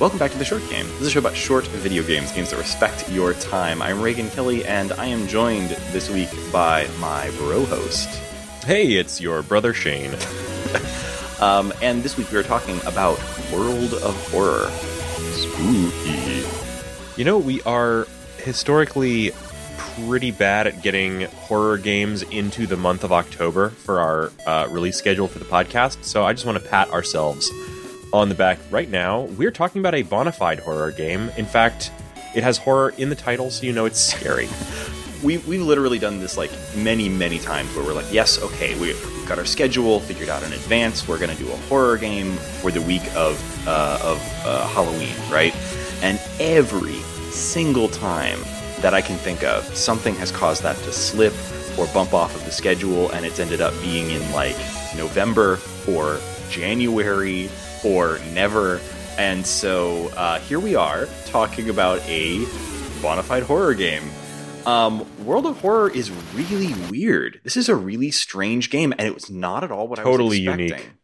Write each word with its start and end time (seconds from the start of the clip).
Welcome 0.00 0.20
back 0.20 0.30
to 0.30 0.38
The 0.38 0.44
Short 0.44 0.62
Game. 0.70 0.86
This 0.86 1.00
is 1.00 1.06
a 1.08 1.10
show 1.10 1.18
about 1.18 1.34
short 1.34 1.66
video 1.66 2.04
games, 2.04 2.30
games 2.30 2.50
that 2.50 2.56
respect 2.56 3.10
your 3.10 3.32
time. 3.34 3.82
I'm 3.82 4.00
Reagan 4.00 4.30
Kelly, 4.30 4.64
and 4.64 4.92
I 4.92 5.06
am 5.06 5.26
joined 5.26 5.70
this 5.90 6.08
week 6.08 6.28
by 6.52 6.86
my 7.00 7.30
bro 7.38 7.64
host. 7.64 8.08
Hey, 8.64 8.92
it's 8.92 9.20
your 9.20 9.42
brother 9.42 9.74
Shane. 9.74 10.14
Um, 11.40 11.72
and 11.80 12.02
this 12.02 12.16
week 12.16 12.32
we 12.32 12.38
are 12.38 12.42
talking 12.42 12.80
about 12.84 13.16
World 13.52 13.94
of 13.94 14.30
Horror. 14.32 14.68
Spooky. 15.30 16.44
You 17.16 17.24
know, 17.24 17.38
we 17.38 17.62
are 17.62 18.08
historically 18.38 19.30
pretty 19.76 20.32
bad 20.32 20.66
at 20.66 20.82
getting 20.82 21.22
horror 21.22 21.78
games 21.78 22.22
into 22.24 22.66
the 22.66 22.76
month 22.76 23.04
of 23.04 23.12
October 23.12 23.70
for 23.70 24.00
our 24.00 24.32
uh, 24.48 24.66
release 24.68 24.96
schedule 24.96 25.28
for 25.28 25.38
the 25.38 25.44
podcast. 25.44 26.02
So 26.02 26.24
I 26.24 26.32
just 26.32 26.44
want 26.44 26.60
to 26.60 26.68
pat 26.68 26.90
ourselves 26.90 27.48
on 28.12 28.28
the 28.28 28.34
back 28.34 28.58
right 28.70 28.88
now. 28.88 29.22
We're 29.22 29.50
talking 29.50 29.80
about 29.80 29.94
a 29.94 30.02
bona 30.02 30.32
fide 30.32 30.60
horror 30.60 30.92
game. 30.92 31.30
In 31.36 31.46
fact, 31.46 31.90
it 32.34 32.42
has 32.42 32.58
horror 32.58 32.94
in 32.98 33.08
the 33.10 33.14
title, 33.14 33.50
so 33.50 33.66
you 33.66 33.72
know 33.72 33.84
it's 33.84 34.00
scary. 34.00 34.48
We, 35.20 35.38
we've 35.38 35.62
literally 35.62 35.98
done 35.98 36.20
this 36.20 36.36
like 36.36 36.52
many, 36.76 37.08
many 37.08 37.40
times 37.40 37.74
where 37.74 37.84
we're 37.84 37.92
like, 37.92 38.12
yes, 38.12 38.40
okay, 38.40 38.78
we, 38.78 38.94
we've 38.94 39.26
got 39.26 39.36
our 39.36 39.44
schedule 39.44 39.98
figured 39.98 40.28
out 40.28 40.44
in 40.44 40.52
advance. 40.52 41.08
We're 41.08 41.18
going 41.18 41.36
to 41.36 41.42
do 41.42 41.50
a 41.50 41.56
horror 41.56 41.96
game 41.98 42.36
for 42.36 42.70
the 42.70 42.80
week 42.80 43.02
of, 43.16 43.66
uh, 43.66 43.98
of 44.00 44.18
uh, 44.46 44.68
Halloween, 44.68 45.16
right? 45.28 45.52
And 46.02 46.20
every 46.38 47.00
single 47.32 47.88
time 47.88 48.38
that 48.80 48.94
I 48.94 49.00
can 49.02 49.16
think 49.16 49.42
of, 49.42 49.64
something 49.76 50.14
has 50.14 50.30
caused 50.30 50.62
that 50.62 50.76
to 50.76 50.92
slip 50.92 51.34
or 51.76 51.86
bump 51.88 52.14
off 52.14 52.36
of 52.36 52.44
the 52.44 52.52
schedule, 52.52 53.10
and 53.10 53.26
it's 53.26 53.40
ended 53.40 53.60
up 53.60 53.74
being 53.82 54.10
in 54.12 54.30
like 54.30 54.56
November 54.96 55.58
or 55.88 56.20
January 56.48 57.50
or 57.84 58.18
never. 58.32 58.80
And 59.16 59.44
so 59.44 60.08
uh, 60.16 60.38
here 60.40 60.60
we 60.60 60.74
are 60.74 61.06
talking 61.26 61.70
about 61.70 62.00
a 62.08 62.38
bona 63.02 63.22
fide 63.22 63.42
horror 63.42 63.74
game. 63.74 64.04
Um, 64.66 65.06
World 65.24 65.46
of 65.46 65.60
Horror 65.60 65.90
is 65.90 66.10
really 66.34 66.74
weird. 66.90 67.40
This 67.42 67.56
is 67.56 67.68
a 67.68 67.74
really 67.74 68.10
strange 68.10 68.70
game, 68.70 68.92
and 68.98 69.00
it 69.08 69.14
was 69.14 69.30
not 69.30 69.64
at 69.64 69.70
all 69.72 69.88
what 69.88 69.98
Totally 69.98 70.46
I 70.46 70.50
was 70.50 70.60
expecting. 70.60 70.78
unique. 70.86 70.98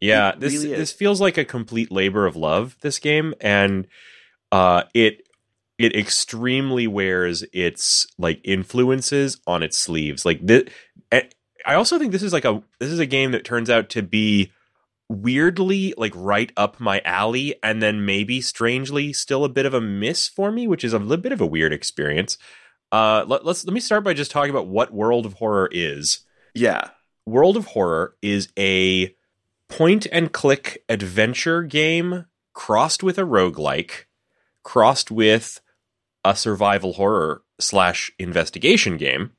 Yeah, 0.00 0.30
It 0.30 0.40
this 0.40 0.52
really 0.54 0.74
this 0.76 0.92
feels 0.92 1.20
like 1.20 1.38
a 1.38 1.44
complete 1.44 1.90
labor 1.92 2.26
of 2.26 2.36
love. 2.36 2.76
This 2.80 2.98
game, 2.98 3.32
and 3.40 3.86
uh, 4.52 4.82
it 4.92 5.22
it 5.78 5.94
extremely 5.94 6.86
wears 6.86 7.44
its 7.52 8.06
like 8.18 8.40
influences 8.44 9.40
on 9.46 9.62
its 9.62 9.78
sleeves. 9.78 10.24
Like 10.24 10.44
this, 10.44 10.64
I 11.12 11.74
also 11.74 11.98
think 11.98 12.12
this 12.12 12.22
is 12.22 12.32
like 12.32 12.44
a 12.44 12.62
this 12.80 12.90
is 12.90 12.98
a 12.98 13.06
game 13.06 13.32
that 13.32 13.44
turns 13.44 13.70
out 13.70 13.88
to 13.90 14.02
be 14.02 14.52
weirdly 15.08 15.94
like 15.96 16.12
right 16.14 16.52
up 16.56 16.80
my 16.80 17.00
alley, 17.04 17.54
and 17.62 17.82
then 17.82 18.04
maybe 18.04 18.40
strangely 18.40 19.12
still 19.12 19.44
a 19.44 19.48
bit 19.48 19.66
of 19.66 19.74
a 19.74 19.80
miss 19.80 20.28
for 20.28 20.50
me, 20.50 20.66
which 20.66 20.84
is 20.84 20.92
a 20.92 20.98
little 20.98 21.22
bit 21.22 21.32
of 21.32 21.40
a 21.40 21.46
weird 21.46 21.72
experience. 21.72 22.38
Uh, 22.92 23.24
let, 23.26 23.44
let's 23.44 23.64
let 23.64 23.74
me 23.74 23.80
start 23.80 24.04
by 24.04 24.14
just 24.14 24.30
talking 24.30 24.50
about 24.50 24.68
what 24.68 24.92
World 24.92 25.26
of 25.26 25.34
Horror 25.34 25.68
is. 25.72 26.20
Yeah, 26.54 26.90
World 27.26 27.56
of 27.56 27.66
Horror 27.66 28.16
is 28.22 28.48
a 28.58 29.14
point 29.68 30.06
and 30.12 30.32
click 30.32 30.84
adventure 30.88 31.62
game 31.62 32.26
crossed 32.52 33.02
with 33.02 33.18
a 33.18 33.22
roguelike, 33.22 34.04
crossed 34.62 35.10
with 35.10 35.60
a 36.24 36.34
survival 36.34 36.94
horror 36.94 37.42
slash 37.60 38.10
investigation 38.18 38.96
game. 38.96 39.32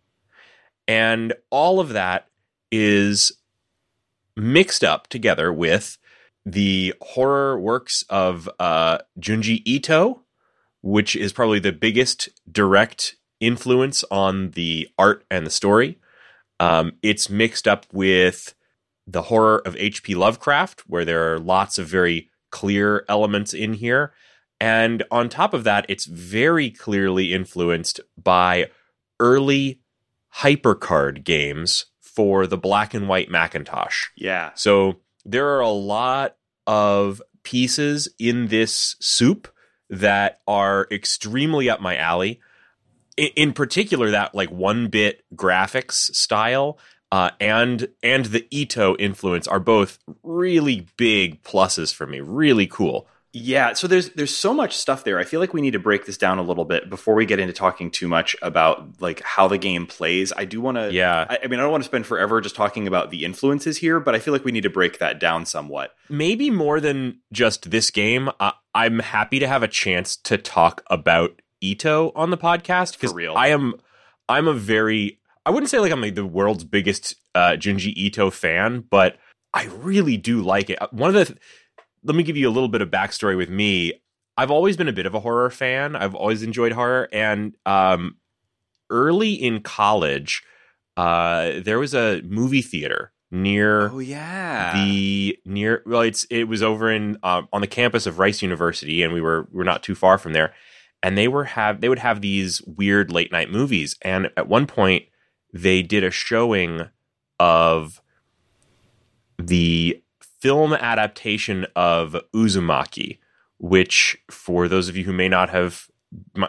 And 0.88 1.34
all 1.49 1.79
of 1.79 1.89
that 1.89 2.28
is 2.72 3.31
mixed 4.37 4.83
up 4.83 5.07
together 5.07 5.51
with 5.51 5.97
the 6.45 6.93
horror 7.01 7.59
works 7.59 8.03
of 8.09 8.49
uh, 8.59 8.99
Junji 9.19 9.61
Ito, 9.65 10.21
which 10.81 11.15
is 11.15 11.33
probably 11.33 11.59
the 11.59 11.73
biggest 11.73 12.29
direct 12.49 13.17
influence 13.39 14.03
on 14.09 14.51
the 14.51 14.87
art 14.97 15.25
and 15.29 15.45
the 15.45 15.51
story. 15.51 15.99
Um, 16.59 16.93
it's 17.03 17.29
mixed 17.29 17.67
up 17.67 17.85
with 17.91 18.53
the 19.05 19.23
horror 19.23 19.61
of 19.65 19.75
H.P. 19.77 20.15
Lovecraft, 20.15 20.83
where 20.87 21.05
there 21.05 21.33
are 21.33 21.39
lots 21.39 21.77
of 21.77 21.87
very 21.87 22.29
clear 22.51 23.05
elements 23.09 23.53
in 23.53 23.73
here. 23.73 24.13
And 24.59 25.03
on 25.11 25.29
top 25.29 25.53
of 25.53 25.63
that, 25.65 25.85
it's 25.89 26.05
very 26.05 26.71
clearly 26.71 27.33
influenced 27.33 27.99
by 28.21 28.69
early 29.19 29.81
hypercard 30.37 31.23
games 31.23 31.85
for 32.17 32.47
the 32.47 32.57
black 32.57 32.95
and 32.95 33.07
white 33.07 33.29
Macintosh. 33.29 34.05
yeah. 34.16 34.50
So 34.55 34.97
there 35.23 35.50
are 35.55 35.59
a 35.59 35.69
lot 35.69 36.35
of 36.66 37.22
pieces 37.44 38.09
in 38.17 38.47
this 38.47 38.95
soup 39.00 39.47
that 39.91 40.39
are 40.47 40.88
extremely 40.89 41.69
up 41.69 41.79
my 41.79 41.95
alley. 41.95 42.39
I- 43.19 43.33
In 43.35 43.53
particular, 43.53 44.09
that 44.09 44.33
like 44.33 44.50
one 44.50 44.88
bit 44.88 45.23
graphics 45.35 46.13
style 46.16 46.79
uh, 47.11 47.29
and 47.39 47.88
and 48.01 48.25
the 48.25 48.47
Ito 48.49 48.95
influence 48.97 49.47
are 49.47 49.59
both 49.59 49.99
really 50.23 50.88
big 50.97 51.44
pluses 51.44 51.94
for 51.94 52.07
me. 52.07 52.19
Really 52.19 52.66
cool. 52.67 53.07
Yeah, 53.39 53.73
so 53.73 53.87
there's 53.87 54.09
there's 54.11 54.35
so 54.35 54.53
much 54.53 54.75
stuff 54.75 55.03
there. 55.03 55.19
I 55.19 55.23
feel 55.23 55.39
like 55.39 55.53
we 55.53 55.61
need 55.61 55.71
to 55.71 55.79
break 55.79 56.05
this 56.05 56.17
down 56.17 56.39
a 56.39 56.41
little 56.41 56.65
bit 56.65 56.89
before 56.89 57.13
we 57.13 57.25
get 57.25 57.39
into 57.39 57.53
talking 57.53 57.91
too 57.91 58.07
much 58.07 58.35
about 58.41 58.99
like 58.99 59.21
how 59.21 59.47
the 59.47 59.59
game 59.59 59.85
plays. 59.85 60.33
I 60.35 60.45
do 60.45 60.59
want 60.59 60.77
to 60.77 60.91
Yeah. 60.91 61.27
I, 61.29 61.39
I 61.43 61.47
mean, 61.47 61.59
I 61.59 61.63
don't 61.63 61.71
want 61.71 61.83
to 61.83 61.87
spend 61.87 62.07
forever 62.07 62.41
just 62.41 62.55
talking 62.55 62.87
about 62.87 63.11
the 63.11 63.23
influences 63.25 63.77
here, 63.77 63.99
but 63.99 64.15
I 64.15 64.19
feel 64.19 64.33
like 64.33 64.43
we 64.43 64.51
need 64.51 64.63
to 64.63 64.69
break 64.71 64.97
that 64.99 65.19
down 65.19 65.45
somewhat. 65.45 65.93
maybe 66.09 66.49
more 66.49 66.79
than 66.79 67.19
just 67.31 67.69
this 67.69 67.91
game, 67.91 68.29
I, 68.39 68.53
I'm 68.73 68.99
happy 68.99 69.37
to 69.39 69.47
have 69.47 69.61
a 69.61 69.67
chance 69.67 70.15
to 70.17 70.37
talk 70.37 70.81
about 70.87 71.39
Ito 71.61 72.11
on 72.15 72.31
the 72.31 72.37
podcast 72.37 73.13
real. 73.13 73.35
I 73.35 73.49
am 73.49 73.75
I'm 74.27 74.47
a 74.47 74.53
very 74.53 75.19
I 75.45 75.51
wouldn't 75.51 75.69
say 75.69 75.79
like 75.79 75.91
I'm 75.91 76.01
like 76.01 76.15
the 76.15 76.25
world's 76.25 76.63
biggest 76.63 77.15
uh, 77.35 77.51
Junji 77.51 77.93
Ito 77.95 78.31
fan, 78.31 78.83
but 78.89 79.17
I 79.53 79.65
really 79.65 80.17
do 80.17 80.41
like 80.41 80.69
it. 80.69 80.79
One 80.91 81.15
of 81.15 81.27
the 81.27 81.37
let 82.03 82.16
me 82.16 82.24
give 82.24 82.38
you 82.38 82.47
a 82.47 82.52
little 82.52 82.69
bit 82.69 82.81
of 82.81 82.90
backstory 82.90 83.35
with 83.38 83.50
me. 83.50 83.94
I've 84.38 84.52
always 84.52 84.78
been 84.78 84.88
a 84.88 84.94
bit 84.94 85.06
of 85.06 85.16
a 85.16 85.19
horror 85.19 85.50
fan. 85.50 85.96
I've 85.96 86.13
always 86.16 86.44
enjoyed 86.44 86.72
horror, 86.74 87.09
and 87.12 87.56
um, 87.66 88.18
early 88.90 89.34
in 89.34 89.62
college, 89.62 90.44
uh, 90.96 91.53
there 91.59 91.80
was 91.80 91.94
a 91.94 92.22
movie 92.24 92.62
theater 92.62 93.12
near 93.30 93.90
Oh 93.90 94.00
yeah. 94.00 94.74
the 94.74 95.38
near 95.44 95.84
well 95.85 96.00
it's 96.02 96.24
it 96.30 96.46
was 96.46 96.63
over 96.63 96.90
in 96.90 97.18
um, 97.24 97.50
on 97.52 97.59
the 97.59 97.68
campus 97.68 98.06
of 98.06 98.19
Rice 98.19 98.41
University 98.41 99.03
and 99.03 99.12
we 99.14 99.19
were 99.19 99.50
we 99.52 99.58
were 99.58 99.66
not 99.66 99.84
too 99.84 99.96
far 99.96 100.18
from 100.18 100.31
there 100.31 100.53
and 101.03 101.18
they 101.18 101.28
were 101.28 101.44
have 101.44 101.81
they 101.81 101.90
would 101.90 102.00
have 102.00 102.22
these 102.22 102.62
weird 102.62 103.12
late 103.12 103.29
night 103.34 103.52
movies 103.52 103.97
and 104.02 104.29
at 104.38 104.47
one 104.47 104.66
point 104.66 105.03
they 105.53 105.81
did 105.81 106.06
a 106.06 106.09
showing 106.09 106.88
of 107.38 108.02
the 109.38 110.02
film 110.39 110.73
adaptation 110.73 111.65
of 111.75 112.15
Uzumaki 112.33 113.19
which 113.59 114.17
for 114.29 114.67
those 114.67 114.87
of 114.87 114.95
you 114.95 115.03
who 115.03 115.13
may 115.13 115.27
not 115.27 115.49
have 115.49 115.87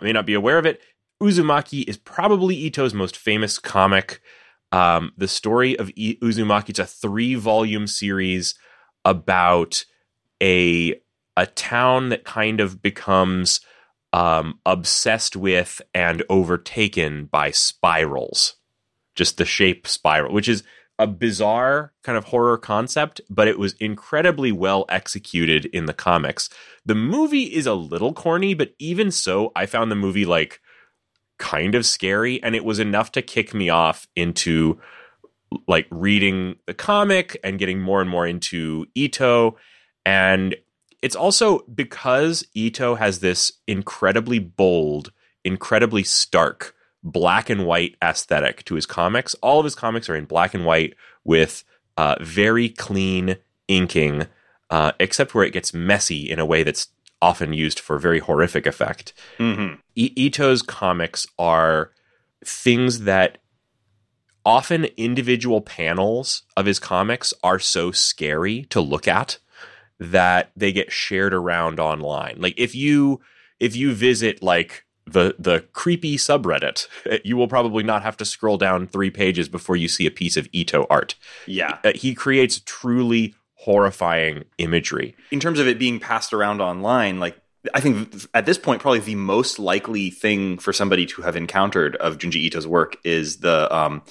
may 0.02 0.12
not 0.12 0.26
be 0.26 0.34
aware 0.34 0.58
of 0.58 0.66
it 0.66 0.80
Uzumaki 1.22 1.88
is 1.88 1.96
probably 1.96 2.56
Ito's 2.66 2.94
most 2.94 3.16
famous 3.16 3.58
comic 3.58 4.20
um, 4.72 5.12
the 5.16 5.28
story 5.28 5.78
of 5.78 5.88
I- 5.98 6.18
Uzumaki. 6.22 6.70
It's 6.70 6.78
a 6.78 6.86
three 6.86 7.34
volume 7.34 7.86
series 7.86 8.54
about 9.04 9.84
a 10.42 11.00
a 11.36 11.46
town 11.46 12.08
that 12.08 12.24
kind 12.24 12.60
of 12.60 12.82
becomes 12.82 13.60
um, 14.12 14.58
obsessed 14.66 15.36
with 15.36 15.80
and 15.94 16.22
overtaken 16.28 17.26
by 17.26 17.50
spirals, 17.52 18.56
just 19.14 19.38
the 19.38 19.44
shape 19.44 19.86
spiral, 19.86 20.34
which 20.34 20.48
is 20.48 20.64
a 20.98 21.06
bizarre 21.06 21.92
kind 22.02 22.18
of 22.18 22.24
horror 22.24 22.58
concept, 22.58 23.20
but 23.30 23.48
it 23.48 23.58
was 23.58 23.74
incredibly 23.74 24.50
well 24.50 24.84
executed 24.88 25.66
in 25.66 25.86
the 25.86 25.94
comics. 25.94 26.50
The 26.84 26.94
movie 26.94 27.54
is 27.54 27.66
a 27.66 27.74
little 27.74 28.12
corny, 28.12 28.54
but 28.54 28.74
even 28.78 29.10
so, 29.10 29.52
I 29.54 29.66
found 29.66 29.90
the 29.90 29.96
movie 29.96 30.24
like 30.24 30.60
kind 31.38 31.74
of 31.74 31.86
scary 31.86 32.42
and 32.42 32.56
it 32.56 32.64
was 32.64 32.80
enough 32.80 33.12
to 33.12 33.22
kick 33.22 33.54
me 33.54 33.68
off 33.68 34.08
into 34.16 34.80
like 35.66 35.86
reading 35.90 36.56
the 36.66 36.74
comic 36.74 37.38
and 37.44 37.58
getting 37.58 37.80
more 37.80 38.00
and 38.00 38.10
more 38.10 38.26
into 38.26 38.86
Ito 38.94 39.56
and 40.04 40.56
it's 41.00 41.16
also 41.16 41.60
because 41.72 42.44
Ito 42.54 42.96
has 42.96 43.20
this 43.20 43.52
incredibly 43.66 44.38
bold, 44.38 45.12
incredibly 45.44 46.02
stark 46.02 46.74
black 47.02 47.48
and 47.48 47.66
white 47.66 47.96
aesthetic 48.02 48.64
to 48.64 48.74
his 48.74 48.86
comics. 48.86 49.34
All 49.34 49.58
of 49.60 49.64
his 49.64 49.74
comics 49.74 50.08
are 50.08 50.16
in 50.16 50.24
black 50.24 50.54
and 50.54 50.64
white 50.64 50.94
with 51.24 51.64
uh, 51.96 52.16
very 52.20 52.68
clean 52.68 53.36
inking, 53.68 54.26
uh, 54.70 54.92
except 54.98 55.34
where 55.34 55.44
it 55.44 55.52
gets 55.52 55.74
messy 55.74 56.30
in 56.30 56.38
a 56.38 56.46
way 56.46 56.62
that's 56.62 56.88
often 57.20 57.52
used 57.52 57.80
for 57.80 57.98
very 57.98 58.20
horrific 58.20 58.66
effect. 58.66 59.12
Mm-hmm. 59.38 59.74
I- 59.98 60.12
Ito's 60.16 60.62
comics 60.62 61.26
are 61.38 61.92
things 62.44 63.00
that 63.00 63.38
often 64.44 64.84
individual 64.96 65.60
panels 65.60 66.42
of 66.56 66.66
his 66.66 66.78
comics 66.78 67.34
are 67.42 67.58
so 67.58 67.90
scary 67.90 68.62
to 68.70 68.80
look 68.80 69.06
at 69.08 69.38
that 69.98 70.50
they 70.56 70.72
get 70.72 70.92
shared 70.92 71.34
around 71.34 71.80
online. 71.80 72.36
Like 72.38 72.54
if 72.56 72.74
you 72.74 73.20
if 73.58 73.74
you 73.74 73.92
visit 73.92 74.42
like 74.42 74.84
the 75.12 75.34
the 75.38 75.60
creepy 75.72 76.16
subreddit, 76.16 76.86
you 77.24 77.36
will 77.36 77.48
probably 77.48 77.82
not 77.82 78.02
have 78.02 78.16
to 78.18 78.24
scroll 78.24 78.58
down 78.58 78.86
3 78.86 79.10
pages 79.10 79.48
before 79.48 79.76
you 79.76 79.88
see 79.88 80.06
a 80.06 80.10
piece 80.10 80.36
of 80.36 80.48
Ito 80.52 80.86
art. 80.90 81.14
Yeah. 81.46 81.78
Uh, 81.84 81.92
he 81.94 82.14
creates 82.14 82.60
truly 82.64 83.34
horrifying 83.54 84.44
imagery. 84.58 85.16
In 85.30 85.40
terms 85.40 85.58
of 85.58 85.66
it 85.66 85.78
being 85.78 85.98
passed 85.98 86.32
around 86.32 86.60
online, 86.60 87.18
like 87.18 87.36
I 87.74 87.80
think 87.80 88.14
at 88.34 88.46
this 88.46 88.58
point, 88.58 88.80
probably 88.80 89.00
the 89.00 89.16
most 89.16 89.58
likely 89.58 90.10
thing 90.10 90.58
for 90.58 90.72
somebody 90.72 91.06
to 91.06 91.22
have 91.22 91.36
encountered 91.36 91.96
of 91.96 92.18
Junji 92.18 92.36
Ito's 92.46 92.66
work 92.66 92.96
is 93.04 93.38
the 93.38 93.74
um, 93.74 94.02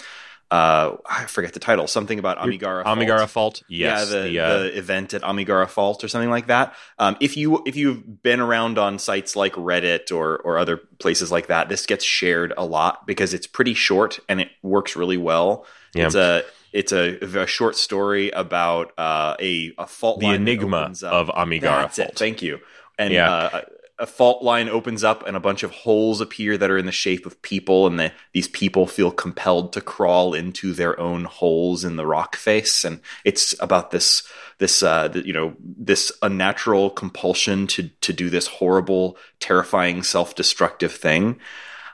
uh, 0.50 0.96
I 1.06 1.26
forget 1.26 1.54
the 1.54 1.60
title, 1.60 1.88
something 1.88 2.20
about 2.20 2.38
Amigara. 2.38 2.84
Fault. 2.84 2.98
Amigara 2.98 3.28
Fault. 3.28 3.64
Yes, 3.68 4.10
yeah, 4.12 4.22
the, 4.22 4.28
the, 4.30 4.40
uh, 4.40 4.58
the 4.60 4.78
event 4.78 5.14
at 5.14 5.24
Amigara 5.24 5.68
Fault 5.68 6.04
or 6.04 6.08
something 6.08 6.30
like 6.30 6.48
that. 6.48 6.74
Um, 7.00 7.18
if 7.20 7.36
you 7.36 7.62
if 7.66 7.76
you've 7.76 8.24
been 8.24 8.40
around 8.40 8.78
on 8.78 8.98
sites 9.00 9.36
like 9.36 9.54
Reddit 9.54 10.12
or 10.12 10.38
or 10.38 10.58
other 10.58 10.78
places 10.78 11.32
like 11.32 11.48
that, 11.48 11.68
this 11.70 11.86
gets 11.86 12.06
shared 12.06 12.54
a 12.58 12.66
lot 12.66 13.06
because 13.06 13.34
it's 13.34 13.48
pretty 13.48 13.74
short 13.74 14.20
and 14.30 14.40
it 14.40 14.50
works 14.62 14.96
really 14.96 15.18
well. 15.18 15.66
Yeah. 15.94 16.06
It's 16.06 16.16
a 16.16 16.44
it's 16.74 16.92
a, 16.92 17.18
a 17.42 17.48
short 17.48 17.76
story 17.76 18.30
about 18.32 18.94
uh, 18.98 19.36
a 19.42 19.74
a 19.78 19.88
fault 19.88 20.20
the 20.22 20.28
enigma 20.34 20.94
of 21.04 21.30
Amigara 21.30 21.82
That's 21.84 21.98
Fault. 21.98 22.10
it. 22.10 22.18
Thank 22.18 22.42
you. 22.42 22.60
And 22.98 23.14
Yeah. 23.14 23.32
uh, 23.32 23.62
a 24.00 24.06
fault 24.06 24.44
line 24.44 24.70
opens 24.70 25.04
up, 25.04 25.26
and 25.26 25.36
a 25.36 25.40
bunch 25.40 25.64
of 25.64 25.72
holes 25.72 26.22
appear 26.22 26.58
that 26.58 26.70
are 26.70 26.78
in 26.78 26.86
the 26.86 26.92
shape 26.92 27.26
of 27.26 27.42
people, 27.42 27.88
and 27.88 28.00
the, 28.00 28.12
these 28.32 28.48
people 28.48 28.86
feel 28.86 29.12
compelled 29.12 29.74
to 29.74 29.82
crawl 29.82 30.34
into 30.34 30.74
their 30.74 31.00
own 31.00 31.26
holes 31.26 31.84
in 31.84 31.96
the 31.96 32.06
rock 32.06 32.36
face. 32.36 32.84
And 32.84 33.02
it's 33.26 33.56
about 33.60 33.92
this 33.92 34.24
this 34.60 34.84
uh, 34.84 35.12
you 35.26 35.34
know 35.34 35.56
this 35.60 36.12
unnatural 36.22 36.90
compulsion 36.92 37.66
to 37.68 37.90
to 38.02 38.14
do 38.14 38.30
this 38.30 38.48
horrible, 38.48 39.18
terrifying, 39.40 40.04
self 40.04 40.36
destructive 40.36 40.94
thing. 40.94 41.40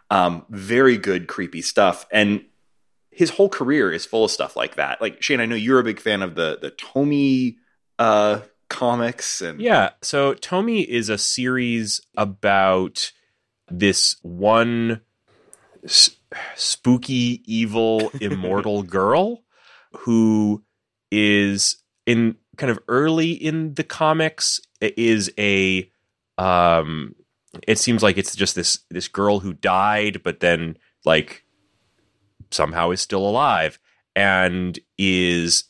Um, 0.09 0.45
very 0.49 0.97
good, 0.97 1.27
creepy 1.27 1.61
stuff, 1.61 2.05
and 2.11 2.43
his 3.11 3.29
whole 3.29 3.49
career 3.49 3.91
is 3.91 4.05
full 4.05 4.25
of 4.25 4.31
stuff 4.31 4.55
like 4.55 4.75
that. 4.75 5.01
Like 5.01 5.21
Shane, 5.21 5.39
I 5.39 5.45
know 5.45 5.55
you're 5.55 5.79
a 5.79 5.83
big 5.83 5.99
fan 5.99 6.21
of 6.21 6.35
the 6.35 6.59
the 6.61 6.71
Tomie 6.71 7.57
uh, 7.97 8.41
comics, 8.69 9.41
and 9.41 9.61
Yeah. 9.61 9.91
So 10.01 10.33
tomie 10.35 10.85
is 10.85 11.09
a 11.09 11.17
series 11.17 12.01
about 12.17 13.11
this 13.69 14.15
one 14.21 15.01
s- 15.83 16.11
spooky, 16.55 17.41
evil, 17.45 18.11
immortal 18.21 18.83
girl 18.83 19.43
who 19.91 20.63
is 21.11 21.77
in 22.05 22.35
kind 22.57 22.71
of 22.71 22.79
early 22.87 23.31
in 23.31 23.73
the 23.75 23.83
comics 23.83 24.59
is 24.81 25.31
a 25.37 25.89
um 26.37 27.15
it 27.67 27.77
seems 27.77 28.01
like 28.01 28.17
it's 28.17 28.35
just 28.35 28.55
this 28.55 28.79
this 28.89 29.07
girl 29.07 29.39
who 29.39 29.53
died 29.53 30.21
but 30.23 30.39
then 30.39 30.75
like 31.05 31.43
somehow 32.51 32.91
is 32.91 33.01
still 33.01 33.27
alive 33.27 33.79
and 34.15 34.79
is 34.97 35.65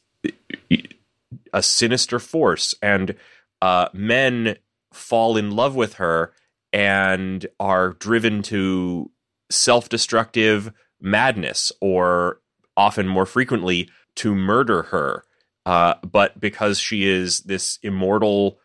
a 1.54 1.62
sinister 1.64 2.20
force 2.20 2.76
and 2.82 3.16
uh, 3.62 3.88
men 3.94 4.58
fall 4.92 5.38
in 5.38 5.52
love 5.52 5.76
with 5.76 5.94
her 5.96 6.34
and 6.72 7.46
are 7.60 7.90
driven 7.94 8.42
to 8.42 9.10
self-destructive 9.50 10.72
madness 11.00 11.72
or 11.82 12.42
often 12.76 13.08
more 13.08 13.26
frequently 13.26 13.90
to 14.16 14.34
murder 14.36 14.84
her 14.84 15.24
uh, 15.66 15.94
but 16.10 16.40
because 16.40 16.80
she 16.80 17.08
is 17.08 17.42
this 17.42 17.80
immortal 17.84 18.60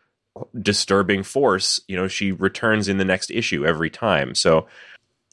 disturbing 0.61 1.23
force 1.23 1.79
you 1.87 1.95
know 1.95 2.07
she 2.07 2.31
returns 2.31 2.87
in 2.87 2.97
the 2.97 3.05
next 3.05 3.29
issue 3.31 3.65
every 3.65 3.89
time. 3.89 4.33
So 4.35 4.67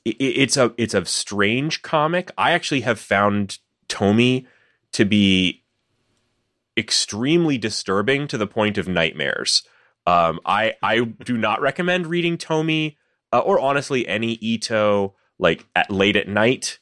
i- 0.06 0.11
i- 0.11 0.14
it's 0.19 0.56
a 0.56 0.73
it's 0.76 0.94
a 0.94 1.05
strange 1.05 1.82
comic. 1.82 2.31
I 2.37 2.53
actually 2.53 2.81
have 2.82 2.99
found 2.99 3.58
tomie 3.88 4.47
to 4.93 5.05
be 5.05 5.62
extremely 6.76 7.58
disturbing 7.58 8.26
to 8.28 8.38
the 8.38 8.46
point 8.46 8.78
of 8.78 8.88
nightmares. 8.88 9.62
Um, 10.06 10.40
I 10.44 10.75
I 10.82 11.00
do 11.00 11.37
not 11.37 11.61
recommend 11.61 12.06
reading 12.06 12.38
Tomie 12.38 12.96
uh, 13.32 13.40
or 13.40 13.58
honestly 13.58 14.06
any 14.06 14.32
Ito 14.34 15.14
like 15.38 15.67
at 15.75 15.90
late 15.90 16.17
at 16.17 16.28
night. 16.28 16.78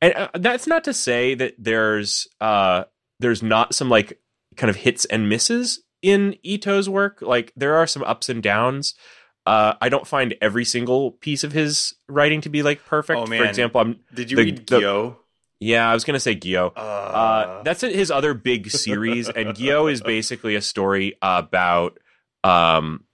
And 0.00 0.14
uh, 0.14 0.28
that's 0.34 0.66
not 0.66 0.84
to 0.84 0.94
say 0.94 1.34
that 1.34 1.54
there's 1.58 2.26
uh 2.40 2.84
there's 3.20 3.42
not 3.42 3.74
some 3.74 3.88
like 3.88 4.20
kind 4.56 4.70
of 4.70 4.76
hits 4.76 5.04
and 5.04 5.28
misses 5.28 5.82
in 6.02 6.36
Ito's 6.42 6.88
work. 6.88 7.22
Like 7.22 7.52
there 7.56 7.74
are 7.76 7.86
some 7.86 8.02
ups 8.04 8.28
and 8.28 8.42
downs. 8.42 8.94
Uh, 9.46 9.74
I 9.80 9.88
don't 9.88 10.06
find 10.06 10.34
every 10.42 10.64
single 10.64 11.12
piece 11.12 11.42
of 11.42 11.52
his 11.52 11.94
writing 12.08 12.40
to 12.42 12.48
be 12.50 12.62
like 12.62 12.84
perfect. 12.84 13.18
Oh, 13.20 13.26
For 13.26 13.44
example, 13.44 13.80
I'm 13.80 14.00
did 14.12 14.30
you 14.30 14.36
The- 14.36 14.44
read 14.44 14.66
the- 14.66 14.80
Gyo? 14.80 15.16
Yeah, 15.60 15.90
I 15.90 15.94
was 15.94 16.04
gonna 16.04 16.20
say 16.20 16.34
Gyo. 16.36 16.72
Uh, 16.76 16.80
Uh, 16.80 17.62
that's 17.62 17.80
his 17.80 18.10
other 18.10 18.34
big 18.34 18.70
series, 18.70 19.28
and 19.28 19.50
Gyo 19.56 19.90
is 19.90 20.00
basically 20.00 20.54
a 20.54 20.62
story 20.62 21.16
about 21.22 21.98
um, 22.44 23.04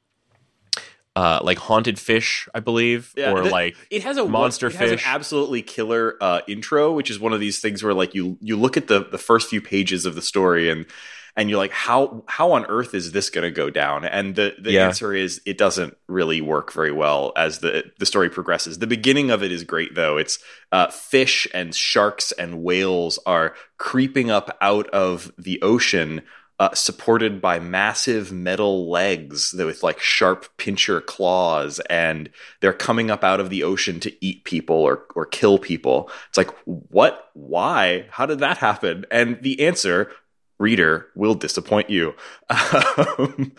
uh, 1.16 1.40
like 1.42 1.58
haunted 1.58 1.98
fish, 1.98 2.48
I 2.54 2.60
believe, 2.60 3.12
Yeah, 3.16 3.32
or 3.32 3.44
like 3.44 3.76
it 3.90 4.02
has 4.02 4.16
a 4.16 4.24
monster 4.26 4.66
it 4.66 4.74
has 4.74 4.90
an 4.90 4.98
fish. 4.98 5.06
absolutely 5.06 5.62
killer 5.62 6.16
uh, 6.20 6.40
intro, 6.48 6.92
which 6.92 7.10
is 7.10 7.20
one 7.20 7.32
of 7.32 7.40
these 7.40 7.60
things 7.60 7.82
where 7.82 7.94
like 7.94 8.14
you 8.14 8.36
you 8.40 8.56
look 8.56 8.76
at 8.76 8.88
the 8.88 9.04
the 9.04 9.18
first 9.18 9.48
few 9.48 9.60
pages 9.60 10.04
of 10.06 10.14
the 10.14 10.22
story 10.22 10.68
and 10.68 10.86
and 11.36 11.50
you're 11.50 11.58
like 11.58 11.72
how 11.72 12.22
how 12.26 12.52
on 12.52 12.64
earth 12.66 12.94
is 12.94 13.12
this 13.12 13.30
going 13.30 13.42
to 13.44 13.50
go 13.50 13.70
down? 13.70 14.04
And 14.04 14.34
the 14.36 14.54
the 14.60 14.72
Yeah. 14.72 14.86
answer 14.86 15.12
is 15.12 15.40
it 15.44 15.58
doesn't 15.58 15.96
really 16.08 16.40
work 16.40 16.72
very 16.72 16.92
well 16.92 17.32
as 17.36 17.58
the 17.58 17.84
the 17.98 18.06
story 18.06 18.30
progresses. 18.30 18.78
The 18.78 18.86
beginning 18.86 19.30
of 19.30 19.42
it 19.42 19.50
is 19.52 19.64
great 19.64 19.94
though. 19.94 20.16
It's 20.16 20.38
uh, 20.72 20.88
fish 20.88 21.46
and 21.52 21.74
sharks 21.74 22.32
and 22.32 22.62
whales 22.62 23.18
are 23.26 23.54
creeping 23.78 24.30
up 24.30 24.56
out 24.60 24.88
of 24.90 25.32
the 25.38 25.60
ocean. 25.62 26.22
Uh, 26.60 26.72
supported 26.72 27.42
by 27.42 27.58
massive 27.58 28.30
metal 28.30 28.88
legs 28.88 29.52
with 29.58 29.82
like 29.82 29.98
sharp 29.98 30.46
pincher 30.56 31.00
claws 31.00 31.80
and 31.90 32.30
they're 32.60 32.72
coming 32.72 33.10
up 33.10 33.24
out 33.24 33.40
of 33.40 33.50
the 33.50 33.64
ocean 33.64 33.98
to 33.98 34.24
eat 34.24 34.44
people 34.44 34.76
or 34.76 35.02
or 35.16 35.26
kill 35.26 35.58
people. 35.58 36.08
It's 36.28 36.38
like 36.38 36.50
what? 36.64 37.28
Why? 37.34 38.06
How 38.08 38.24
did 38.24 38.38
that 38.38 38.58
happen? 38.58 39.04
And 39.10 39.42
the 39.42 39.66
answer, 39.66 40.12
reader, 40.58 41.06
will 41.14 41.34
disappoint 41.34 41.90
you. 41.90 42.14
Um, 42.50 43.52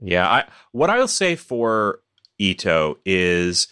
Yeah, 0.00 0.28
I 0.28 0.44
what 0.72 0.90
I'll 0.90 1.08
say 1.08 1.36
for 1.36 2.00
Ito 2.38 2.98
is 3.04 3.68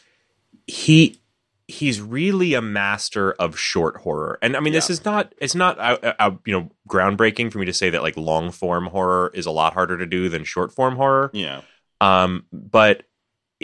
he 0.67 1.21
he's 1.67 2.01
really 2.01 2.55
a 2.55 2.63
master 2.63 3.33
of 3.33 3.59
short 3.59 3.99
horror. 3.99 4.39
And 4.43 4.57
I 4.57 4.61
mean 4.61 4.73
this 4.73 4.91
is 4.91 5.05
not 5.05 5.35
it's 5.39 5.55
not 5.55 5.79
uh, 5.79 6.15
uh, 6.19 6.31
you 6.45 6.53
know 6.53 6.71
groundbreaking 6.89 7.53
for 7.53 7.59
me 7.59 7.67
to 7.67 7.73
say 7.73 7.91
that 7.91 8.03
like 8.03 8.17
long 8.17 8.51
form 8.51 8.87
horror 8.87 9.31
is 9.35 9.47
a 9.47 9.51
lot 9.51 9.75
harder 9.75 9.99
to 9.99 10.07
do 10.07 10.29
than 10.29 10.45
short 10.45 10.73
form 10.73 10.97
horror. 10.97 11.31
yeah, 11.33 11.63
Um, 12.01 12.47
but 12.53 13.05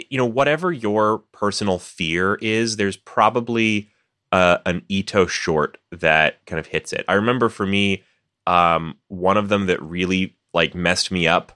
you 0.09 0.17
know, 0.17 0.25
whatever 0.25 0.71
your 0.71 1.19
personal 1.31 1.79
fear 1.79 2.35
is, 2.35 2.75
there's 2.75 2.97
probably 2.97 3.89
uh, 4.31 4.59
an 4.65 4.83
Ito 4.89 5.25
short 5.25 5.79
that 5.91 6.45
kind 6.45 6.59
of 6.59 6.67
hits 6.67 6.93
it. 6.93 7.03
I 7.07 7.13
remember 7.13 7.49
for 7.49 7.65
me, 7.65 8.03
um, 8.47 8.95
one 9.09 9.37
of 9.37 9.49
them 9.49 9.67
that 9.67 9.81
really 9.83 10.35
like 10.53 10.73
messed 10.73 11.11
me 11.11 11.27
up 11.27 11.51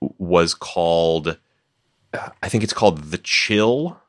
was 0.00 0.54
called, 0.54 1.38
I 2.42 2.48
think 2.48 2.64
it's 2.64 2.72
called 2.72 3.10
The 3.10 3.18
Chill, 3.18 4.00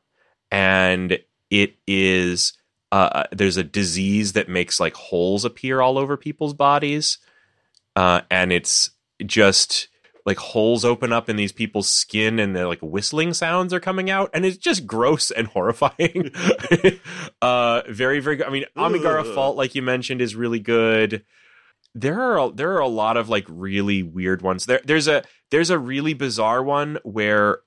and 0.50 1.18
it 1.50 1.76
is 1.86 2.54
uh, 2.90 3.24
there's 3.30 3.58
a 3.58 3.62
disease 3.62 4.32
that 4.32 4.48
makes 4.48 4.80
like 4.80 4.94
holes 4.94 5.44
appear 5.44 5.80
all 5.80 5.98
over 5.98 6.16
people's 6.16 6.54
bodies, 6.54 7.18
uh, 7.94 8.22
and 8.30 8.52
it's 8.52 8.90
just 9.26 9.88
like 10.24 10.38
holes 10.38 10.86
open 10.86 11.12
up 11.12 11.28
in 11.28 11.36
these 11.36 11.52
people's 11.52 11.88
skin 11.88 12.38
and 12.38 12.56
they're 12.56 12.66
like 12.66 12.80
whistling 12.80 13.34
sounds 13.34 13.74
are 13.74 13.80
coming 13.80 14.08
out 14.08 14.30
and 14.32 14.46
it's 14.46 14.56
just 14.56 14.86
gross 14.86 15.30
and 15.30 15.46
horrifying. 15.48 16.30
Uh 17.42 17.82
very 17.90 18.20
very 18.20 18.36
good 18.36 18.46
i 18.46 18.50
mean 18.50 18.64
amigara 18.74 19.22
fault 19.22 19.54
like 19.54 19.74
you 19.74 19.82
mentioned 19.82 20.22
is 20.22 20.34
really 20.34 20.60
good 20.60 21.22
there 21.94 22.20
are 22.20 22.38
a, 22.38 22.52
there 22.52 22.72
are 22.72 22.80
a 22.80 22.88
lot 22.88 23.16
of 23.16 23.28
like 23.28 23.44
really 23.48 24.02
weird 24.02 24.42
ones 24.42 24.66
there 24.66 24.80
there's 24.84 25.06
a 25.06 25.22
there's 25.50 25.70
a 25.70 25.78
really 25.78 26.14
bizarre 26.14 26.62
one 26.62 26.98
where 27.04 27.60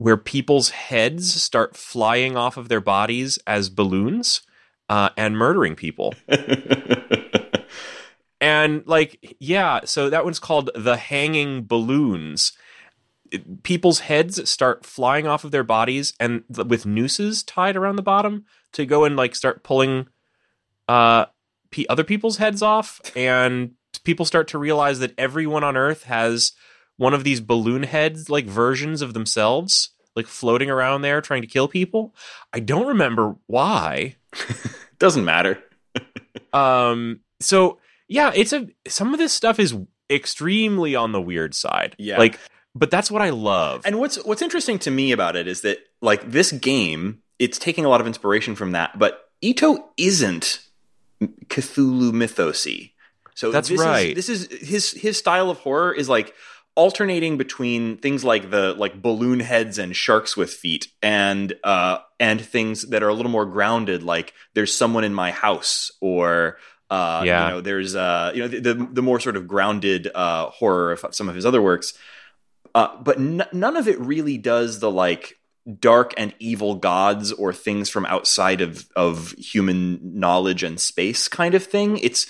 where 0.00 0.16
people's 0.16 0.70
heads 0.70 1.42
start 1.42 1.76
flying 1.76 2.34
off 2.34 2.56
of 2.56 2.70
their 2.70 2.80
bodies 2.80 3.38
as 3.46 3.68
balloons 3.68 4.40
uh, 4.88 5.10
and 5.14 5.36
murdering 5.36 5.76
people. 5.76 6.14
and 8.40 8.82
like, 8.86 9.36
yeah, 9.38 9.80
so 9.84 10.08
that 10.08 10.24
one's 10.24 10.38
called 10.38 10.70
the 10.74 10.96
hanging 10.96 11.64
balloons. 11.64 12.52
People's 13.62 14.00
heads 14.00 14.48
start 14.48 14.86
flying 14.86 15.26
off 15.26 15.44
of 15.44 15.50
their 15.50 15.62
bodies 15.62 16.14
and 16.18 16.44
th- 16.50 16.66
with 16.66 16.86
nooses 16.86 17.42
tied 17.42 17.76
around 17.76 17.96
the 17.96 18.02
bottom 18.02 18.46
to 18.72 18.86
go 18.86 19.04
and 19.04 19.16
like 19.16 19.34
start 19.34 19.62
pulling 19.62 20.08
uh 20.88 21.26
pe 21.70 21.84
other 21.88 22.04
people's 22.04 22.36
heads 22.38 22.62
off 22.62 23.00
and 23.16 23.72
people 24.04 24.24
start 24.24 24.48
to 24.48 24.58
realize 24.58 24.98
that 25.00 25.12
everyone 25.18 25.64
on 25.64 25.76
earth 25.76 26.04
has 26.04 26.52
one 26.96 27.14
of 27.14 27.24
these 27.24 27.40
balloon 27.40 27.82
heads 27.82 28.28
like 28.30 28.46
versions 28.46 29.02
of 29.02 29.14
themselves 29.14 29.90
like 30.16 30.26
floating 30.26 30.70
around 30.70 31.02
there 31.02 31.20
trying 31.20 31.42
to 31.42 31.48
kill 31.48 31.68
people 31.68 32.14
i 32.52 32.60
don't 32.60 32.86
remember 32.88 33.36
why 33.46 34.16
Doesn't 34.98 35.24
matter. 35.24 35.62
um 36.52 37.20
so 37.40 37.78
yeah 38.08 38.32
it's 38.34 38.52
a 38.52 38.68
some 38.88 39.12
of 39.14 39.18
this 39.18 39.32
stuff 39.32 39.58
is 39.58 39.74
extremely 40.10 40.94
on 40.94 41.12
the 41.12 41.20
weird 41.20 41.54
side 41.54 41.94
Yeah. 41.98 42.18
like 42.18 42.38
but 42.74 42.90
that's 42.90 43.10
what 43.10 43.22
i 43.22 43.30
love 43.30 43.82
And 43.84 43.98
what's 43.98 44.16
what's 44.24 44.42
interesting 44.42 44.78
to 44.80 44.90
me 44.90 45.12
about 45.12 45.36
it 45.36 45.46
is 45.46 45.62
that 45.62 45.78
like 46.02 46.30
this 46.30 46.52
game, 46.52 47.22
it's 47.38 47.58
taking 47.58 47.84
a 47.84 47.88
lot 47.88 48.00
of 48.00 48.06
inspiration 48.06 48.54
from 48.56 48.72
that, 48.72 48.98
but 48.98 49.20
Ito 49.42 49.90
isn't 49.96 50.60
Cthulhu 51.20 52.12
mythosy. 52.12 52.92
So 53.34 53.50
That's 53.50 53.68
this 53.68 53.80
right. 53.80 54.16
Is, 54.16 54.26
this 54.26 54.28
is 54.28 54.68
his 54.68 54.90
his 54.92 55.18
style 55.18 55.50
of 55.50 55.58
horror 55.58 55.92
is 55.92 56.08
like 56.08 56.34
alternating 56.76 57.36
between 57.36 57.96
things 57.98 58.24
like 58.24 58.50
the 58.50 58.74
like 58.74 59.00
balloon 59.02 59.40
heads 59.40 59.78
and 59.78 59.94
sharks 59.94 60.36
with 60.36 60.52
feet 60.52 60.88
and 61.02 61.52
uh 61.64 61.98
and 62.20 62.40
things 62.40 62.88
that 62.90 63.02
are 63.02 63.08
a 63.08 63.14
little 63.14 63.30
more 63.30 63.44
grounded 63.44 64.02
like 64.04 64.32
there's 64.54 64.74
someone 64.74 65.02
in 65.02 65.12
my 65.12 65.32
house 65.32 65.90
or 66.00 66.58
uh 66.88 67.22
Yeah. 67.26 67.48
you 67.48 67.54
know 67.54 67.60
there's 67.60 67.96
uh 67.96 68.30
you 68.34 68.42
know 68.42 68.48
the 68.48 68.60
the, 68.60 68.88
the 68.92 69.02
more 69.02 69.18
sort 69.18 69.36
of 69.36 69.48
grounded 69.48 70.08
uh 70.14 70.46
horror 70.50 70.92
of 70.92 71.04
some 71.12 71.28
of 71.28 71.34
his 71.34 71.44
other 71.44 71.60
works 71.60 71.92
uh, 72.72 72.96
but 73.02 73.16
n- 73.16 73.42
none 73.52 73.76
of 73.76 73.88
it 73.88 73.98
really 73.98 74.38
does 74.38 74.78
the 74.78 74.90
like 74.90 75.39
dark 75.78 76.14
and 76.16 76.34
evil 76.38 76.74
gods 76.74 77.32
or 77.32 77.52
things 77.52 77.88
from 77.90 78.06
outside 78.06 78.60
of 78.60 78.88
of 78.96 79.32
human 79.32 80.00
knowledge 80.18 80.62
and 80.62 80.80
space 80.80 81.28
kind 81.28 81.54
of 81.54 81.64
thing. 81.64 81.98
It's 81.98 82.26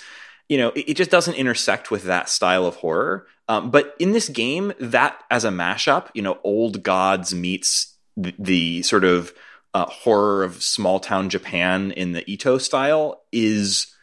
you 0.49 0.57
know 0.57 0.69
it, 0.69 0.89
it 0.89 0.93
just 0.95 1.11
doesn't 1.11 1.35
intersect 1.35 1.91
with 1.91 2.03
that 2.03 2.29
style 2.29 2.65
of 2.65 2.75
horror. 2.77 3.27
Um, 3.47 3.71
but 3.71 3.95
in 3.99 4.13
this 4.13 4.29
game, 4.29 4.71
that 4.79 5.21
as 5.29 5.43
a 5.43 5.49
mashup, 5.49 6.07
you 6.13 6.21
know, 6.21 6.39
old 6.43 6.83
gods 6.83 7.33
meets 7.33 7.97
the, 8.15 8.33
the 8.39 8.81
sort 8.83 9.03
of 9.03 9.33
uh, 9.73 9.85
horror 9.85 10.43
of 10.43 10.63
small 10.63 10.99
town 10.99 11.29
Japan 11.29 11.91
in 11.91 12.13
the 12.13 12.29
Ito 12.31 12.57
style 12.59 13.23
is 13.31 13.93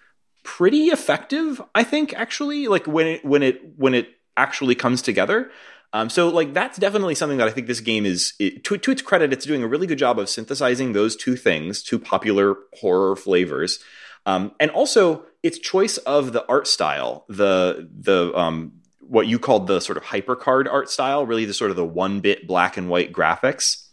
pretty 0.43 0.87
effective. 0.87 1.63
I 1.75 1.85
think 1.85 2.15
actually, 2.15 2.69
like 2.69 2.87
when 2.87 3.07
it 3.07 3.25
when 3.25 3.43
it 3.43 3.61
when 3.77 3.95
it 3.95 4.09
actually 4.37 4.75
comes 4.75 5.03
together. 5.03 5.51
Um, 5.93 6.11
so 6.11 6.29
like 6.29 6.53
that's 6.53 6.79
definitely 6.79 7.15
something 7.15 7.39
that 7.39 7.49
I 7.49 7.51
think 7.51 7.67
this 7.67 7.81
game 7.81 8.05
is 8.05 8.35
it, 8.39 8.63
to, 8.65 8.77
to 8.77 8.91
its 8.91 9.03
credit, 9.03 9.33
it's 9.33 9.47
doing 9.47 9.63
a 9.63 9.67
really 9.67 9.87
good 9.87 9.99
job 9.99 10.19
of 10.19 10.29
synthesizing 10.29 10.93
those 10.93 11.17
two 11.17 11.37
things, 11.37 11.83
two 11.83 11.99
popular 11.99 12.57
horror 12.75 13.17
flavors, 13.17 13.79
um, 14.27 14.53
and 14.61 14.71
also 14.71 15.25
its 15.43 15.59
choice 15.59 15.97
of 15.99 16.33
the 16.33 16.47
art 16.47 16.67
style, 16.67 17.25
the 17.29 17.89
the 17.99 18.35
um, 18.37 18.73
what 19.01 19.27
you 19.27 19.39
called 19.39 19.67
the 19.67 19.81
sort 19.81 19.97
of 19.97 20.05
hypercard 20.05 20.71
art 20.71 20.91
style, 20.91 21.25
really 21.25 21.47
the 21.47 21.55
sort 21.55 21.71
of 21.71 21.77
the 21.77 21.85
one 21.85 22.21
bit 22.21 22.47
black 22.47 22.77
and 22.77 22.91
white 22.91 23.13
graphics. 23.13 23.87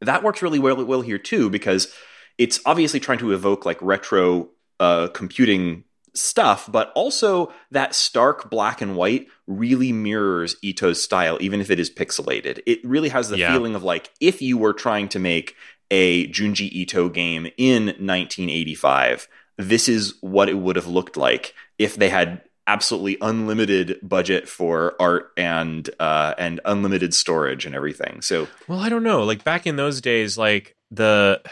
That 0.00 0.24
works 0.24 0.42
really 0.42 0.58
well, 0.58 0.84
well 0.84 1.02
here 1.02 1.18
too 1.18 1.48
because 1.48 1.94
it's 2.36 2.60
obviously 2.66 2.98
trying 2.98 3.18
to 3.18 3.32
evoke 3.32 3.64
like 3.64 3.80
retro 3.80 4.48
uh, 4.80 5.08
computing 5.08 5.84
stuff, 6.14 6.70
but 6.70 6.92
also 6.94 7.52
that 7.70 7.94
stark 7.94 8.50
black 8.50 8.80
and 8.80 8.96
white 8.96 9.26
really 9.46 9.92
mirrors 9.92 10.56
Ito's 10.62 11.02
style, 11.02 11.38
even 11.40 11.60
if 11.60 11.70
it 11.70 11.80
is 11.80 11.90
pixelated. 11.90 12.60
It 12.66 12.84
really 12.84 13.08
has 13.10 13.28
the 13.28 13.38
Yeah. 13.38 13.52
feeling 13.52 13.74
of 13.74 13.82
like 13.82 14.10
if 14.20 14.40
you 14.40 14.56
were 14.56 14.72
trying 14.72 15.08
to 15.10 15.18
make 15.18 15.56
a 15.90 16.26
Junji 16.28 16.70
Ito 16.72 17.08
game 17.10 17.46
in 17.58 17.86
1985, 17.98 19.28
this 19.58 19.88
is 19.88 20.14
what 20.20 20.48
it 20.48 20.58
would 20.58 20.76
have 20.76 20.86
looked 20.86 21.16
like 21.16 21.54
if 21.78 21.96
they 21.96 22.08
had 22.08 22.42
absolutely 22.66 23.18
unlimited 23.20 23.98
budget 24.02 24.48
for 24.48 24.94
art 24.98 25.30
and 25.36 25.90
uh, 26.00 26.32
and 26.38 26.60
unlimited 26.64 27.12
storage 27.12 27.66
and 27.66 27.74
everything. 27.74 28.22
So 28.22 28.48
Well, 28.68 28.80
I 28.80 28.88
don't 28.88 29.02
know. 29.02 29.22
Like 29.22 29.44
back 29.44 29.66
in 29.66 29.76
those 29.76 30.00
days, 30.00 30.38
like 30.38 30.74
the 30.90 31.42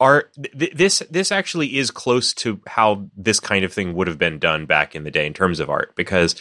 art 0.00 0.34
th- 0.58 0.72
this 0.74 1.00
this 1.10 1.30
actually 1.30 1.76
is 1.76 1.90
close 1.90 2.32
to 2.34 2.60
how 2.66 3.06
this 3.16 3.38
kind 3.38 3.64
of 3.64 3.72
thing 3.72 3.94
would 3.94 4.08
have 4.08 4.18
been 4.18 4.38
done 4.38 4.66
back 4.66 4.96
in 4.96 5.04
the 5.04 5.10
day 5.10 5.26
in 5.26 5.34
terms 5.34 5.60
of 5.60 5.70
art 5.70 5.94
because 5.94 6.34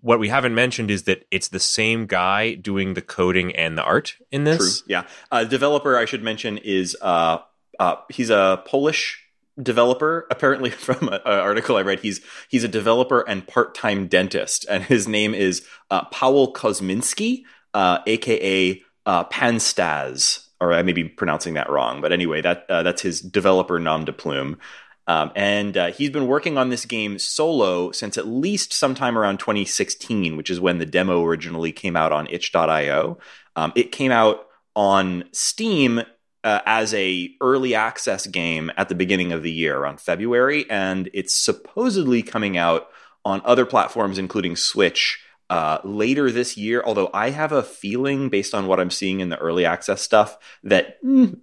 what 0.00 0.18
we 0.18 0.28
haven't 0.28 0.54
mentioned 0.54 0.90
is 0.90 1.04
that 1.04 1.26
it's 1.30 1.48
the 1.48 1.60
same 1.60 2.06
guy 2.06 2.54
doing 2.54 2.94
the 2.94 3.02
coding 3.02 3.54
and 3.56 3.76
the 3.76 3.82
art 3.82 4.16
in 4.30 4.44
True. 4.44 4.56
this. 4.56 4.82
Yeah. 4.86 5.04
Uh, 5.30 5.44
developer 5.44 5.96
I 5.96 6.04
should 6.04 6.22
mention 6.22 6.58
is 6.58 6.96
uh, 7.00 7.38
uh, 7.78 7.96
he's 8.08 8.30
a 8.30 8.62
Polish 8.66 9.22
developer. 9.60 10.26
Apparently, 10.30 10.70
from 10.88 11.08
an 11.08 11.20
article 11.24 11.76
I 11.76 11.82
read, 11.82 12.00
he's 12.00 12.20
he's 12.48 12.64
a 12.64 12.68
developer 12.68 13.20
and 13.20 13.46
part 13.46 13.74
time 13.74 14.06
dentist, 14.06 14.66
and 14.70 14.84
his 14.84 15.08
name 15.08 15.34
is 15.34 15.66
uh, 15.90 16.04
Paweł 16.10 16.52
Kozminski, 16.52 17.42
uh, 17.74 17.98
aka 18.06 18.82
uh, 19.04 19.24
Panstasz. 19.24 20.45
Or 20.60 20.72
I 20.72 20.82
may 20.82 20.92
be 20.92 21.04
pronouncing 21.04 21.54
that 21.54 21.68
wrong, 21.68 22.00
but 22.00 22.12
anyway, 22.12 22.40
that 22.40 22.64
uh, 22.68 22.82
that's 22.82 23.02
his 23.02 23.20
developer 23.20 23.78
nom 23.78 24.04
de 24.04 24.12
plume. 24.12 24.58
Um, 25.06 25.30
and 25.36 25.76
uh, 25.76 25.92
he's 25.92 26.10
been 26.10 26.26
working 26.26 26.58
on 26.58 26.70
this 26.70 26.84
game 26.84 27.18
solo 27.18 27.92
since 27.92 28.18
at 28.18 28.26
least 28.26 28.72
sometime 28.72 29.16
around 29.16 29.38
2016, 29.38 30.36
which 30.36 30.50
is 30.50 30.58
when 30.58 30.78
the 30.78 30.86
demo 30.86 31.24
originally 31.24 31.72
came 31.72 31.96
out 31.96 32.12
on 32.12 32.26
itch.io. 32.28 33.18
Um, 33.54 33.72
it 33.76 33.92
came 33.92 34.10
out 34.10 34.46
on 34.74 35.24
Steam 35.32 36.02
uh, 36.42 36.60
as 36.66 36.92
a 36.94 37.30
early 37.40 37.74
access 37.74 38.26
game 38.26 38.70
at 38.76 38.88
the 38.88 38.94
beginning 38.94 39.32
of 39.32 39.42
the 39.42 39.50
year, 39.50 39.76
around 39.76 40.00
February, 40.00 40.68
and 40.70 41.08
it's 41.12 41.36
supposedly 41.36 42.22
coming 42.22 42.56
out 42.56 42.88
on 43.24 43.42
other 43.44 43.66
platforms, 43.66 44.18
including 44.18 44.54
Switch, 44.54 45.20
uh, 45.50 45.78
later 45.84 46.30
this 46.30 46.56
year. 46.56 46.82
Although 46.84 47.10
I 47.12 47.30
have 47.30 47.52
a 47.52 47.62
feeling, 47.62 48.28
based 48.28 48.54
on 48.54 48.66
what 48.66 48.80
I'm 48.80 48.90
seeing 48.90 49.20
in 49.20 49.28
the 49.28 49.38
early 49.38 49.64
access 49.64 50.02
stuff, 50.02 50.38
that 50.64 51.02
mm, 51.02 51.38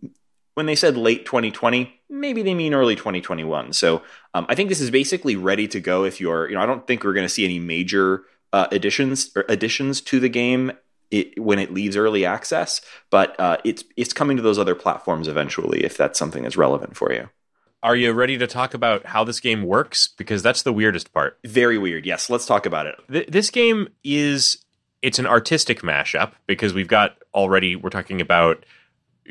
when 0.55 0.65
they 0.65 0.75
said 0.75 0.98
late 0.98 1.25
2020, 1.25 2.01
maybe 2.10 2.43
they 2.43 2.53
mean 2.53 2.74
early 2.74 2.95
2021. 2.95 3.74
So 3.74 4.03
um, 4.33 4.45
I 4.50 4.55
think 4.55 4.69
this 4.69 4.81
is 4.81 4.91
basically 4.91 5.36
ready 5.36 5.67
to 5.69 5.79
go. 5.79 6.03
If 6.03 6.22
you're, 6.22 6.48
you 6.50 6.55
know, 6.55 6.62
I 6.62 6.65
don't 6.65 6.86
think 6.86 7.03
we're 7.03 7.13
going 7.13 7.25
to 7.25 7.33
see 7.33 7.45
any 7.45 7.60
major 7.60 8.24
uh, 8.51 8.67
additions 8.72 9.31
or 9.36 9.45
additions 9.50 10.01
to 10.01 10.19
the 10.19 10.29
game 10.29 10.72
it, 11.12 11.39
when 11.39 11.60
it 11.60 11.74
leaves 11.74 11.95
early 11.95 12.25
access, 12.25 12.81
but 13.10 13.39
uh, 13.39 13.57
it's 13.63 13.83
it's 13.95 14.13
coming 14.13 14.38
to 14.38 14.43
those 14.43 14.57
other 14.57 14.75
platforms 14.75 15.27
eventually. 15.27 15.83
If 15.83 15.95
that's 15.95 16.17
something 16.17 16.43
that's 16.43 16.57
relevant 16.57 16.95
for 16.95 17.13
you. 17.13 17.29
Are 17.83 17.95
you 17.97 18.13
ready 18.13 18.37
to 18.37 18.47
talk 18.47 18.73
about 18.73 19.05
how 19.05 19.25
this 19.25 19.41
game 19.41 19.63
works? 19.63 20.07
Because 20.17 20.41
that's 20.41 20.63
the 20.63 20.71
weirdest 20.71 21.13
part. 21.13 21.37
Very 21.45 21.77
weird. 21.77 22.05
Yes, 22.05 22.29
let's 22.29 22.45
talk 22.45 22.65
about 22.65 22.87
it. 22.87 22.95
Th- 23.11 23.27
this 23.27 23.49
game 23.49 23.89
is 24.05 24.63
it's 25.03 25.19
an 25.19 25.27
artistic 25.27 25.81
mashup 25.81 26.31
because 26.47 26.73
we've 26.73 26.87
got 26.87 27.17
already 27.35 27.75
we're 27.75 27.89
talking 27.89 28.21
about 28.21 28.65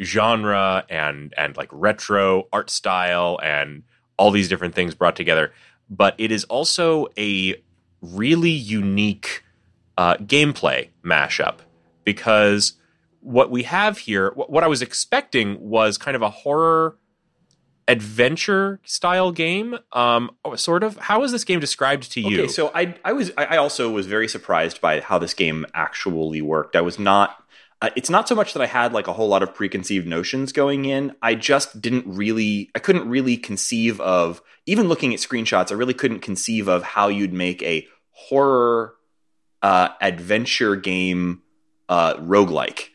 genre 0.00 0.84
and 0.88 1.34
and 1.36 1.56
like 1.56 1.68
retro 1.72 2.46
art 2.52 2.70
style 2.70 3.40
and 3.42 3.82
all 4.16 4.30
these 4.30 4.48
different 4.48 4.74
things 4.74 4.94
brought 4.94 5.16
together 5.16 5.52
but 5.90 6.14
it 6.18 6.30
is 6.30 6.44
also 6.44 7.08
a 7.18 7.54
really 8.00 8.50
unique 8.50 9.42
uh, 9.98 10.14
gameplay 10.16 10.88
mashup 11.04 11.56
because 12.04 12.74
what 13.20 13.50
we 13.50 13.64
have 13.64 13.98
here 13.98 14.32
what, 14.34 14.50
what 14.50 14.64
i 14.64 14.66
was 14.66 14.80
expecting 14.80 15.60
was 15.60 15.98
kind 15.98 16.16
of 16.16 16.22
a 16.22 16.30
horror 16.30 16.96
adventure 17.88 18.80
style 18.84 19.32
game 19.32 19.76
um 19.92 20.30
sort 20.54 20.84
of 20.84 20.96
how 20.98 21.22
is 21.24 21.32
this 21.32 21.44
game 21.44 21.58
described 21.58 22.12
to 22.12 22.20
you 22.20 22.42
Okay, 22.42 22.48
so 22.48 22.70
I 22.74 22.94
I 23.04 23.12
was 23.12 23.32
I 23.36 23.44
I 23.44 23.56
also 23.56 23.90
was 23.90 24.06
very 24.06 24.28
surprised 24.28 24.80
by 24.80 25.00
how 25.00 25.18
this 25.18 25.34
game 25.34 25.66
actually 25.74 26.42
worked. 26.42 26.76
I 26.76 26.80
was 26.80 26.98
not. 26.98 27.38
Uh, 27.80 27.90
it's 27.96 28.08
not 28.08 28.28
so 28.28 28.36
much 28.36 28.52
that 28.52 28.62
I 28.62 28.66
had 28.66 28.92
like 28.92 29.08
a 29.08 29.12
whole 29.12 29.26
lot 29.26 29.42
of 29.42 29.52
preconceived 29.52 30.06
notions 30.06 30.52
going 30.52 30.84
in. 30.84 31.16
I 31.20 31.34
just 31.34 31.80
didn't 31.82 32.04
really. 32.06 32.70
I 32.76 32.78
couldn't 32.78 33.08
really 33.08 33.36
conceive 33.36 34.00
of 34.00 34.40
even 34.66 34.88
looking 34.88 35.12
at 35.12 35.18
screenshots. 35.18 35.72
I 35.72 35.74
really 35.74 35.94
couldn't 35.94 36.20
conceive 36.20 36.68
of 36.68 36.84
how 36.84 37.08
you'd 37.08 37.32
make 37.32 37.60
a 37.62 37.88
horror 38.12 38.94
uh, 39.62 39.88
adventure 40.00 40.76
game 40.76 41.42
uh, 41.88 42.14
roguelike. 42.18 42.90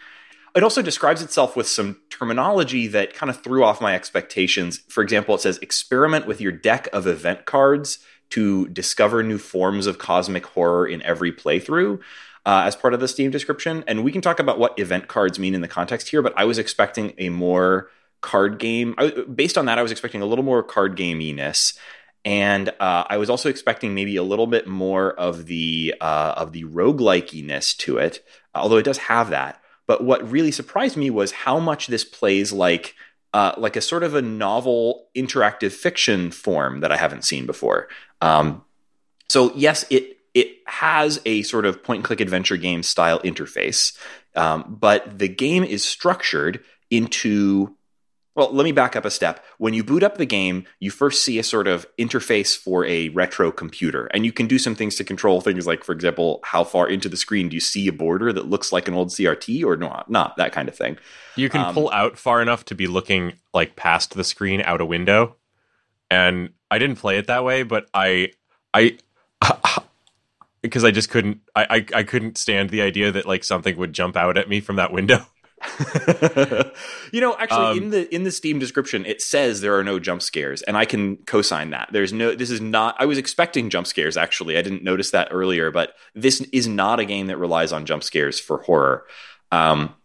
It 0.58 0.64
also 0.64 0.82
describes 0.82 1.22
itself 1.22 1.56
with 1.56 1.68
some 1.68 2.02
terminology 2.10 2.88
that 2.88 3.14
kind 3.14 3.30
of 3.30 3.44
threw 3.44 3.64
off 3.64 3.80
my 3.80 3.94
expectations. 3.94 4.80
For 4.90 5.04
example, 5.04 5.36
it 5.36 5.42
says 5.42 5.60
experiment 5.60 6.26
with 6.26 6.42
your 6.42 6.52
deck 6.52 6.90
of 6.92 7.06
event 7.06 7.46
cards 7.46 8.00
to 8.32 8.68
discover 8.70 9.22
new 9.22 9.38
forms 9.38 9.86
of 9.86 10.00
cosmic 10.00 10.48
horror 10.48 10.88
in 10.88 11.04
every 11.04 11.32
playthrough 11.32 12.00
uh, 12.48 12.64
as 12.66 12.76
part 12.76 12.96
of 12.96 13.00
the 13.00 13.08
Steam 13.08 13.30
description. 13.30 13.84
And 13.86 14.04
we 14.04 14.12
can 14.12 14.22
talk 14.22 14.40
about 14.40 14.58
what 14.58 14.80
event 14.80 15.08
cards 15.08 15.38
mean 15.38 15.54
in 15.54 15.62
the 15.62 15.68
context 15.68 16.10
here, 16.10 16.24
but 16.24 16.34
I 16.36 16.46
was 16.46 16.58
expecting 16.58 17.14
a 17.20 17.30
more 17.30 17.92
card 18.22 18.58
game. 18.58 18.96
I, 18.98 19.12
based 19.12 19.60
on 19.60 19.68
that, 19.68 19.78
I 19.78 19.84
was 19.84 19.92
expecting 19.92 20.24
a 20.24 20.26
little 20.26 20.44
more 20.44 20.64
card 20.64 20.98
gameiness, 20.98 21.78
and 22.26 22.70
uh, 22.80 23.04
I 23.08 23.18
was 23.18 23.30
also 23.30 23.48
expecting 23.48 23.94
maybe 23.94 24.16
a 24.16 24.24
little 24.24 24.48
bit 24.48 24.66
more 24.66 25.14
of 25.14 25.46
the 25.46 25.94
uh, 26.02 26.34
of 26.36 26.52
the 26.52 26.64
roguelikeness 26.64 27.78
to 27.78 28.00
it, 28.00 28.26
although 28.56 28.78
it 28.78 28.86
does 28.86 28.98
have 28.98 29.30
that. 29.30 29.62
But 29.88 30.04
what 30.04 30.30
really 30.30 30.52
surprised 30.52 30.98
me 30.98 31.10
was 31.10 31.32
how 31.32 31.60
much 31.60 31.88
this 31.88 32.04
plays 32.04 32.52
like 32.52 32.96
uh, 33.34 33.54
like 33.58 33.76
a 33.76 33.82
sort 33.82 34.04
of 34.04 34.16
a 34.16 34.22
novel 34.22 35.08
interactive 35.16 35.72
fiction 35.72 36.32
form 36.32 36.80
that 36.80 36.92
I 36.92 36.98
haven't 36.98 37.26
seen 37.26 37.46
before. 37.46 37.88
Um, 38.22 38.64
so 39.30 39.54
yes, 39.56 39.86
it 39.90 40.18
it 40.34 40.58
has 40.66 41.20
a 41.26 41.42
sort 41.44 41.66
of 41.66 41.84
point 41.84 42.00
and 42.00 42.06
click 42.06 42.20
adventure 42.20 42.58
game 42.58 42.84
style 42.84 43.20
interface, 43.20 43.98
um, 44.36 44.78
but 44.80 45.18
the 45.18 45.28
game 45.28 45.64
is 45.64 45.84
structured 45.84 46.64
into 46.90 47.76
well, 48.38 48.54
let 48.54 48.64
me 48.64 48.72
back 48.72 48.96
up 48.96 49.04
a 49.04 49.10
step. 49.10 49.44
When 49.58 49.74
you 49.74 49.84
boot 49.84 50.04
up 50.04 50.18
the 50.18 50.26
game, 50.26 50.68
you 50.80 50.92
first 50.92 51.24
see 51.24 51.40
a 51.40 51.44
sort 51.44 51.68
of 51.68 51.88
interface 51.98 52.56
for 52.56 52.86
a 52.86 53.10
retro 53.10 53.52
computer, 53.52 54.06
and 54.14 54.26
you 54.26 54.32
can 54.32 54.46
do 54.46 54.60
some 54.60 54.76
things 54.76 54.94
to 54.98 55.04
control 55.04 55.42
things 55.42 55.66
like, 55.66 55.84
for 55.84 55.92
example, 55.92 56.40
how 56.44 56.64
far 56.64 56.88
into 56.88 57.10
the 57.10 57.18
screen 57.18 57.50
do 57.50 57.56
you 57.56 57.60
see 57.60 57.88
a 57.88 57.92
border 57.92 58.32
that 58.32 58.48
looks 58.48 58.72
like 58.72 58.88
an 58.88 58.94
old 58.94 59.10
CRT 59.10 59.66
or 59.66 59.76
not? 59.76 60.12
Not 60.12 60.38
that 60.38 60.52
kind 60.52 60.70
of 60.70 60.76
thing. 60.76 61.00
You 61.36 61.50
can 61.50 61.62
um, 61.62 61.74
pull 61.74 61.90
out 61.90 62.20
far 62.20 62.40
enough 62.40 62.64
to 62.66 62.76
be 62.76 62.86
looking 62.86 63.34
like 63.56 63.76
past 63.76 64.14
the 64.14 64.24
screen 64.24 64.62
out 64.62 64.82
a 64.82 64.86
window, 64.86 65.36
and 66.12 66.52
I 66.70 66.78
didn't 66.78 66.98
play 66.98 67.18
it 67.18 67.26
that 67.28 67.44
way, 67.44 67.64
but 67.64 67.90
I, 67.92 68.34
I. 68.72 69.00
because 70.62 70.84
I 70.84 70.92
just 70.92 71.10
couldn't, 71.10 71.42
I, 71.56 71.64
I, 71.70 72.00
I 72.00 72.04
couldn't 72.04 72.38
stand 72.38 72.70
the 72.70 72.82
idea 72.82 73.12
that 73.12 73.26
like 73.26 73.44
something 73.44 73.78
would 73.78 73.94
jump 73.94 74.16
out 74.16 74.38
at 74.38 74.48
me 74.48 74.60
from 74.60 74.76
that 74.76 74.92
window. 74.92 75.26
you 77.12 77.20
know, 77.20 77.36
actually, 77.38 77.66
um, 77.66 77.78
in 77.78 77.90
the 77.90 78.14
in 78.14 78.24
the 78.24 78.32
Steam 78.32 78.60
description, 78.60 79.06
it 79.06 79.22
says 79.22 79.62
there 79.62 79.78
are 79.78 79.84
no 79.84 79.98
jump 80.00 80.22
scares, 80.22 80.62
and 80.62 80.78
I 80.78 80.86
can 80.86 81.18
co-sign 81.18 81.72
that. 81.72 81.90
There's 81.92 82.14
no. 82.14 82.36
This 82.36 82.52
is 82.52 82.62
not. 82.62 82.96
I 83.00 83.06
was 83.06 83.18
expecting 83.18 83.70
jump 83.70 83.88
scares. 83.88 84.18
Actually, 84.18 84.58
I 84.58 84.62
didn't 84.62 84.84
notice 84.84 85.12
that 85.12 85.30
earlier, 85.32 85.72
but 85.72 85.96
this 86.14 86.42
is 86.54 86.68
not 86.68 87.00
a 87.00 87.06
game 87.06 87.28
that 87.28 87.38
relies 87.38 87.72
on 87.74 87.86
jump 87.86 88.04
scares 88.04 88.40
for 88.40 88.60
horror. 88.64 89.06
Um, 89.52 89.96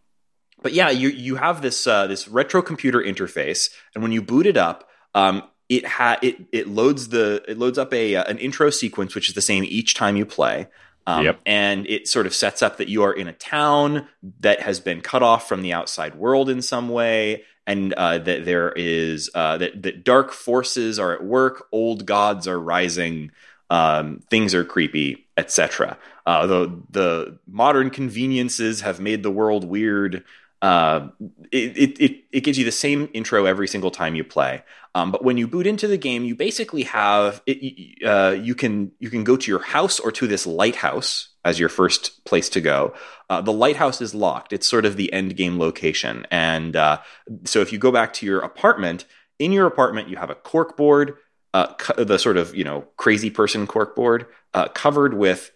but 0.62 0.72
yeah, 0.72 0.88
you 0.88 1.08
you 1.08 1.36
have 1.36 1.60
this 1.60 1.86
uh, 1.86 2.06
this 2.06 2.28
retro 2.28 2.62
computer 2.62 3.00
interface, 3.00 3.70
and 3.94 4.02
when 4.02 4.12
you 4.12 4.22
boot 4.22 4.46
it 4.46 4.56
up, 4.56 4.88
um, 5.14 5.42
it 5.68 5.86
ha- 5.86 6.18
it 6.22 6.36
it 6.52 6.68
loads 6.68 7.08
the 7.08 7.44
it 7.46 7.58
loads 7.58 7.76
up 7.78 7.92
a 7.92 8.16
uh, 8.16 8.24
an 8.24 8.38
intro 8.38 8.70
sequence, 8.70 9.14
which 9.14 9.28
is 9.28 9.34
the 9.34 9.42
same 9.42 9.64
each 9.64 9.94
time 9.94 10.16
you 10.16 10.24
play. 10.24 10.68
Um, 11.06 11.24
yep. 11.24 11.40
And 11.44 11.86
it 11.86 12.06
sort 12.06 12.26
of 12.26 12.34
sets 12.34 12.62
up 12.62 12.76
that 12.76 12.88
you 12.88 13.02
are 13.02 13.12
in 13.12 13.26
a 13.26 13.32
town 13.32 14.06
that 14.40 14.60
has 14.60 14.80
been 14.80 15.00
cut 15.00 15.22
off 15.22 15.48
from 15.48 15.62
the 15.62 15.72
outside 15.72 16.14
world 16.14 16.48
in 16.48 16.62
some 16.62 16.88
way, 16.88 17.44
and 17.66 17.92
uh, 17.94 18.18
that 18.18 18.44
there 18.44 18.72
is 18.72 19.30
uh, 19.34 19.58
that 19.58 19.82
that 19.82 20.04
dark 20.04 20.32
forces 20.32 20.98
are 20.98 21.12
at 21.12 21.24
work, 21.24 21.66
old 21.72 22.06
gods 22.06 22.46
are 22.46 22.60
rising, 22.60 23.32
um, 23.70 24.22
things 24.30 24.54
are 24.54 24.64
creepy, 24.64 25.26
etc. 25.36 25.96
Uh, 26.26 26.46
the 26.46 26.82
the 26.90 27.38
modern 27.46 27.90
conveniences 27.90 28.82
have 28.82 29.00
made 29.00 29.22
the 29.22 29.30
world 29.30 29.64
weird. 29.64 30.24
Uh, 30.62 31.08
it, 31.50 32.00
it, 32.00 32.24
it 32.30 32.40
gives 32.42 32.56
you 32.56 32.64
the 32.64 32.70
same 32.70 33.08
intro 33.12 33.46
every 33.46 33.66
single 33.66 33.90
time 33.90 34.14
you 34.14 34.22
play. 34.22 34.62
Um, 34.94 35.10
but 35.10 35.24
when 35.24 35.36
you 35.36 35.48
boot 35.48 35.66
into 35.66 35.88
the 35.88 35.96
game, 35.96 36.24
you 36.24 36.36
basically 36.36 36.84
have 36.84 37.42
it, 37.46 38.06
uh, 38.06 38.36
you 38.40 38.54
can 38.54 38.92
you 39.00 39.10
can 39.10 39.24
go 39.24 39.36
to 39.36 39.50
your 39.50 39.62
house 39.62 39.98
or 39.98 40.12
to 40.12 40.28
this 40.28 40.46
lighthouse 40.46 41.30
as 41.44 41.58
your 41.58 41.68
first 41.68 42.24
place 42.24 42.48
to 42.50 42.60
go. 42.60 42.94
Uh, 43.28 43.40
the 43.40 43.52
lighthouse 43.52 44.00
is 44.00 44.14
locked; 44.14 44.52
it's 44.52 44.68
sort 44.68 44.86
of 44.86 44.96
the 44.96 45.12
end 45.12 45.36
game 45.36 45.58
location. 45.58 46.26
And 46.30 46.76
uh, 46.76 47.00
so, 47.44 47.60
if 47.60 47.72
you 47.72 47.78
go 47.78 47.90
back 47.90 48.12
to 48.14 48.26
your 48.26 48.38
apartment, 48.38 49.04
in 49.40 49.50
your 49.50 49.66
apartment 49.66 50.08
you 50.08 50.16
have 50.16 50.30
a 50.30 50.36
cork 50.36 50.76
board, 50.76 51.16
uh, 51.54 51.74
the 51.98 52.18
sort 52.18 52.36
of 52.36 52.54
you 52.54 52.62
know 52.62 52.82
crazy 52.98 53.30
person 53.30 53.66
cork 53.66 53.96
board, 53.96 54.26
covered 54.74 55.14
with 55.14 55.50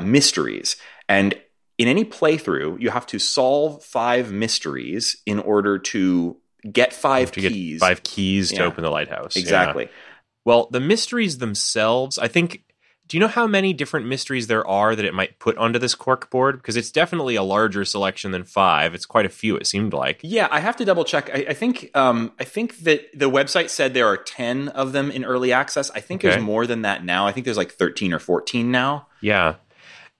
mysteries 0.00 0.76
and 1.10 1.34
in 1.80 1.88
any 1.88 2.04
playthrough, 2.04 2.78
you 2.78 2.90
have 2.90 3.06
to 3.06 3.18
solve 3.18 3.82
five 3.82 4.30
mysteries 4.30 5.16
in 5.24 5.38
order 5.38 5.78
to 5.78 6.36
get 6.70 6.92
five 6.92 7.32
to 7.32 7.40
keys. 7.40 7.80
Get 7.80 7.88
five 7.88 8.02
keys 8.02 8.52
yeah. 8.52 8.58
to 8.58 8.64
open 8.66 8.84
the 8.84 8.90
lighthouse. 8.90 9.34
Exactly. 9.34 9.84
Yeah. 9.84 9.90
Well, 10.44 10.68
the 10.70 10.80
mysteries 10.80 11.38
themselves, 11.38 12.18
I 12.18 12.28
think. 12.28 12.64
Do 13.06 13.16
you 13.16 13.20
know 13.22 13.28
how 13.28 13.46
many 13.46 13.72
different 13.72 14.06
mysteries 14.06 14.46
there 14.46 14.64
are 14.68 14.94
that 14.94 15.04
it 15.04 15.14
might 15.14 15.40
put 15.40 15.56
onto 15.56 15.80
this 15.80 15.96
cork 15.96 16.30
board? 16.30 16.58
Because 16.58 16.76
it's 16.76 16.92
definitely 16.92 17.34
a 17.34 17.42
larger 17.42 17.84
selection 17.84 18.30
than 18.30 18.44
five. 18.44 18.94
It's 18.94 19.06
quite 19.06 19.26
a 19.26 19.30
few. 19.30 19.56
It 19.56 19.66
seemed 19.66 19.92
like. 19.94 20.20
Yeah, 20.22 20.48
I 20.50 20.60
have 20.60 20.76
to 20.76 20.84
double 20.84 21.04
check. 21.04 21.30
I, 21.34 21.46
I 21.48 21.54
think 21.54 21.90
um, 21.96 22.30
I 22.38 22.44
think 22.44 22.76
that 22.80 23.08
the 23.12 23.30
website 23.30 23.70
said 23.70 23.94
there 23.94 24.06
are 24.06 24.18
ten 24.18 24.68
of 24.68 24.92
them 24.92 25.10
in 25.10 25.24
early 25.24 25.50
access. 25.50 25.90
I 25.90 26.00
think 26.00 26.20
okay. 26.20 26.30
there's 26.30 26.44
more 26.44 26.66
than 26.66 26.82
that 26.82 27.02
now. 27.02 27.26
I 27.26 27.32
think 27.32 27.46
there's 27.46 27.56
like 27.56 27.72
thirteen 27.72 28.12
or 28.12 28.18
fourteen 28.18 28.70
now. 28.70 29.08
Yeah, 29.22 29.54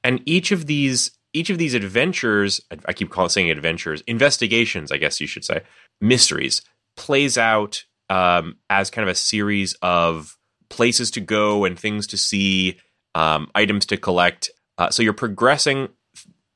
and 0.02 0.22
each 0.24 0.50
of 0.50 0.66
these 0.66 1.12
each 1.32 1.50
of 1.50 1.58
these 1.58 1.74
adventures, 1.74 2.60
I 2.86 2.92
keep 2.92 3.10
calling 3.10 3.28
saying 3.28 3.50
adventures, 3.50 4.02
investigations, 4.06 4.90
I 4.90 4.96
guess 4.96 5.20
you 5.20 5.26
should 5.26 5.44
say, 5.44 5.62
mysteries, 6.00 6.62
plays 6.96 7.38
out 7.38 7.84
um, 8.08 8.56
as 8.68 8.90
kind 8.90 9.08
of 9.08 9.12
a 9.12 9.16
series 9.16 9.74
of 9.82 10.36
places 10.68 11.10
to 11.12 11.20
go 11.20 11.64
and 11.64 11.78
things 11.78 12.06
to 12.08 12.16
see, 12.16 12.78
um, 13.14 13.50
items 13.54 13.86
to 13.86 13.96
collect. 13.96 14.50
Uh, 14.78 14.90
so 14.90 15.02
you're 15.02 15.12
progressing 15.12 15.88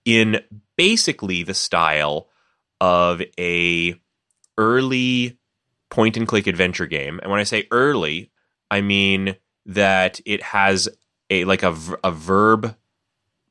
in 0.04 0.40
basically 0.76 1.42
the 1.42 1.54
style 1.54 2.28
of 2.80 3.22
a 3.38 3.94
early 4.58 5.38
point 5.90 6.16
and 6.16 6.26
click 6.26 6.46
adventure 6.46 6.86
game. 6.86 7.20
And 7.22 7.30
when 7.30 7.40
I 7.40 7.44
say 7.44 7.66
early, 7.70 8.30
I 8.70 8.80
mean 8.80 9.36
that 9.66 10.20
it 10.26 10.42
has 10.42 10.88
a 11.30 11.44
like 11.44 11.62
a, 11.62 11.76
a 12.02 12.10
verb 12.10 12.76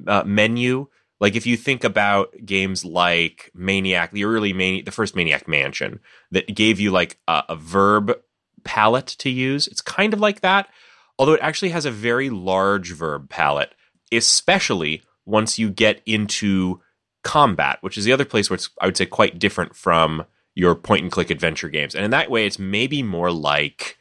uh, 0.05 0.23
menu 0.25 0.87
like 1.23 1.37
if 1.37 1.45
you 1.45 1.55
think 1.55 1.85
about 1.85 2.33
games 2.45 2.83
like 2.83 3.49
Maniac, 3.55 4.11
the 4.11 4.25
early 4.25 4.51
Maniac, 4.51 4.83
the 4.83 4.91
first 4.91 5.15
Maniac 5.15 5.47
Mansion, 5.47 6.01
that 6.31 6.53
gave 6.53 6.81
you 6.81 6.91
like 6.91 7.17
a, 7.29 7.43
a 7.47 7.55
verb 7.55 8.19
palette 8.65 9.07
to 9.19 9.29
use, 9.29 9.65
it's 9.67 9.79
kind 9.79 10.13
of 10.13 10.19
like 10.19 10.41
that. 10.41 10.67
Although 11.17 11.35
it 11.35 11.41
actually 11.41 11.69
has 11.69 11.85
a 11.85 11.91
very 11.91 12.29
large 12.29 12.91
verb 12.91 13.29
palette, 13.29 13.73
especially 14.11 15.01
once 15.25 15.57
you 15.57 15.69
get 15.69 16.01
into 16.05 16.81
combat, 17.23 17.77
which 17.79 17.97
is 17.97 18.03
the 18.03 18.11
other 18.11 18.25
place 18.25 18.49
where 18.49 18.55
it's 18.55 18.69
I 18.81 18.85
would 18.85 18.97
say 18.97 19.05
quite 19.05 19.39
different 19.39 19.77
from 19.77 20.25
your 20.55 20.75
point 20.75 21.03
and 21.03 21.11
click 21.11 21.29
adventure 21.29 21.69
games. 21.69 21.95
And 21.95 22.03
in 22.03 22.11
that 22.11 22.29
way, 22.29 22.45
it's 22.45 22.59
maybe 22.59 23.01
more 23.01 23.31
like 23.31 23.97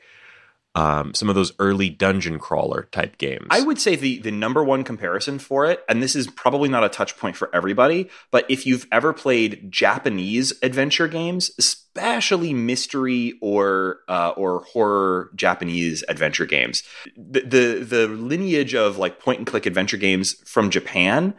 um, 0.74 1.12
some 1.14 1.28
of 1.28 1.35
those 1.35 1.52
early 1.58 1.90
dungeon 1.90 2.38
crawler 2.38 2.88
type 2.92 3.18
games. 3.18 3.46
I 3.50 3.61
would 3.61 3.78
say 3.80 3.96
the 3.96 4.20
the 4.20 4.30
number 4.30 4.64
one 4.64 4.85
comparison 4.85 5.38
for 5.38 5.66
it, 5.66 5.85
and 5.88 6.02
this 6.02 6.16
is 6.16 6.26
probably 6.28 6.68
not 6.68 6.85
a 6.85 6.88
touch 6.88 7.16
point 7.18 7.37
for 7.37 7.54
everybody, 7.54 8.08
but 8.30 8.46
if 8.48 8.66
you've 8.66 8.87
ever 8.90 9.12
played 9.12 9.70
Japanese 9.70 10.52
adventure 10.62 11.08
games, 11.08 11.50
especially 11.58 12.54
mystery 12.54 13.38
or 13.42 13.98
uh, 14.08 14.30
or 14.30 14.64
horror 14.64 15.30
Japanese 15.35 16.04
adventure 16.08 16.46
games, 16.46 16.82
the, 17.16 17.40
the 17.40 17.85
the 17.85 18.08
lineage 18.08 18.74
of 18.74 18.96
like 18.96 19.20
point 19.20 19.38
and 19.38 19.46
click 19.46 19.66
adventure 19.66 19.98
games 19.98 20.32
from 20.48 20.70
Japan 20.70 21.35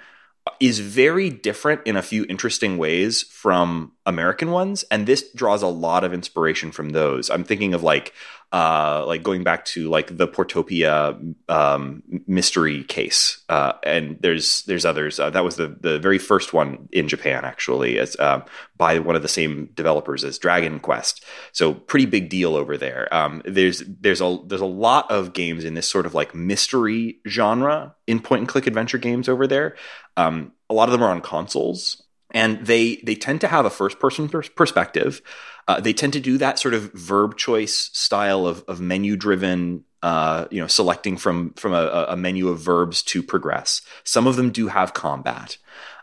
is 0.60 0.80
very 0.80 1.30
different 1.30 1.82
in 1.86 1.96
a 1.96 2.02
few 2.02 2.26
interesting 2.28 2.78
ways 2.78 3.24
from 3.24 3.94
American 4.06 4.52
ones, 4.52 4.84
and 4.92 5.08
this 5.08 5.32
draws 5.32 5.62
a 5.62 5.68
lot 5.68 6.04
of 6.04 6.14
inspiration 6.14 6.72
from 6.72 6.90
those. 6.90 7.30
I'm 7.30 7.44
thinking 7.44 7.74
of 7.74 7.82
like 7.82 8.14
uh, 8.54 9.04
like 9.08 9.24
going 9.24 9.44
back 9.44 9.66
to 9.66 9.90
like 9.90 10.16
the 10.16 10.28
Portopia 10.28 11.34
um, 11.50 12.04
mystery 12.28 12.84
case, 12.84 13.44
uh, 13.50 13.74
and 13.82 14.20
there's 14.22 14.62
there's 14.64 14.86
others. 14.86 15.20
Uh, 15.20 15.32
that 15.32 15.44
was 15.44 15.56
the 15.56 15.76
the 15.82 15.98
very 15.98 16.20
first 16.20 16.54
one 16.54 16.88
in 16.92 17.08
Japan, 17.08 17.46
actually, 17.46 17.98
as 17.98 18.16
um, 18.20 18.44
by 18.78 19.00
one 19.00 19.16
of 19.16 19.24
the 19.24 19.28
same 19.28 19.72
developers 19.74 20.24
as 20.24 20.38
Dragon 20.38 20.80
Quest. 20.80 21.26
So 21.52 21.74
pretty 21.74 22.06
big 22.06 22.30
deal 22.30 22.56
over 22.56 22.78
there. 22.78 23.12
Um, 23.12 23.42
there's 23.44 23.82
there's 23.88 24.22
a 24.22 24.38
there's 24.46 24.62
a 24.62 24.68
lot 24.68 25.10
of 25.10 25.34
games 25.34 25.66
in 25.66 25.74
this 25.74 25.90
sort 25.90 26.06
of 26.06 26.14
like 26.14 26.36
mystery 26.36 27.18
genre 27.28 27.96
in 28.06 28.20
point 28.20 28.42
and 28.42 28.48
click 28.48 28.68
adventure 28.68 29.00
games 29.00 29.28
over 29.28 29.48
there. 29.48 29.78
Um, 30.16 30.52
a 30.70 30.76
lot 30.76 30.90
of 30.90 30.92
them 30.92 31.02
are 31.02 31.10
on 31.10 31.22
consoles, 31.22 32.04
and 32.30 32.64
they 32.64 32.98
they 32.98 33.16
tend 33.16 33.42
to 33.42 33.48
have 33.48 33.66
a 33.66 33.72
first 33.72 34.00
person 34.00 34.30
perspective. 34.30 35.24
Uh, 35.68 35.80
they 35.80 35.94
tend 35.94 36.14
to 36.14 36.20
do 36.20 36.38
that 36.38 36.60
sort 36.60 36.74
of 36.74 36.92
verb 36.94 37.38
choice 37.38 37.90
style 37.94 38.46
of, 38.46 38.64
of 38.68 38.82
menu 38.82 39.16
driven, 39.16 39.84
uh, 40.02 40.46
you 40.52 40.60
know, 40.60 40.68
selecting 40.68 41.18
from 41.18 41.54
from 41.54 41.74
a, 41.74 42.08
a, 42.10 42.18
menu 42.18 42.50
of 42.50 42.60
verbs 42.60 43.02
to 43.02 43.24
progress. 43.24 43.82
Some 44.04 44.28
of 44.28 44.36
them 44.36 44.52
do 44.52 44.68
have 44.68 44.94
combat, 44.94 45.58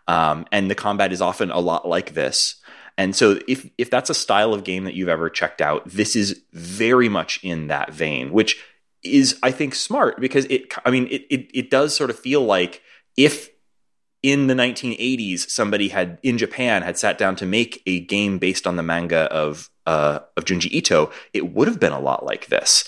um, 0.08 0.46
and 0.50 0.70
the 0.70 0.74
combat 0.74 1.12
is 1.12 1.20
often 1.20 1.50
a 1.50 1.60
lot 1.60 1.86
like 1.86 2.14
this. 2.14 2.56
And 2.96 3.14
so, 3.14 3.38
if 3.46 3.68
if 3.76 3.90
that's 3.90 4.10
a 4.10 4.14
style 4.14 4.54
of 4.54 4.64
game 4.64 4.84
that 4.84 4.94
you've 4.94 5.08
ever 5.08 5.28
checked 5.28 5.60
out, 5.60 5.86
this 5.88 6.16
is 6.16 6.42
very 6.52 7.08
much 7.08 7.38
in 7.42 7.66
that 7.66 7.92
vein, 7.92 8.32
which 8.32 8.62
is 9.02 9.38
I 9.42 9.50
think 9.50 9.74
smart 9.74 10.20
because 10.20 10.46
it. 10.46 10.72
I 10.84 10.90
mean, 10.90 11.06
it 11.10 11.26
it, 11.30 11.50
it 11.52 11.70
does 11.70 11.94
sort 11.94 12.10
of 12.10 12.18
feel 12.18 12.42
like 12.42 12.82
if 13.16 13.50
in 14.22 14.46
the 14.48 14.54
1980s 14.54 15.48
somebody 15.50 15.88
had 15.88 16.18
in 16.22 16.36
Japan 16.36 16.82
had 16.82 16.98
sat 16.98 17.16
down 17.18 17.36
to 17.36 17.46
make 17.46 17.82
a 17.86 18.00
game 18.00 18.38
based 18.38 18.66
on 18.66 18.76
the 18.76 18.82
manga 18.82 19.20
of 19.32 19.70
uh, 19.86 20.20
of 20.36 20.44
Junji 20.44 20.70
Ito, 20.70 21.10
it 21.32 21.52
would 21.52 21.66
have 21.66 21.80
been 21.80 21.92
a 21.92 22.00
lot 22.00 22.24
like 22.24 22.46
this. 22.46 22.84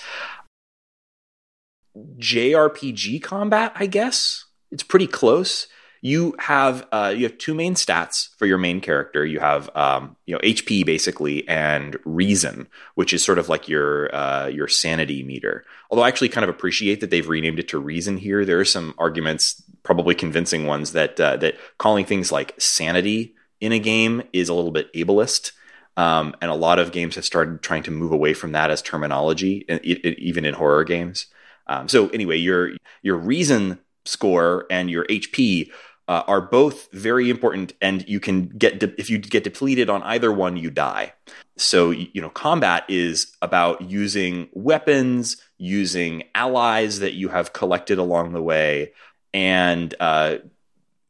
JRPG 1.97 3.23
combat, 3.23 3.73
I 3.75 3.87
guess? 3.87 4.45
It's 4.71 4.83
pretty 4.83 5.07
close 5.07 5.66
you 6.04 6.34
have 6.40 6.86
uh, 6.90 7.14
you 7.16 7.22
have 7.22 7.38
two 7.38 7.54
main 7.54 7.74
stats 7.74 8.36
for 8.36 8.44
your 8.44 8.58
main 8.58 8.80
character. 8.80 9.24
You 9.24 9.38
have 9.38 9.70
um, 9.76 10.16
you 10.26 10.34
know 10.34 10.40
HP 10.40 10.84
basically 10.84 11.48
and 11.48 11.96
reason, 12.04 12.66
which 12.96 13.12
is 13.12 13.24
sort 13.24 13.38
of 13.38 13.48
like 13.48 13.68
your 13.68 14.14
uh, 14.14 14.48
your 14.48 14.66
sanity 14.66 15.22
meter. 15.22 15.64
Although 15.90 16.02
I 16.02 16.08
actually 16.08 16.28
kind 16.28 16.42
of 16.42 16.50
appreciate 16.50 17.00
that 17.00 17.10
they've 17.10 17.28
renamed 17.28 17.60
it 17.60 17.68
to 17.68 17.78
reason 17.78 18.16
here. 18.16 18.44
There 18.44 18.58
are 18.58 18.64
some 18.64 18.94
arguments, 18.98 19.62
probably 19.84 20.16
convincing 20.16 20.66
ones, 20.66 20.90
that 20.92 21.20
uh, 21.20 21.36
that 21.36 21.56
calling 21.78 22.04
things 22.04 22.32
like 22.32 22.60
sanity 22.60 23.36
in 23.60 23.70
a 23.70 23.78
game 23.78 24.24
is 24.32 24.48
a 24.48 24.54
little 24.54 24.72
bit 24.72 24.92
ableist. 24.94 25.52
Um, 25.96 26.34
and 26.40 26.50
a 26.50 26.54
lot 26.54 26.78
of 26.80 26.90
games 26.90 27.14
have 27.14 27.24
started 27.24 27.62
trying 27.62 27.82
to 27.84 27.90
move 27.90 28.12
away 28.12 28.34
from 28.34 28.52
that 28.52 28.70
as 28.70 28.82
terminology, 28.82 29.66
even 29.84 30.44
in 30.44 30.54
horror 30.54 30.84
games. 30.84 31.26
Um, 31.68 31.86
so 31.86 32.08
anyway, 32.08 32.38
your 32.38 32.72
your 33.02 33.16
reason 33.16 33.78
score 34.04 34.66
and 34.68 34.90
your 34.90 35.04
HP 35.04 35.70
uh, 36.08 36.22
are 36.26 36.40
both 36.40 36.90
very 36.92 37.30
important, 37.30 37.72
and 37.80 38.06
you 38.08 38.20
can 38.20 38.48
get 38.48 38.80
de- 38.80 39.00
if 39.00 39.08
you 39.08 39.18
get 39.18 39.44
depleted 39.44 39.88
on 39.88 40.02
either 40.02 40.32
one, 40.32 40.56
you 40.56 40.70
die. 40.70 41.12
So 41.56 41.90
you 41.90 42.20
know, 42.20 42.30
combat 42.30 42.84
is 42.88 43.34
about 43.40 43.82
using 43.82 44.48
weapons, 44.52 45.36
using 45.58 46.24
allies 46.34 46.98
that 46.98 47.14
you 47.14 47.28
have 47.28 47.52
collected 47.52 47.98
along 47.98 48.32
the 48.32 48.42
way, 48.42 48.92
and 49.32 49.94
uh, 50.00 50.36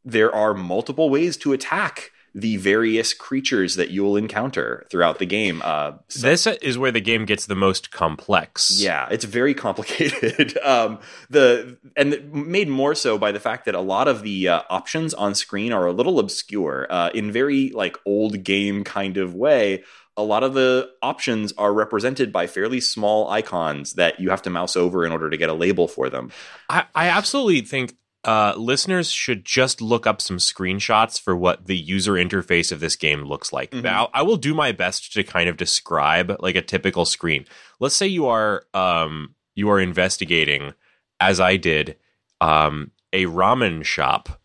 there 0.04 0.34
are 0.34 0.54
multiple 0.54 1.10
ways 1.10 1.36
to 1.38 1.52
attack 1.52 2.11
the 2.34 2.56
various 2.56 3.12
creatures 3.12 3.76
that 3.76 3.90
you 3.90 4.02
will 4.02 4.16
encounter 4.16 4.86
throughout 4.90 5.18
the 5.18 5.26
game. 5.26 5.60
Uh, 5.64 5.92
so, 6.08 6.26
this 6.26 6.46
is 6.46 6.78
where 6.78 6.90
the 6.90 7.00
game 7.00 7.24
gets 7.24 7.46
the 7.46 7.54
most 7.54 7.90
complex. 7.90 8.80
Yeah, 8.80 9.08
it's 9.10 9.24
very 9.24 9.54
complicated. 9.66 10.56
um, 10.58 10.98
the 11.28 11.78
and 11.96 12.32
made 12.32 12.68
more 12.68 12.94
so 12.94 13.18
by 13.18 13.32
the 13.32 13.40
fact 13.40 13.66
that 13.66 13.74
a 13.74 13.80
lot 13.80 14.08
of 14.08 14.22
the 14.22 14.48
uh, 14.48 14.62
options 14.70 15.12
on 15.14 15.34
screen 15.34 15.72
are 15.72 15.86
a 15.86 15.92
little 15.92 16.18
obscure 16.18 16.86
uh, 16.90 17.10
in 17.14 17.32
very 17.32 17.70
like 17.70 17.96
old 18.06 18.42
game 18.44 18.84
kind 18.84 19.16
of 19.16 19.34
way. 19.34 19.84
A 20.14 20.22
lot 20.22 20.44
of 20.44 20.52
the 20.52 20.90
options 21.00 21.54
are 21.56 21.72
represented 21.72 22.32
by 22.32 22.46
fairly 22.46 22.82
small 22.82 23.30
icons 23.30 23.94
that 23.94 24.20
you 24.20 24.28
have 24.28 24.42
to 24.42 24.50
mouse 24.50 24.76
over 24.76 25.06
in 25.06 25.12
order 25.12 25.30
to 25.30 25.38
get 25.38 25.48
a 25.48 25.54
label 25.54 25.88
for 25.88 26.10
them. 26.10 26.30
I, 26.68 26.84
I 26.94 27.08
absolutely 27.08 27.62
think 27.62 27.94
uh, 28.24 28.54
listeners 28.56 29.10
should 29.10 29.44
just 29.44 29.80
look 29.80 30.06
up 30.06 30.20
some 30.20 30.38
screenshots 30.38 31.20
for 31.20 31.34
what 31.34 31.66
the 31.66 31.76
user 31.76 32.12
interface 32.12 32.70
of 32.70 32.80
this 32.80 32.94
game 32.94 33.24
looks 33.24 33.52
like. 33.52 33.70
Mm-hmm. 33.72 33.82
Now, 33.82 34.10
I 34.14 34.22
will 34.22 34.36
do 34.36 34.54
my 34.54 34.72
best 34.72 35.12
to 35.14 35.24
kind 35.24 35.48
of 35.48 35.56
describe 35.56 36.36
like 36.40 36.54
a 36.54 36.62
typical 36.62 37.04
screen. 37.04 37.46
Let's 37.80 37.96
say 37.96 38.06
you 38.06 38.26
are 38.26 38.64
um, 38.74 39.34
you 39.54 39.70
are 39.70 39.80
investigating, 39.80 40.74
as 41.20 41.40
I 41.40 41.56
did, 41.56 41.96
um, 42.40 42.92
a 43.12 43.26
ramen 43.26 43.84
shop 43.84 44.40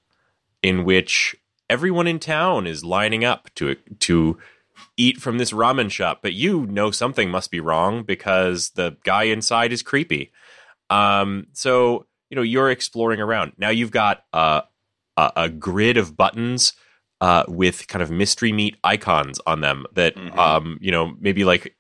in 0.64 0.84
which 0.84 1.36
everyone 1.70 2.08
in 2.08 2.20
town 2.20 2.66
is 2.66 2.84
lining 2.84 3.24
up 3.24 3.54
to 3.56 3.76
to 4.00 4.38
eat 4.96 5.18
from 5.18 5.38
this 5.38 5.52
ramen 5.52 5.92
shop, 5.92 6.20
but 6.22 6.34
you 6.34 6.66
know 6.66 6.90
something 6.92 7.30
must 7.30 7.52
be 7.52 7.60
wrong 7.60 8.04
because 8.04 8.72
the 8.72 8.98
guy 9.04 9.24
inside 9.24 9.72
is 9.72 9.84
creepy. 9.84 10.32
Um, 10.90 11.48
so 11.54 12.08
you 12.30 12.36
know 12.36 12.42
you're 12.42 12.70
exploring 12.70 13.20
around. 13.20 13.54
Now 13.58 13.70
you've 13.70 13.92
got 13.92 14.24
uh, 14.34 14.62
a, 15.16 15.32
a 15.36 15.50
grid 15.50 15.98
of 15.98 16.16
buttons 16.16 16.74
uh, 17.22 17.44
with 17.48 17.88
kind 17.88 18.04
of 18.04 18.12
mystery 18.12 18.52
meat 18.52 18.78
icons 18.84 19.40
on 19.46 19.62
them 19.62 19.86
that 19.94 20.16
mm-hmm. 20.16 20.38
um, 20.38 20.78
you 20.82 20.92
know 20.92 21.16
maybe 21.20 21.44
like 21.44 21.76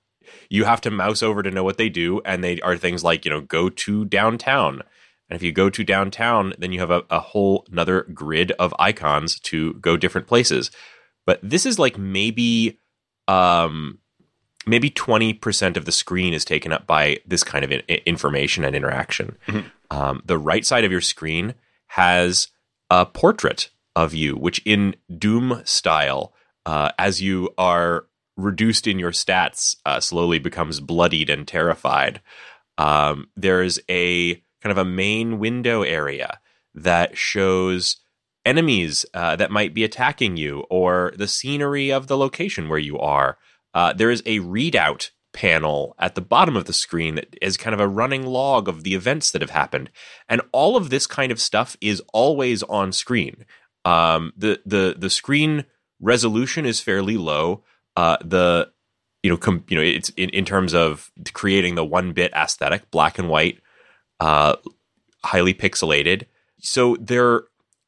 you 0.50 0.66
have 0.66 0.82
to 0.82 0.92
mouse 0.92 1.24
over 1.24 1.44
to 1.44 1.52
know 1.52 1.64
what 1.64 1.78
they 1.78 1.90
do, 1.90 2.22
and 2.26 2.44
they 2.44 2.60
are 2.62 2.78
things 2.78 3.04
like 3.04 3.26
you 3.26 3.32
know 3.32 3.42
go 3.42 3.70
to 3.70 4.06
downtown. 4.06 4.82
And 5.30 5.36
if 5.36 5.44
you 5.44 5.52
go 5.52 5.70
to 5.70 5.84
downtown, 5.84 6.54
then 6.58 6.72
you 6.72 6.80
have 6.80 6.92
a, 6.92 7.04
a 7.10 7.20
whole 7.20 7.66
another 7.72 8.04
grid 8.14 8.52
of 8.54 8.74
icons 8.80 9.40
to 9.42 9.74
go 9.76 9.98
different 9.98 10.28
places. 10.28 10.72
But 11.26 11.40
this 11.44 11.66
is 11.66 11.78
like 11.78 11.98
maybe 11.98 12.80
um, 13.28 14.00
maybe 14.68 14.90
20% 14.90 15.78
of 15.78 15.86
the 15.86 15.92
screen 15.92 16.34
is 16.34 16.46
taken 16.46 16.72
up 16.72 16.86
by 16.86 17.20
this 17.26 17.44
kind 17.44 17.66
of 17.66 17.72
in- 17.72 17.82
information 18.06 18.64
and 18.64 18.76
interaction. 18.76 19.38
Mm-hmm. 19.48 19.68
Um, 19.90 20.22
the 20.26 20.38
right 20.38 20.66
side 20.66 20.84
of 20.84 20.92
your 20.92 21.02
screen 21.02 21.56
has 21.88 22.50
a 22.90 23.06
portrait 23.06 23.70
of 23.96 24.14
you, 24.14 24.36
which 24.36 24.62
in 24.66 24.96
Doom 25.18 25.62
style, 25.66 26.34
uh, 26.66 26.92
as 27.00 27.22
you 27.22 27.50
are 27.58 28.06
reduced 28.36 28.88
in 28.88 29.00
your 29.00 29.12
stats, 29.12 29.76
uh, 29.86 30.00
slowly 30.00 30.40
becomes 30.40 30.80
bloodied 30.80 31.30
and 31.30 31.48
terrified. 31.48 32.22
Um, 32.78 33.30
there's 33.36 33.80
a 33.90 34.36
kind 34.62 34.72
of 34.72 34.78
a 34.78 34.86
main 34.86 35.40
window 35.40 35.82
area 35.82 36.40
that 36.76 37.18
shows 37.18 37.98
enemies 38.46 39.06
uh, 39.14 39.36
that 39.36 39.52
might 39.52 39.74
be 39.74 39.84
attacking 39.84 40.38
you 40.38 40.66
or 40.70 41.14
the 41.18 41.28
scenery 41.28 41.92
of 41.92 42.08
the 42.08 42.18
location 42.18 42.70
where 42.70 42.80
you 42.80 42.98
are. 43.00 43.38
Uh, 43.74 43.94
there 43.94 44.12
is 44.12 44.22
a 44.26 44.40
readout 44.40 45.10
panel 45.38 45.96
at 46.00 46.16
the 46.16 46.22
bottom 46.22 46.58
of 46.58 46.66
the 46.66 46.74
screen 46.74 47.14
that 47.14 47.38
is 47.44 47.58
kind 47.58 47.76
of 47.76 47.80
a 47.80 47.88
running 47.88 48.26
log 48.26 48.68
of 48.68 48.84
the 48.84 48.96
events 48.96 49.30
that 49.30 49.42
have 49.44 49.52
happened. 49.52 49.92
And 50.28 50.42
all 50.52 50.76
of 50.76 50.90
this 50.90 51.06
kind 51.06 51.32
of 51.32 51.40
stuff 51.40 51.78
is 51.80 52.02
always 52.12 52.64
on 52.64 52.92
screen. 52.92 53.46
Um, 53.86 54.34
the 54.36 54.60
the 54.66 54.96
the 54.98 55.12
screen 55.12 55.66
resolution 56.02 56.66
is 56.66 56.80
fairly 56.80 57.18
low. 57.18 57.64
Uh, 57.96 58.18
the 58.26 58.72
you 59.22 59.30
know 59.30 59.38
com- 59.38 59.64
you 59.68 59.78
know 59.78 59.84
it's 59.84 60.10
in, 60.18 60.30
in 60.30 60.44
terms 60.44 60.74
of 60.74 61.12
creating 61.34 61.76
the 61.76 61.86
one 61.86 62.14
bit 62.14 62.34
aesthetic, 62.34 62.90
black 62.90 63.20
and 63.20 63.30
white, 63.30 63.60
uh, 64.20 64.56
highly 65.24 65.54
pixelated. 65.54 66.24
So 66.60 66.98
they're 67.00 67.44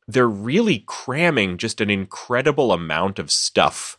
they're 0.07 0.29
really 0.29 0.83
cramming 0.85 1.57
just 1.57 1.81
an 1.81 1.89
incredible 1.89 2.71
amount 2.71 3.17
of 3.17 3.31
stuff 3.31 3.97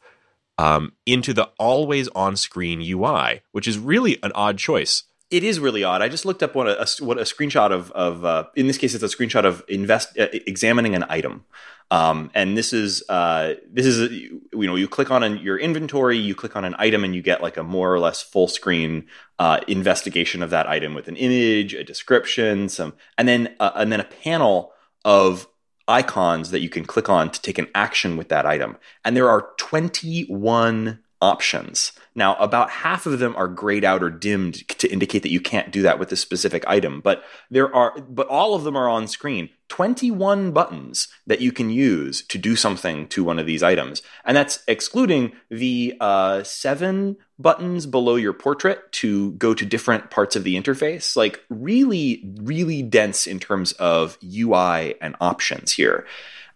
um, 0.61 0.93
into 1.07 1.33
the 1.33 1.49
always 1.59 2.09
on 2.09 2.37
screen 2.37 2.83
UI, 2.83 3.41
which 3.53 3.67
is 3.67 3.79
really 3.79 4.19
an 4.23 4.31
odd 4.35 4.59
choice. 4.59 5.05
It 5.31 5.43
is 5.43 5.59
really 5.59 5.85
odd. 5.85 6.03
I 6.03 6.09
just 6.09 6.27
looked 6.27 6.43
up 6.43 6.55
what 6.55 6.67
a, 6.67 7.05
what 7.05 7.17
a 7.17 7.23
screenshot 7.23 7.71
of 7.71 7.91
of 7.93 8.25
uh, 8.25 8.45
in 8.57 8.67
this 8.67 8.77
case 8.77 8.95
it's 8.95 9.05
a 9.05 9.17
screenshot 9.17 9.45
of 9.45 9.65
invest 9.69 10.19
uh, 10.19 10.27
examining 10.33 10.95
an 10.95 11.05
item, 11.09 11.45
um, 11.91 12.31
and 12.35 12.59
this 12.59 12.73
is 12.73 13.03
uh, 13.09 13.55
this 13.73 13.87
is 13.87 14.01
a, 14.01 14.13
you 14.13 14.43
know 14.53 14.75
you 14.75 14.89
click 14.89 15.11
on 15.11 15.23
an, 15.23 15.39
your 15.39 15.57
inventory, 15.57 16.19
you 16.19 16.35
click 16.35 16.57
on 16.57 16.65
an 16.65 16.75
item, 16.79 17.05
and 17.05 17.15
you 17.15 17.23
get 17.23 17.41
like 17.43 17.57
a 17.57 17.63
more 17.63 17.95
or 17.95 18.01
less 18.01 18.21
full 18.21 18.49
screen 18.49 19.07
uh, 19.39 19.61
investigation 19.69 20.43
of 20.43 20.51
that 20.51 20.67
item 20.67 20.95
with 20.95 21.07
an 21.09 21.17
image, 21.17 21.75
a 21.75 21.85
description, 21.85 22.69
some, 22.69 22.93
and 23.17 23.29
then 23.29 23.55
uh, 23.61 23.71
and 23.77 23.93
then 23.93 24.01
a 24.01 24.05
panel 24.05 24.73
of 25.05 25.47
icons 25.91 26.51
that 26.51 26.61
you 26.61 26.71
can 26.71 26.85
click 26.87 27.09
on 27.09 27.31
to 27.31 27.43
take 27.43 27.59
an 27.59 27.69
action 27.75 28.17
with 28.17 28.29
that 28.29 28.47
item. 28.47 28.77
And 29.05 29.17
there 29.17 29.29
are 29.29 29.49
21 29.59 31.01
options. 31.21 31.93
Now, 32.15 32.35
about 32.37 32.71
half 32.71 33.07
of 33.07 33.19
them 33.19 33.37
are 33.37 33.49
grayed 33.49 33.85
out 33.85 34.03
or 34.03 34.11
dimmed 34.11 34.67
to 34.69 34.89
indicate 34.89 35.23
that 35.23 35.31
you 35.31 35.41
can't 35.41 35.71
do 35.71 35.83
that 35.83 35.99
with 35.99 36.11
a 36.13 36.17
specific 36.17 36.65
item, 36.67 37.01
but 37.01 37.25
there 37.51 37.75
are 37.75 37.99
but 38.01 38.27
all 38.29 38.55
of 38.55 38.65
them 38.65 38.77
are 38.77 38.89
on 38.89 39.07
screen. 39.07 39.51
21 39.69 40.51
buttons 40.51 41.07
that 41.29 41.41
you 41.41 41.53
can 41.53 41.71
use 41.71 42.23
to 42.23 42.37
do 42.37 42.57
something 42.57 43.07
to 43.09 43.23
one 43.23 43.39
of 43.39 43.47
these 43.47 43.63
items. 43.63 44.03
And 44.25 44.37
that's 44.37 44.65
excluding 44.67 45.33
the 45.49 45.97
uh, 46.01 46.43
seven 46.43 47.17
buttons 47.39 47.87
below 47.87 48.17
your 48.17 48.33
portrait 48.33 48.91
to 48.93 49.31
go 49.33 49.55
to 49.55 49.65
different 49.65 50.11
parts 50.11 50.35
of 50.35 50.43
the 50.43 50.57
interface. 50.57 51.17
Like, 51.17 51.45
really, 51.49 52.29
really 52.43 52.83
dense 52.83 53.29
in 53.29 53.39
terms 53.39 53.71
of 53.73 54.19
UI 54.25 54.97
and 55.01 55.15
options 55.21 55.73
here. 55.73 56.05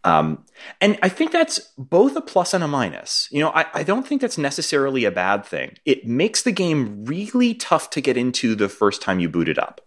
Um, 0.05 0.45
and 0.83 0.99
I 1.03 1.09
think 1.09 1.33
that's 1.33 1.59
both 1.79 2.14
a 2.14 2.21
plus 2.21 2.53
and 2.53 2.62
a 2.62 2.69
minus. 2.69 3.27
You 3.33 3.40
know, 3.40 3.51
I, 3.51 3.64
I, 3.73 3.83
don't 3.83 4.07
think 4.07 4.21
that's 4.21 4.37
necessarily 4.37 5.07
a 5.07 5.11
bad 5.11 5.47
thing. 5.47 5.79
It 5.87 6.07
makes 6.07 6.43
the 6.43 6.53
game 6.53 7.07
really 7.07 7.55
tough 7.55 7.88
to 7.90 8.03
get 8.03 8.19
into 8.19 8.55
the 8.55 8.69
first 8.69 9.01
time 9.01 9.19
you 9.19 9.31
boot 9.31 9.49
it 9.49 9.59
up. 9.59 9.81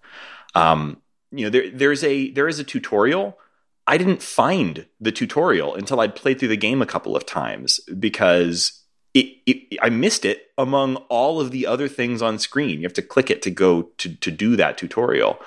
Um, 0.55 1.01
you 1.31 1.45
know, 1.45 1.49
there 1.51 1.69
there's 1.69 2.03
a 2.03 2.31
there 2.31 2.47
is 2.47 2.57
a 2.57 2.63
tutorial. 2.63 3.37
I 3.85 3.97
didn't 3.97 4.23
find 4.23 4.87
the 4.99 5.11
tutorial 5.11 5.75
until 5.75 5.99
I'd 5.99 6.15
played 6.15 6.39
through 6.39 6.49
the 6.49 6.57
game 6.57 6.81
a 6.81 6.87
couple 6.87 7.15
of 7.15 7.25
times 7.25 7.79
because 7.99 8.83
it, 9.13 9.37
it, 9.45 9.79
I 9.81 9.89
missed 9.89 10.25
it 10.25 10.47
among 10.57 10.97
all 11.09 11.39
of 11.39 11.51
the 11.51 11.65
other 11.65 11.87
things 11.87 12.21
on 12.21 12.39
screen. 12.39 12.79
You 12.79 12.83
have 12.85 12.93
to 12.93 13.01
click 13.01 13.29
it 13.29 13.41
to 13.43 13.51
go 13.51 13.83
to 13.97 14.15
to 14.15 14.31
do 14.31 14.55
that 14.55 14.77
tutorial. 14.77 15.39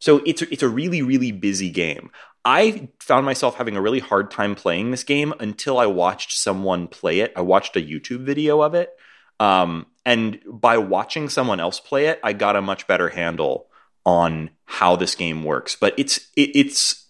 So 0.00 0.22
it's 0.26 0.42
it's 0.42 0.62
a 0.62 0.68
really 0.68 1.02
really 1.02 1.30
busy 1.30 1.70
game. 1.70 2.10
I 2.44 2.88
found 2.98 3.24
myself 3.24 3.56
having 3.56 3.76
a 3.76 3.80
really 3.80 4.00
hard 4.00 4.30
time 4.30 4.54
playing 4.54 4.90
this 4.90 5.04
game 5.04 5.32
until 5.38 5.78
I 5.78 5.86
watched 5.86 6.32
someone 6.32 6.88
play 6.88 7.20
it. 7.20 7.32
I 7.36 7.40
watched 7.40 7.76
a 7.76 7.80
YouTube 7.80 8.24
video 8.24 8.62
of 8.62 8.74
it. 8.74 8.90
Um, 9.38 9.86
and 10.04 10.40
by 10.46 10.78
watching 10.78 11.28
someone 11.28 11.60
else 11.60 11.78
play 11.78 12.06
it, 12.06 12.20
I 12.22 12.32
got 12.32 12.56
a 12.56 12.62
much 12.62 12.86
better 12.86 13.10
handle 13.10 13.68
on 14.04 14.50
how 14.64 14.96
this 14.96 15.14
game 15.14 15.44
works. 15.44 15.76
But 15.76 15.94
it's 15.96 16.18
it, 16.36 16.50
it's 16.54 17.06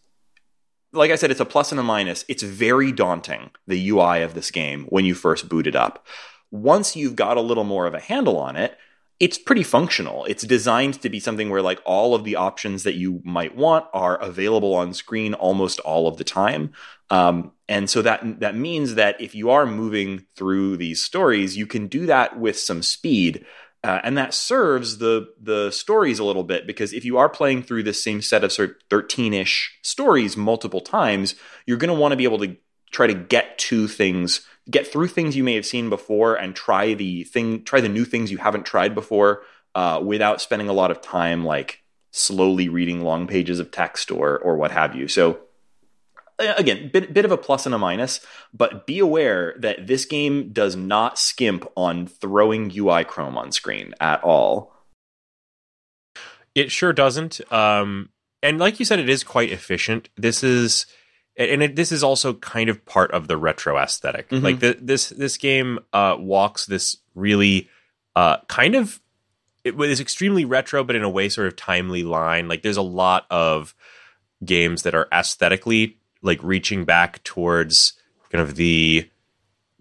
like 0.92 1.11
I 1.11 1.16
said, 1.16 1.31
it's 1.31 1.40
a 1.40 1.47
plus 1.47 1.73
and 1.73 1.81
a 1.81 1.83
minus. 1.83 2.25
It's 2.29 2.42
very 2.42 2.92
daunting, 2.92 3.51
the 3.66 3.88
UI 3.88 4.23
of 4.23 4.35
this 4.35 4.51
game, 4.51 4.85
when 4.90 5.05
you 5.07 5.14
first 5.14 5.49
boot 5.49 5.66
it 5.66 5.77
up. 5.77 6.07
Once 6.51 6.95
you've 6.95 7.16
got 7.16 7.38
a 7.38 7.42
little 7.42 7.64
more 7.64 7.87
of 7.87 7.95
a 7.95 8.01
handle 8.01 8.37
on 8.37 8.57
it, 8.57 8.77
it's 9.23 9.39
pretty 9.39 9.63
functional. 9.63 10.25
It's 10.25 10.43
designed 10.43 11.01
to 11.01 11.09
be 11.09 11.21
something 11.21 11.49
where 11.49 11.63
like 11.63 11.81
all 11.85 12.17
of 12.17 12.25
the 12.25 12.35
options 12.35 12.83
that 12.83 12.97
you 12.97 13.21
might 13.23 13.57
want 13.57 13.87
are 13.93 14.17
available 14.17 14.75
on 14.75 14.93
screen 14.93 15.33
almost 15.35 15.79
all 15.79 16.09
of 16.09 16.17
the 16.17 16.25
time. 16.25 16.73
Um, 17.09 17.53
and 17.69 17.89
so 17.89 18.03
that 18.03 18.41
that 18.41 18.57
means 18.57 18.97
that 18.97 19.21
if 19.21 19.33
you 19.33 19.51
are 19.51 19.65
moving 19.65 20.27
through 20.35 20.77
these 20.77 21.01
stories, 21.01 21.57
you 21.57 21.69
can 21.69 21.87
do 21.87 22.05
that 22.07 22.41
with 22.41 22.59
some 22.59 22.83
speed. 22.83 23.47
Uh, 23.85 24.01
and 24.03 24.19
that 24.19 24.35
serves 24.35 24.99
the 24.99 25.29
the 25.41 25.71
stories 25.71 26.19
a 26.19 26.25
little 26.25 26.43
bit 26.43 26.67
because 26.67 26.93
if 26.93 27.05
you 27.05 27.17
are 27.17 27.29
playing 27.29 27.63
through 27.63 27.85
this 27.85 28.03
same 28.03 28.23
set 28.23 28.43
of 28.43 28.51
sort 28.51 28.71
of 28.71 28.77
13-ish 28.89 29.79
stories 29.83 30.37
multiple 30.37 30.81
times, 30.81 31.37
you're 31.65 31.77
going 31.77 31.95
to 31.95 32.01
want 32.01 32.11
to 32.11 32.17
be 32.17 32.25
able 32.25 32.41
to 32.41 32.57
try 32.93 33.07
to 33.07 33.15
get 33.15 33.59
to 33.59 33.89
things, 33.89 34.47
get 34.71 34.87
through 34.87 35.09
things 35.09 35.37
you 35.37 35.43
may 35.43 35.55
have 35.55 35.67
seen 35.67 35.91
before, 35.91 36.37
and 36.37 36.55
try 36.55 36.95
the 36.95 37.25
thing, 37.25 37.65
try 37.65 37.81
the 37.81 37.89
new 37.89 38.05
things 38.05 38.31
you 38.31 38.39
haven't 38.39 38.65
tried 38.65 38.95
before, 38.95 39.43
uh, 39.75 40.01
without 40.05 40.41
spending 40.41 40.69
a 40.69 40.73
lot 40.73 40.91
of 40.91 41.01
time 41.01 41.45
like 41.45 41.83
slowly 42.11 42.69
reading 42.69 43.01
long 43.01 43.27
pages 43.27 43.59
of 43.59 43.71
text 43.71 44.11
or 44.11 44.39
or 44.39 44.57
what 44.57 44.71
have 44.71 44.95
you. 44.95 45.09
So 45.09 45.41
again, 46.39 46.91
bit 46.93 47.13
bit 47.13 47.25
of 47.25 47.33
a 47.33 47.39
plus 47.39 47.67
and 47.67 47.75
a 47.75 47.79
minus, 47.79 48.21
but 48.53 48.87
be 48.87 48.99
aware 48.99 49.55
that 49.59 49.87
this 49.87 50.05
game 50.05 50.53
does 50.53 50.77
not 50.77 51.19
skimp 51.19 51.67
on 51.77 52.07
throwing 52.07 52.73
UI 52.77 53.05
Chrome 53.05 53.37
on 53.37 53.53
screen 53.53 53.95
at 54.01 54.23
all. 54.23 54.73
It 56.55 56.71
sure 56.71 56.93
doesn't. 56.93 57.41
Um, 57.53 58.11
and 58.43 58.59
like 58.59 58.79
you 58.79 58.85
said, 58.85 58.99
it 58.99 59.09
is 59.09 59.25
quite 59.25 59.51
efficient. 59.51 60.09
This 60.17 60.43
is, 60.43 60.87
and 61.37 61.62
it, 61.62 61.77
this 61.77 61.92
is 61.92 62.03
also 62.03 62.35
kind 62.35 62.68
of 62.68 62.85
part 62.85 63.11
of 63.12 63.29
the 63.29 63.37
retro 63.37 63.79
esthetic 63.79 64.29
mm-hmm. 64.29 64.45
Like 64.45 64.61
the, 64.61 64.79
this 64.81 65.09
this 65.11 65.37
game 65.37 65.79
uh, 65.92 66.16
walks 66.18 66.66
this 66.66 66.99
really 67.14 67.68
uh, 68.16 68.38
kind 68.49 68.75
of 68.75 69.01
it 69.64 69.77
was 69.77 70.01
extremely 70.01 70.45
retro, 70.45 70.83
but 70.83 70.97
in 70.97 71.03
a 71.03 71.11
way 71.11 71.29
sort 71.29 71.47
of 71.47 71.57
timely 71.57 72.03
line. 72.03 72.49
Like 72.49 72.62
there's 72.62 72.77
a 72.77 72.83
lot 72.83 73.27
of 73.31 73.75
games 74.45 74.83
that 74.83 74.95
are 74.95 75.09
aesthetically 75.12 75.99
like 76.21 76.42
reaching 76.42 76.85
back 76.85 77.23
towards 77.23 77.95
kind 78.31 78.42
of 78.42 78.57
the 78.57 79.09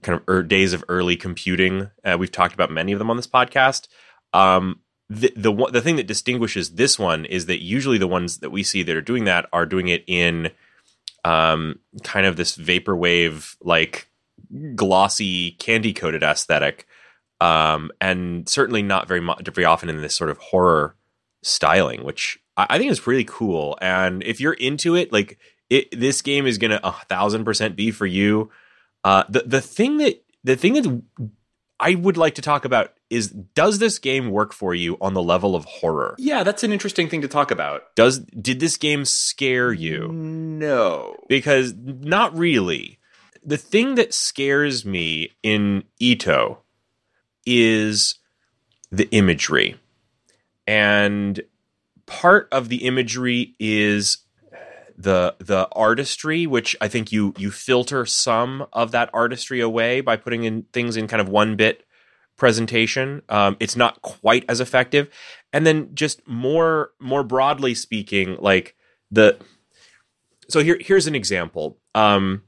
kind 0.02 0.20
of 0.20 0.30
er, 0.30 0.44
days 0.44 0.74
of 0.74 0.84
early 0.88 1.16
computing. 1.16 1.90
Uh, 2.04 2.18
we've 2.20 2.32
talked 2.32 2.54
about 2.54 2.72
many 2.72 2.92
of 2.92 3.00
them 3.00 3.10
on 3.10 3.18
this 3.18 3.28
podcast. 3.28 3.88
Um, 4.34 4.82
the 5.10 5.34
the 5.36 5.54
the 5.72 5.82
thing 5.82 5.98
that 5.98 6.08
distinguishes 6.08 6.72
this 6.72 6.98
one 6.98 7.26
is 7.26 7.48
that 7.48 7.62
usually 7.62 7.98
the 7.98 8.08
ones 8.08 8.38
that 8.38 8.50
we 8.50 8.64
see 8.64 8.84
that 8.84 8.96
are 8.96 9.02
doing 9.02 9.26
that 9.26 9.48
are 9.52 9.66
doing 9.66 9.88
it 9.88 10.04
in 10.08 10.52
um, 11.24 11.80
kind 12.04 12.26
of 12.26 12.36
this 12.36 12.58
vaporwave 12.58 13.56
like 13.62 14.10
glossy 14.76 15.52
candy 15.52 15.94
coated 15.94 16.24
aesthetic, 16.24 16.88
um, 17.40 17.92
and 18.00 18.48
certainly 18.48 18.82
not 18.82 19.08
very 19.08 19.22
very 19.44 19.66
often 19.66 19.90
in 19.90 20.02
this 20.02 20.16
sort 20.16 20.30
of 20.30 20.38
horror 20.38 20.96
styling, 21.44 22.04
which 22.04 22.40
I, 22.58 22.68
I 22.72 22.78
think 22.78 22.92
is 22.92 23.08
really 23.08 23.26
cool. 23.26 23.78
And 23.82 24.24
if 24.24 24.40
you're 24.40 24.54
into 24.54 24.96
it, 24.96 25.12
like 25.12 25.40
it, 25.70 25.88
this 25.98 26.22
game 26.22 26.48
is 26.48 26.58
gonna 26.58 26.80
a 26.84 26.92
thousand 26.92 27.46
percent 27.46 27.76
be 27.76 27.92
for 27.92 28.06
you. 28.06 28.50
Uh, 29.04 29.24
the 29.30 29.44
the 29.46 29.62
thing 29.62 29.98
that 29.98 30.24
the 30.44 30.56
thing 30.56 30.74
that 30.74 31.02
I 31.82 31.96
would 31.96 32.16
like 32.16 32.36
to 32.36 32.42
talk 32.44 32.64
about 32.64 32.94
is 33.10 33.30
does 33.30 33.80
this 33.80 33.98
game 33.98 34.30
work 34.30 34.54
for 34.54 34.76
you 34.76 34.98
on 35.02 35.16
the 35.16 35.24
level 35.24 35.56
of 35.56 35.66
horror? 35.66 36.16
Yeah, 36.20 36.44
that's 36.44 36.64
an 36.64 36.72
interesting 36.72 37.10
thing 37.10 37.22
to 37.22 37.28
talk 37.28 37.50
about. 37.50 37.94
Does 37.96 38.20
did 38.20 38.60
this 38.60 38.78
game 38.78 39.04
scare 39.04 39.74
you? 39.74 40.08
No. 40.10 41.18
Because 41.28 41.74
not 41.74 42.38
really. 42.38 43.00
The 43.44 43.58
thing 43.58 43.96
that 43.96 44.14
scares 44.14 44.86
me 44.86 45.32
in 45.42 45.84
Ito 46.00 46.60
is 47.46 48.20
the 48.92 49.10
imagery. 49.10 49.76
And 50.68 51.42
part 52.06 52.48
of 52.52 52.70
the 52.70 52.86
imagery 52.86 53.56
is 53.60 54.20
the 55.02 55.36
the 55.40 55.68
artistry, 55.72 56.46
which 56.46 56.76
I 56.82 56.88
think 56.88 57.12
you 57.12 57.34
you 57.38 57.52
filter 57.52 58.06
some 58.06 58.66
of 58.74 58.92
that 58.92 59.10
artistry 59.14 59.60
away 59.60 60.02
by 60.02 60.16
putting 60.16 60.44
in 60.44 60.64
things 60.74 60.98
in 60.98 61.08
kind 61.08 61.22
of 61.22 61.30
one 61.30 61.56
bit 61.56 61.86
presentation. 62.38 63.22
Um, 63.30 63.58
it's 63.60 63.76
not 63.76 64.02
quite 64.02 64.46
as 64.48 64.60
effective, 64.60 65.10
and 65.54 65.66
then 65.66 65.94
just 65.94 66.28
more 66.28 66.92
more 67.00 67.24
broadly 67.24 67.74
speaking, 67.74 68.38
like 68.40 68.76
the 69.10 69.38
so 70.48 70.62
here 70.62 70.78
here's 70.80 71.08
an 71.08 71.16
example. 71.16 71.78
Um, 71.96 72.44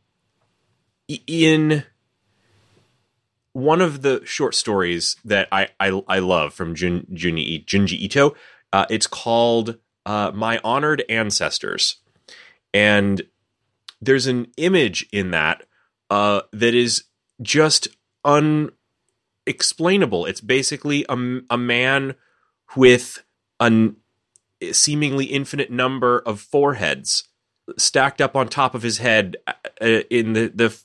in 1.28 1.84
one 3.54 3.82
of 3.82 4.02
the 4.02 4.22
short 4.26 4.56
stories 4.56 5.16
that 5.26 5.48
I 5.52 5.70
I, 5.80 6.02
I 6.08 6.20
love 6.20 6.54
from 6.54 6.76
Jun, 6.76 7.06
Junji, 7.12 7.92
Ito, 7.92 8.36
uh, 8.72 8.86
it's 8.90 9.08
called 9.08 9.78
uh, 10.06 10.32
"My 10.34 10.60
Honored 10.64 11.04
Ancestors." 11.10 11.98
And 12.74 13.22
there's 14.02 14.28
an 14.28 14.48
image 14.58 15.08
in 15.12 15.32
that 15.32 15.66
uh, 16.10 16.42
that 16.52 16.74
is 16.74 17.06
just 17.42 17.88
unexplainable. 18.26 20.26
It's 20.26 20.42
basically 20.42 21.06
a, 21.10 21.40
a 21.50 21.58
man 21.58 22.16
with 22.76 23.24
a 23.60 23.92
seemingly 24.72 25.26
infinite 25.26 25.72
number 25.72 26.20
of 26.20 26.40
foreheads 26.40 27.28
stacked 27.78 28.22
up 28.22 28.36
on 28.36 28.48
top 28.48 28.76
of 28.76 28.82
his 28.82 28.98
head 28.98 29.38
uh, 29.48 29.54
uh, 29.82 30.02
in 30.10 30.34
the, 30.34 30.52
the 30.54 30.78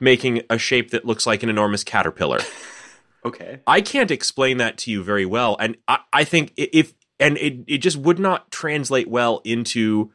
making 0.00 0.42
a 0.50 0.58
shape 0.58 0.90
that 0.90 1.04
looks 1.04 1.26
like 1.26 1.42
an 1.42 1.48
enormous 1.48 1.84
caterpillar. 1.84 2.40
okay. 3.24 3.60
I 3.66 3.80
can't 3.80 4.10
explain 4.10 4.58
that 4.58 4.76
to 4.78 4.90
you 4.90 5.02
very 5.02 5.26
well. 5.26 5.56
And 5.60 5.76
I, 5.86 5.98
I 6.12 6.24
think 6.24 6.52
if, 6.56 6.94
and 7.20 7.38
it, 7.38 7.64
it 7.66 7.78
just 7.78 7.96
would 7.96 8.18
not 8.18 8.50
translate 8.50 9.08
well 9.08 9.40
into 9.44 10.12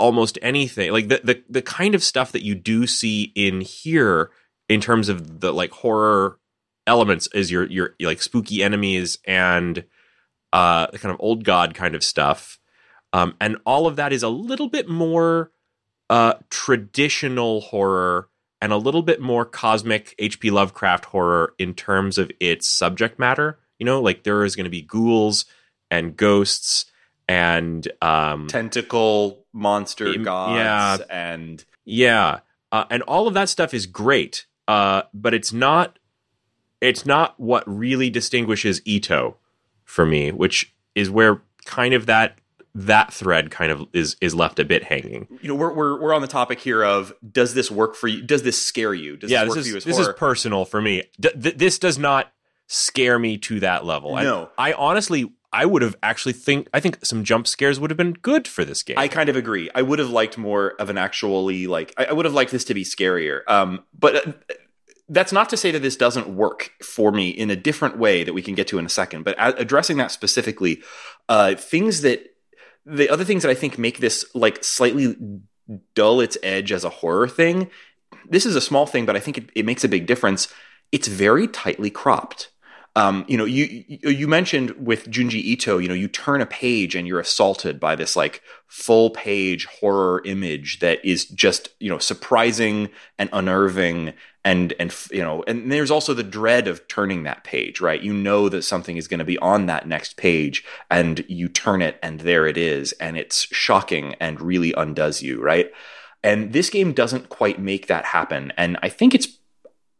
almost 0.00 0.38
anything 0.40 0.90
like 0.92 1.08
the, 1.08 1.20
the 1.22 1.42
the 1.48 1.62
kind 1.62 1.94
of 1.94 2.02
stuff 2.02 2.32
that 2.32 2.42
you 2.42 2.54
do 2.54 2.86
see 2.86 3.32
in 3.34 3.60
here 3.60 4.30
in 4.68 4.80
terms 4.80 5.10
of 5.10 5.40
the 5.40 5.52
like 5.52 5.70
horror 5.70 6.38
elements 6.86 7.28
is 7.34 7.50
your 7.50 7.66
your, 7.66 7.94
like 8.00 8.22
spooky 8.22 8.62
enemies 8.62 9.18
and 9.26 9.84
uh 10.54 10.86
kind 10.88 11.14
of 11.14 11.20
old 11.20 11.44
god 11.44 11.74
kind 11.74 11.94
of 11.94 12.02
stuff. 12.02 12.58
Um 13.12 13.36
and 13.40 13.58
all 13.66 13.86
of 13.86 13.96
that 13.96 14.12
is 14.12 14.22
a 14.22 14.28
little 14.30 14.68
bit 14.68 14.88
more 14.88 15.52
uh 16.08 16.34
traditional 16.48 17.60
horror 17.60 18.30
and 18.62 18.72
a 18.72 18.78
little 18.78 19.02
bit 19.02 19.20
more 19.20 19.44
cosmic 19.44 20.14
hp 20.18 20.50
lovecraft 20.50 21.06
horror 21.06 21.54
in 21.58 21.74
terms 21.74 22.16
of 22.16 22.30
its 22.40 22.66
subject 22.66 23.18
matter. 23.18 23.58
You 23.78 23.84
know 23.84 24.00
like 24.00 24.22
there 24.22 24.44
is 24.44 24.56
going 24.56 24.64
to 24.64 24.70
be 24.70 24.82
ghouls 24.82 25.44
and 25.90 26.16
ghosts 26.16 26.86
and 27.30 27.86
um, 28.02 28.48
tentacle 28.48 29.44
monster 29.52 30.16
gods 30.18 30.56
yeah, 30.56 30.98
and 31.08 31.64
yeah 31.84 32.40
uh, 32.72 32.84
and 32.90 33.02
all 33.04 33.28
of 33.28 33.34
that 33.34 33.48
stuff 33.48 33.72
is 33.72 33.86
great 33.86 34.46
uh, 34.66 35.02
but 35.14 35.32
it's 35.32 35.52
not 35.52 35.98
it's 36.80 37.06
not 37.06 37.38
what 37.38 37.62
really 37.66 38.10
distinguishes 38.10 38.82
ito 38.84 39.36
for 39.84 40.04
me 40.04 40.32
which 40.32 40.74
is 40.96 41.08
where 41.08 41.40
kind 41.64 41.94
of 41.94 42.06
that 42.06 42.38
that 42.74 43.12
thread 43.12 43.50
kind 43.50 43.70
of 43.70 43.86
is 43.92 44.16
is 44.20 44.32
left 44.32 44.60
a 44.60 44.64
bit 44.64 44.84
hanging. 44.84 45.26
You 45.42 45.48
know, 45.48 45.54
we're 45.56 45.72
we're 45.72 46.00
we're 46.00 46.14
on 46.14 46.22
the 46.22 46.28
topic 46.28 46.60
here 46.60 46.84
of 46.84 47.12
does 47.28 47.52
this 47.52 47.68
work 47.68 47.96
for 47.96 48.06
you? 48.06 48.22
Does 48.22 48.44
this 48.44 48.60
scare 48.62 48.94
you? 48.94 49.16
Does 49.16 49.28
yeah, 49.28 49.44
this, 49.44 49.54
this 49.54 49.66
is 49.66 49.84
this 49.84 49.96
horror? 49.96 50.10
is 50.10 50.16
personal 50.16 50.64
for 50.64 50.80
me. 50.80 51.02
D- 51.18 51.30
th- 51.30 51.56
this 51.56 51.80
does 51.80 51.98
not 51.98 52.32
scare 52.68 53.18
me 53.18 53.38
to 53.38 53.58
that 53.60 53.84
level. 53.84 54.14
No, 54.14 54.50
I, 54.56 54.70
I 54.70 54.74
honestly 54.74 55.32
I 55.52 55.66
would 55.66 55.82
have 55.82 55.96
actually 56.02 56.32
think 56.32 56.68
I 56.72 56.80
think 56.80 57.04
some 57.04 57.24
jump 57.24 57.46
scares 57.46 57.80
would 57.80 57.90
have 57.90 57.96
been 57.96 58.12
good 58.12 58.46
for 58.46 58.64
this 58.64 58.82
game. 58.82 58.98
I 58.98 59.08
kind 59.08 59.28
of 59.28 59.36
agree. 59.36 59.68
I 59.74 59.82
would 59.82 59.98
have 59.98 60.10
liked 60.10 60.38
more 60.38 60.74
of 60.78 60.90
an 60.90 60.98
actually 60.98 61.66
like 61.66 61.92
I, 61.96 62.06
I 62.06 62.12
would 62.12 62.24
have 62.24 62.34
liked 62.34 62.52
this 62.52 62.64
to 62.64 62.74
be 62.74 62.84
scarier. 62.84 63.40
Um, 63.48 63.84
but 63.98 64.26
uh, 64.26 64.32
that's 65.08 65.32
not 65.32 65.48
to 65.50 65.56
say 65.56 65.72
that 65.72 65.82
this 65.82 65.96
doesn't 65.96 66.28
work 66.28 66.70
for 66.82 67.10
me 67.10 67.30
in 67.30 67.50
a 67.50 67.56
different 67.56 67.98
way 67.98 68.22
that 68.22 68.32
we 68.32 68.42
can 68.42 68.54
get 68.54 68.68
to 68.68 68.78
in 68.78 68.86
a 68.86 68.90
second. 68.90 69.24
But 69.24 69.34
addressing 69.38 69.96
that 69.96 70.12
specifically, 70.12 70.82
uh, 71.28 71.56
things 71.56 72.02
that 72.02 72.36
the 72.86 73.08
other 73.08 73.24
things 73.24 73.42
that 73.42 73.50
I 73.50 73.54
think 73.54 73.76
make 73.76 73.98
this 73.98 74.24
like 74.34 74.62
slightly 74.62 75.16
dull 75.94 76.20
its 76.20 76.38
edge 76.42 76.72
as 76.72 76.84
a 76.84 76.90
horror 76.90 77.28
thing. 77.28 77.70
This 78.28 78.46
is 78.46 78.54
a 78.54 78.60
small 78.60 78.86
thing, 78.86 79.04
but 79.04 79.16
I 79.16 79.20
think 79.20 79.38
it, 79.38 79.50
it 79.54 79.64
makes 79.64 79.84
a 79.84 79.88
big 79.88 80.06
difference. 80.06 80.48
It's 80.92 81.08
very 81.08 81.46
tightly 81.48 81.90
cropped. 81.90 82.49
Um, 82.96 83.24
you 83.28 83.38
know, 83.38 83.44
you 83.44 83.84
you 83.86 84.26
mentioned 84.26 84.70
with 84.72 85.08
Junji 85.08 85.34
Ito, 85.34 85.78
you 85.78 85.88
know, 85.88 85.94
you 85.94 86.08
turn 86.08 86.40
a 86.40 86.46
page 86.46 86.96
and 86.96 87.06
you're 87.06 87.20
assaulted 87.20 87.78
by 87.78 87.94
this 87.94 88.16
like 88.16 88.42
full 88.66 89.10
page 89.10 89.66
horror 89.66 90.22
image 90.24 90.80
that 90.80 91.04
is 91.04 91.24
just 91.26 91.68
you 91.78 91.88
know 91.88 91.98
surprising 91.98 92.88
and 93.18 93.30
unnerving 93.32 94.12
and 94.44 94.72
and 94.80 94.94
you 95.10 95.22
know 95.22 95.44
and 95.46 95.70
there's 95.70 95.90
also 95.90 96.14
the 96.14 96.22
dread 96.22 96.66
of 96.66 96.86
turning 96.88 97.22
that 97.24 97.44
page 97.44 97.80
right 97.80 98.02
you 98.02 98.12
know 98.12 98.48
that 98.48 98.62
something 98.62 98.96
is 98.96 99.08
going 99.08 99.18
to 99.18 99.24
be 99.24 99.38
on 99.38 99.66
that 99.66 99.86
next 99.86 100.16
page 100.16 100.64
and 100.90 101.24
you 101.28 101.48
turn 101.48 101.82
it 101.82 101.98
and 102.02 102.20
there 102.20 102.46
it 102.46 102.56
is 102.56 102.92
and 102.92 103.16
it's 103.16 103.46
shocking 103.54 104.14
and 104.20 104.40
really 104.40 104.72
undoes 104.76 105.22
you 105.22 105.40
right 105.42 105.70
And 106.22 106.52
this 106.52 106.70
game 106.70 106.92
doesn't 106.92 107.28
quite 107.28 107.58
make 107.58 107.86
that 107.86 108.04
happen. 108.04 108.52
And 108.56 108.76
I 108.82 108.88
think 108.88 109.14
it's 109.14 109.26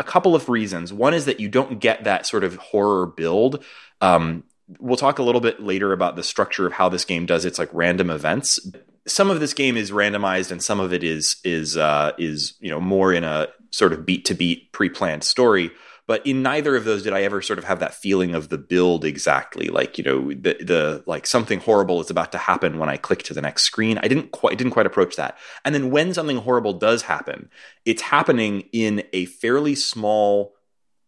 a 0.00 0.02
couple 0.02 0.34
of 0.34 0.48
reasons. 0.48 0.94
One 0.94 1.12
is 1.12 1.26
that 1.26 1.40
you 1.40 1.48
don't 1.48 1.78
get 1.78 2.04
that 2.04 2.26
sort 2.26 2.42
of 2.42 2.56
horror 2.56 3.06
build. 3.06 3.62
Um, 4.00 4.44
we'll 4.78 4.96
talk 4.96 5.18
a 5.18 5.22
little 5.22 5.42
bit 5.42 5.60
later 5.60 5.92
about 5.92 6.16
the 6.16 6.22
structure 6.22 6.66
of 6.66 6.72
how 6.72 6.88
this 6.88 7.04
game 7.04 7.26
does 7.26 7.44
its 7.44 7.58
like 7.58 7.68
random 7.74 8.08
events. 8.08 8.58
Some 9.06 9.30
of 9.30 9.40
this 9.40 9.52
game 9.52 9.76
is 9.76 9.90
randomized, 9.90 10.50
and 10.50 10.62
some 10.62 10.80
of 10.80 10.94
it 10.94 11.04
is 11.04 11.36
is 11.44 11.76
uh, 11.76 12.12
is 12.18 12.54
you 12.60 12.70
know 12.70 12.80
more 12.80 13.12
in 13.12 13.24
a 13.24 13.48
sort 13.70 13.92
of 13.92 14.06
beat 14.06 14.24
to 14.24 14.34
beat 14.34 14.72
pre 14.72 14.88
planned 14.88 15.22
story. 15.22 15.70
But 16.10 16.26
in 16.26 16.42
neither 16.42 16.74
of 16.74 16.82
those 16.82 17.04
did 17.04 17.12
I 17.12 17.22
ever 17.22 17.40
sort 17.40 17.60
of 17.60 17.66
have 17.66 17.78
that 17.78 17.94
feeling 17.94 18.34
of 18.34 18.48
the 18.48 18.58
build 18.58 19.04
exactly. 19.04 19.68
Like 19.68 19.96
you 19.96 20.02
know 20.02 20.32
the 20.32 20.56
the 20.60 21.04
like 21.06 21.24
something 21.24 21.60
horrible 21.60 22.00
is 22.00 22.10
about 22.10 22.32
to 22.32 22.38
happen 22.38 22.80
when 22.80 22.88
I 22.88 22.96
click 22.96 23.22
to 23.22 23.32
the 23.32 23.40
next 23.40 23.62
screen. 23.62 23.96
I 23.98 24.08
didn't 24.08 24.32
quite 24.32 24.58
didn't 24.58 24.72
quite 24.72 24.86
approach 24.86 25.14
that. 25.14 25.38
And 25.64 25.72
then 25.72 25.92
when 25.92 26.12
something 26.12 26.38
horrible 26.38 26.72
does 26.72 27.02
happen, 27.02 27.48
it's 27.84 28.02
happening 28.02 28.64
in 28.72 29.04
a 29.12 29.26
fairly 29.26 29.76
small 29.76 30.56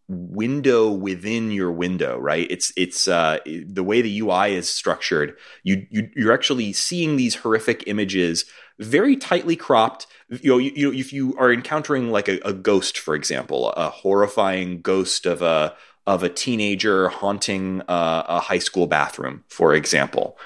window 0.09 0.93
within 0.93 1.51
your 1.51 1.73
window 1.73 2.19
right 2.19 2.47
it's 2.51 2.71
it's 2.77 3.09
uh, 3.09 3.39
the 3.47 3.83
way 3.83 4.03
the 4.03 4.19
ui 4.19 4.55
is 4.55 4.69
structured 4.69 5.37
you, 5.63 5.87
you 5.91 6.11
you're 6.15 6.33
actually 6.33 6.73
seeing 6.73 7.17
these 7.17 7.37
horrific 7.37 7.85
images 7.87 8.45
very 8.79 9.17
tightly 9.17 9.57
cropped 9.57 10.07
you 10.29 10.51
know 10.51 10.59
you, 10.59 10.73
you 10.75 10.93
if 10.93 11.13
you 11.13 11.37
are 11.39 11.53
encountering 11.53 12.11
like 12.11 12.29
a, 12.29 12.39
a, 12.45 12.53
ghost 12.53 12.99
for 12.99 13.15
example 13.15 13.71
a 13.73 13.91
horrifying 13.91 14.81
ghost 14.81 15.27
of 15.27 15.43
a 15.43 15.75
of 16.07 16.23
a 16.23 16.29
teenager 16.29 17.09
haunting 17.09 17.81
uh, 17.83 18.25
a 18.27 18.41
high 18.41 18.59
school 18.59 18.87
bathroom 18.87 19.45
for 19.49 19.75
example 19.75 20.37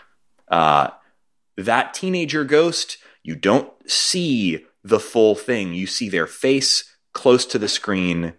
uh, 0.48 0.88
that 1.56 1.94
teenager 1.94 2.44
ghost 2.44 2.98
you 3.22 3.34
don't 3.34 3.72
see 3.90 4.64
the 4.82 5.00
full 5.00 5.34
thing 5.34 5.72
you 5.72 5.86
see 5.86 6.08
their 6.08 6.26
face 6.26 6.96
close 7.12 7.46
to 7.46 7.58
the 7.58 7.68
screen 7.68 8.34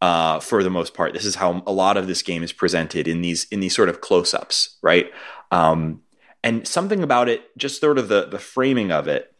uh, 0.00 0.38
for 0.40 0.62
the 0.62 0.70
most 0.70 0.94
part. 0.94 1.12
This 1.12 1.24
is 1.24 1.36
how 1.36 1.62
a 1.66 1.72
lot 1.72 1.96
of 1.96 2.06
this 2.06 2.22
game 2.22 2.42
is 2.42 2.52
presented 2.52 3.08
in 3.08 3.20
these 3.20 3.44
in 3.50 3.60
these 3.60 3.74
sort 3.74 3.88
of 3.88 4.00
close 4.00 4.32
ups, 4.32 4.76
right? 4.82 5.10
Um, 5.50 6.02
and 6.42 6.66
something 6.66 7.02
about 7.02 7.28
it, 7.28 7.56
just 7.56 7.80
sort 7.80 7.98
of 7.98 8.08
the 8.08 8.26
the 8.26 8.38
framing 8.38 8.90
of 8.90 9.08
it, 9.08 9.34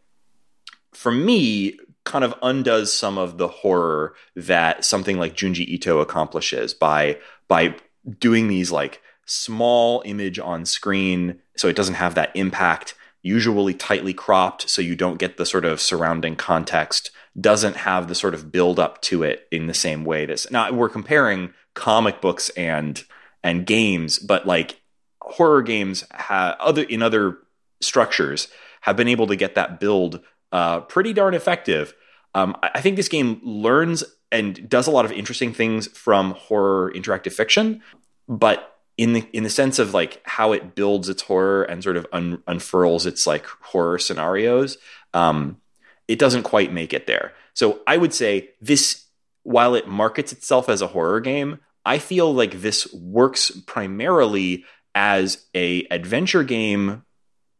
for 0.92 1.12
me, 1.12 1.78
kind 2.04 2.24
of 2.24 2.34
undoes 2.42 2.92
some 2.92 3.18
of 3.18 3.38
the 3.38 3.48
horror 3.48 4.14
that 4.34 4.84
something 4.84 5.18
like 5.18 5.37
Junji 5.37 5.66
Ito 5.66 6.00
accomplishes 6.00 6.74
by 6.74 7.18
by 7.48 7.74
doing 8.18 8.48
these 8.48 8.70
like 8.70 9.02
small 9.26 10.02
image 10.06 10.38
on 10.38 10.64
screen, 10.64 11.40
so 11.56 11.68
it 11.68 11.76
doesn't 11.76 11.94
have 11.94 12.14
that 12.14 12.32
impact. 12.34 12.94
Usually 13.20 13.74
tightly 13.74 14.14
cropped, 14.14 14.70
so 14.70 14.80
you 14.80 14.94
don't 14.94 15.18
get 15.18 15.37
the 15.37 15.44
sort 15.44 15.64
of 15.64 15.80
surrounding 15.80 16.37
context 16.37 17.11
doesn't 17.40 17.76
have 17.76 18.08
the 18.08 18.14
sort 18.14 18.34
of 18.34 18.50
build 18.50 18.78
up 18.78 19.00
to 19.02 19.22
it 19.22 19.46
in 19.50 19.66
the 19.66 19.74
same 19.74 20.04
way 20.04 20.26
this 20.26 20.50
now 20.50 20.70
we're 20.72 20.88
comparing 20.88 21.52
comic 21.74 22.20
books 22.20 22.48
and 22.50 23.04
and 23.42 23.66
games 23.66 24.18
but 24.18 24.46
like 24.46 24.80
horror 25.29 25.62
games 25.62 26.05
have 26.12 26.57
other 26.61 26.83
in 26.83 27.03
other 27.03 27.38
structures 27.81 28.49
have 28.83 28.97
been 28.97 29.09
able 29.09 29.27
to 29.27 29.37
get 29.37 29.55
that 29.55 29.81
build 29.81 30.21
uh, 30.53 30.81
pretty 30.81 31.12
darn 31.12 31.35
effective 31.35 31.95
um, 32.35 32.57
I 32.62 32.81
think 32.81 32.97
this 32.97 33.09
game 33.09 33.41
learns 33.43 34.05
and 34.31 34.69
does 34.69 34.87
a 34.87 34.91
lot 34.91 35.05
of 35.05 35.12
interesting 35.12 35.53
things 35.53 35.87
from 35.88 36.33
horror 36.33 36.93
interactive 36.95 37.33
fiction 37.33 37.83
but 38.29 38.77
in 38.97 39.12
the 39.12 39.27
in 39.33 39.45
the 39.45 39.51
sense 39.51 39.79
of 39.79 39.95
like 39.95 40.21
how 40.25 40.53
it 40.53 40.75
builds 40.75 41.09
its 41.09 41.23
horror 41.23 41.62
and 41.62 41.83
sort 41.83 41.97
of 41.97 42.07
un, 42.12 42.43
unfurls 42.47 43.07
its 43.07 43.27
like 43.27 43.47
horror 43.47 43.99
scenarios 43.99 44.79
um, 45.14 45.61
it 46.09 46.19
doesn't 46.19 46.43
quite 46.43 46.73
make 46.73 46.93
it 46.93 47.07
there. 47.07 47.35
So 47.55 47.81
I 47.87 47.99
would 47.99 48.14
say 48.14 48.51
this, 48.61 49.05
while 49.43 49.75
it 49.75 49.87
markets 49.87 50.33
itself 50.33 50.69
as 50.69 50.83
a 50.83 50.88
horror 50.88 51.21
game, 51.21 51.61
I 51.85 51.99
feel 51.99 52.35
like 52.35 52.61
this 52.61 52.93
works 52.93 53.51
primarily 53.67 54.64
as 54.98 55.46
a 55.54 55.87
adventure 55.92 56.42
game, 56.42 57.04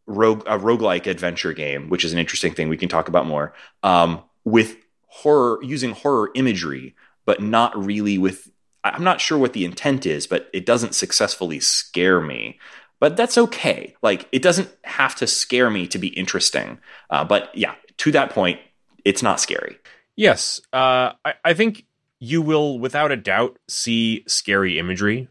rogue, 0.07 0.42
a 0.46 0.59
roguelike 0.59 1.07
adventure 1.07 1.53
game, 1.53 1.88
which 1.88 2.05
is 2.05 2.12
an 2.12 2.18
interesting 2.18 2.53
thing 2.53 2.68
we 2.68 2.77
can 2.77 2.88
talk 2.88 3.07
about 3.07 3.27
more, 3.27 3.55
um, 3.85 4.20
with 4.44 4.77
horror, 5.07 5.61
using 5.62 5.92
horror 5.92 6.33
imagery, 6.35 6.96
but 7.27 7.40
not 7.40 7.72
really 7.79 8.18
with, 8.18 8.51
I'm 8.83 9.05
not 9.05 9.20
sure 9.20 9.38
what 9.38 9.53
the 9.53 9.64
intent 9.64 10.05
is, 10.05 10.27
but 10.27 10.51
it 10.53 10.66
doesn't 10.66 10.96
successfully 10.96 11.61
scare 11.61 12.20
me 12.20 12.59
but 13.01 13.16
that's 13.16 13.38
okay. 13.38 13.94
Like 14.03 14.27
it 14.33 14.42
doesn't 14.42 14.68
have 14.83 15.14
to 15.16 15.29
scare 15.29 15.70
me 15.70 15.87
to 15.87 15.98
be 15.98 16.09
interesting. 16.09 16.81
Uh, 17.11 17.22
but 17.22 17.57
yeah, 17.57 17.77
to 17.98 18.11
that 18.11 18.31
point, 18.31 18.59
it's 19.05 19.22
not 19.22 19.38
scary. 19.38 19.79
Yes, 20.16 20.61
uh, 20.72 21.12
I, 21.24 21.35
I 21.44 21.55
think 21.55 21.87
you 22.18 22.42
will, 22.42 22.81
without 22.81 23.12
a 23.12 23.16
doubt, 23.16 23.57
see 23.68 24.24
scary 24.27 24.81
imagery 24.81 25.29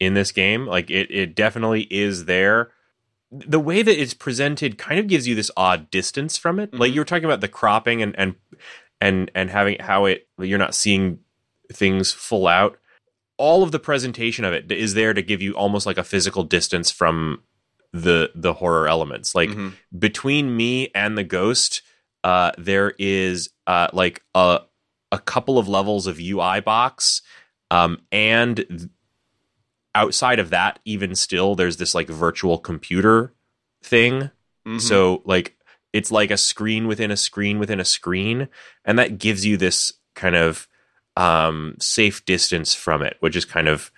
in 0.00 0.14
this 0.14 0.32
game. 0.32 0.66
Like 0.66 0.90
it, 0.90 1.10
it 1.10 1.34
definitely 1.34 1.82
is 1.90 2.24
there. 2.24 2.70
The 3.30 3.60
way 3.60 3.82
that 3.82 4.00
it's 4.00 4.14
presented 4.14 4.78
kind 4.78 5.00
of 5.00 5.08
gives 5.08 5.26
you 5.26 5.34
this 5.34 5.50
odd 5.56 5.90
distance 5.90 6.36
from 6.36 6.58
it. 6.60 6.70
Mm-hmm. 6.70 6.80
Like 6.80 6.94
you 6.94 7.00
were 7.00 7.06
talking 7.06 7.24
about 7.24 7.40
the 7.40 7.48
cropping 7.48 8.02
and 8.02 8.16
and 8.18 8.34
and 9.00 9.30
and 9.34 9.50
having 9.50 9.78
how 9.80 10.04
it 10.06 10.28
you're 10.38 10.58
not 10.58 10.74
seeing 10.74 11.20
things 11.72 12.12
full 12.12 12.46
out. 12.46 12.78
All 13.38 13.62
of 13.62 13.72
the 13.72 13.78
presentation 13.78 14.44
of 14.44 14.54
it 14.54 14.70
is 14.72 14.94
there 14.94 15.12
to 15.12 15.22
give 15.22 15.42
you 15.42 15.52
almost 15.54 15.86
like 15.86 15.98
a 15.98 16.04
physical 16.04 16.44
distance 16.44 16.90
from 16.90 17.42
the 17.92 18.30
the 18.34 18.54
horror 18.54 18.88
elements. 18.88 19.34
Like 19.34 19.50
mm-hmm. 19.50 19.70
between 19.98 20.56
me 20.56 20.90
and 20.94 21.18
the 21.18 21.24
ghost, 21.24 21.82
uh, 22.24 22.52
there 22.58 22.94
is 22.98 23.50
uh, 23.66 23.88
like 23.92 24.22
a 24.34 24.60
a 25.12 25.18
couple 25.18 25.58
of 25.58 25.68
levels 25.68 26.06
of 26.06 26.18
UI 26.18 26.60
box, 26.60 27.22
um, 27.70 28.00
and 28.10 28.90
outside 29.96 30.38
of 30.38 30.50
that, 30.50 30.78
even 30.84 31.14
still, 31.14 31.54
there's 31.54 31.78
this 31.78 31.94
like 31.94 32.08
virtual 32.08 32.58
computer 32.58 33.32
thing. 33.82 34.30
Mm-hmm. 34.66 34.78
So 34.78 35.22
like 35.24 35.56
it's 35.92 36.12
like 36.12 36.30
a 36.30 36.36
screen 36.36 36.86
within 36.86 37.10
a 37.10 37.16
screen 37.16 37.58
within 37.58 37.80
a 37.80 37.84
screen, 37.84 38.48
and 38.84 38.98
that 38.98 39.18
gives 39.18 39.44
you 39.46 39.56
this 39.56 39.94
kind 40.14 40.36
of 40.36 40.68
um, 41.16 41.76
safe 41.80 42.24
distance 42.26 42.74
from 42.74 43.02
it, 43.02 43.16
which 43.20 43.34
is 43.34 43.44
kind 43.44 43.68
of 43.68 43.90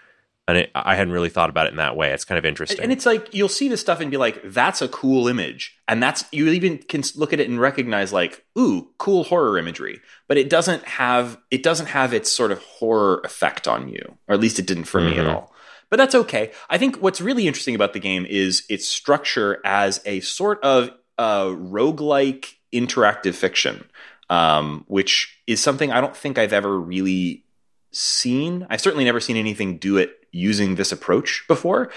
and 0.47 0.57
it, 0.57 0.71
I 0.75 0.95
hadn't 0.95 1.13
really 1.13 1.29
thought 1.29 1.51
about 1.51 1.67
it 1.67 1.71
in 1.71 1.77
that 1.77 1.95
way. 1.95 2.11
It's 2.13 2.25
kind 2.25 2.39
of 2.39 2.47
interesting. 2.47 2.81
And 2.81 2.91
it's 2.91 3.05
like 3.05 3.35
you'll 3.35 3.51
see 3.51 3.69
this 3.69 3.83
stuff 3.83 4.01
and 4.01 4.11
be 4.11 4.17
like, 4.17 4.41
"That's 4.45 4.81
a 4.81 4.89
cool 4.89 5.29
image," 5.29 5.77
and 5.87 6.03
that's 6.03 6.25
you 6.33 6.49
even 6.49 6.79
can 6.79 7.03
look 7.17 7.35
at 7.35 7.41
it 7.41 7.51
and 7.51 7.61
recognize 7.61 8.15
like, 8.15 8.47
"Ooh, 8.59 8.89
cool 8.97 9.25
horror 9.25 9.59
imagery." 9.59 10.01
But 10.27 10.39
it 10.39 10.49
doesn't 10.49 10.85
have 10.85 11.39
it 11.51 11.63
doesn't 11.63 11.87
have 11.87 12.15
its 12.15 12.33
sort 12.33 12.51
of 12.51 12.61
horror 12.63 13.21
effect 13.25 13.69
on 13.69 13.89
you, 13.89 14.17
or 14.27 14.35
at 14.35 14.41
least 14.41 14.59
it 14.59 14.67
didn't 14.67 14.85
for 14.85 15.01
mm-hmm. 15.01 15.11
me 15.11 15.19
at 15.19 15.27
mm-hmm. 15.27 15.37
all. 15.37 15.55
But 15.91 15.97
that's 15.97 16.15
okay. 16.15 16.53
I 16.69 16.79
think 16.79 16.97
what's 16.97 17.21
really 17.21 17.47
interesting 17.47 17.75
about 17.75 17.93
the 17.93 18.01
game 18.01 18.27
is 18.29 18.65
its 18.69 18.87
structure 18.87 19.61
as 19.65 20.01
a 20.05 20.21
sort 20.21 20.63
of 20.63 20.91
uh, 21.17 21.47
roguelike 21.47 22.55
interactive 22.73 23.35
fiction, 23.35 23.85
um, 24.29 24.85
which 24.89 25.41
is 25.47 25.63
something 25.63 25.91
I 25.91 26.01
don't 26.01 26.17
think 26.17 26.39
I've 26.39 26.53
ever 26.53 26.79
really 26.79 27.45
seen. 27.91 28.67
I've 28.69 28.81
certainly 28.81 29.05
never 29.05 29.21
seen 29.21 29.37
anything 29.37 29.79
do 29.79 29.97
it 29.97 30.27
using 30.31 30.75
this 30.75 30.93
approach 30.93 31.45
before, 31.49 31.91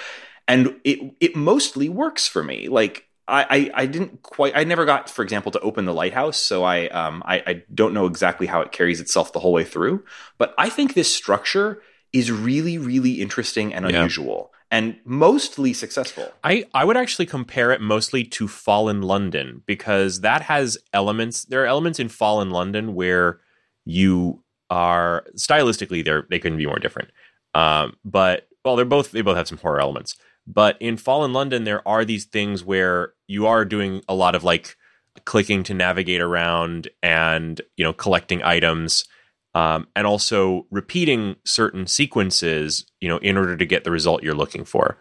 and 0.47 0.80
it 0.84 1.13
it 1.19 1.36
mostly 1.36 1.89
works 1.89 2.27
for 2.27 2.43
me. 2.43 2.69
Like 2.69 3.08
I, 3.27 3.71
I, 3.73 3.86
didn't 3.86 4.23
quite 4.23 4.54
I 4.58 4.65
never 4.65 4.84
got, 4.84 5.10
for 5.10 5.21
example, 5.23 5.54
to 5.54 5.60
open 5.62 5.86
the 5.86 5.93
lighthouse, 5.93 6.38
so 6.38 6.63
I 6.63 6.88
um 6.89 7.23
I, 7.25 7.43
I 7.45 7.63
don't 7.73 7.93
know 7.93 8.06
exactly 8.06 8.47
how 8.47 8.62
it 8.62 8.71
carries 8.71 8.99
itself 8.99 9.32
the 9.32 9.39
whole 9.39 9.54
way 9.54 9.63
through. 9.63 10.04
But 10.38 10.54
I 10.58 10.69
think 10.69 10.93
this 10.93 11.13
structure 11.13 11.82
is 12.13 12.32
really, 12.32 12.78
really 12.78 13.21
interesting 13.21 13.74
and 13.74 13.86
unusual. 13.86 14.50
Yeah 14.52 14.58
and 14.71 14.95
mostly 15.04 15.74
successful. 15.74 16.32
I, 16.45 16.63
I 16.74 16.86
would 16.86 16.95
actually 16.95 17.26
compare 17.26 17.71
it 17.71 17.82
mostly 17.82 18.24
to 18.24 18.47
Fallen 18.47 19.02
London 19.02 19.63
because 19.65 20.21
that 20.21 20.43
has 20.43 20.78
elements. 20.93 21.43
There 21.43 21.62
are 21.63 21.67
elements 21.67 22.00
in 22.00 22.08
Fallen 22.08 22.52
London 22.52 22.95
where 22.95 23.41
you 23.84 24.41
are 24.69 25.26
stylistically 25.36 26.04
they're, 26.04 26.26
they 26.30 26.39
couldn't 26.39 26.58
be 26.58 26.65
more 26.65 26.80
different. 26.80 27.10
Um, 27.54 27.98
but 28.06 28.48
well, 28.63 28.77
they're 28.77 28.85
both 28.85 29.12
they 29.12 29.21
both 29.21 29.35
have 29.35 29.48
some 29.48 29.58
horror 29.58 29.81
elements. 29.81 30.15
But 30.48 30.77
in 30.79 30.98
Fallen 30.98 31.33
London, 31.33 31.65
there 31.65 31.85
are 31.88 32.06
these 32.06 32.25
things 32.25 32.63
where 32.63 33.13
you 33.27 33.46
are 33.48 33.65
doing 33.65 34.02
a 34.08 34.15
lot 34.15 34.35
of 34.35 34.44
like 34.44 34.77
clicking 35.25 35.63
to 35.63 35.73
navigate 35.73 36.21
around 36.21 36.88
and 37.04 37.60
you 37.75 37.83
know 37.83 37.94
collecting 37.94 38.42
items, 38.42 39.06
um, 39.54 39.87
and 39.95 40.08
also 40.08 40.65
repeating 40.71 41.35
certain 41.45 41.87
sequences, 41.87 42.85
you 42.99 43.10
know, 43.10 43.17
in 43.17 43.37
order 43.37 43.58
to 43.58 43.65
get 43.65 43.83
the 43.83 43.91
result 43.91 44.23
you're 44.23 44.33
looking 44.33 44.65
for. 44.65 44.97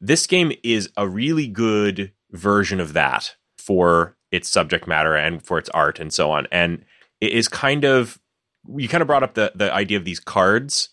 This 0.00 0.26
game 0.26 0.52
is 0.62 0.90
a 0.96 1.08
really 1.08 1.46
good 1.46 2.12
version 2.30 2.80
of 2.80 2.92
that 2.94 3.36
for 3.58 4.16
its 4.30 4.48
subject 4.48 4.86
matter 4.86 5.14
and 5.14 5.42
for 5.42 5.58
its 5.58 5.68
art 5.70 6.00
and 6.00 6.12
so 6.12 6.30
on. 6.30 6.46
And 6.50 6.84
it 7.20 7.32
is 7.32 7.48
kind 7.48 7.84
of 7.84 8.18
you 8.76 8.88
kind 8.88 9.02
of 9.02 9.06
brought 9.06 9.22
up 9.22 9.34
the 9.34 9.52
the 9.54 9.72
idea 9.72 9.96
of 9.98 10.04
these 10.04 10.20
cards 10.20 10.88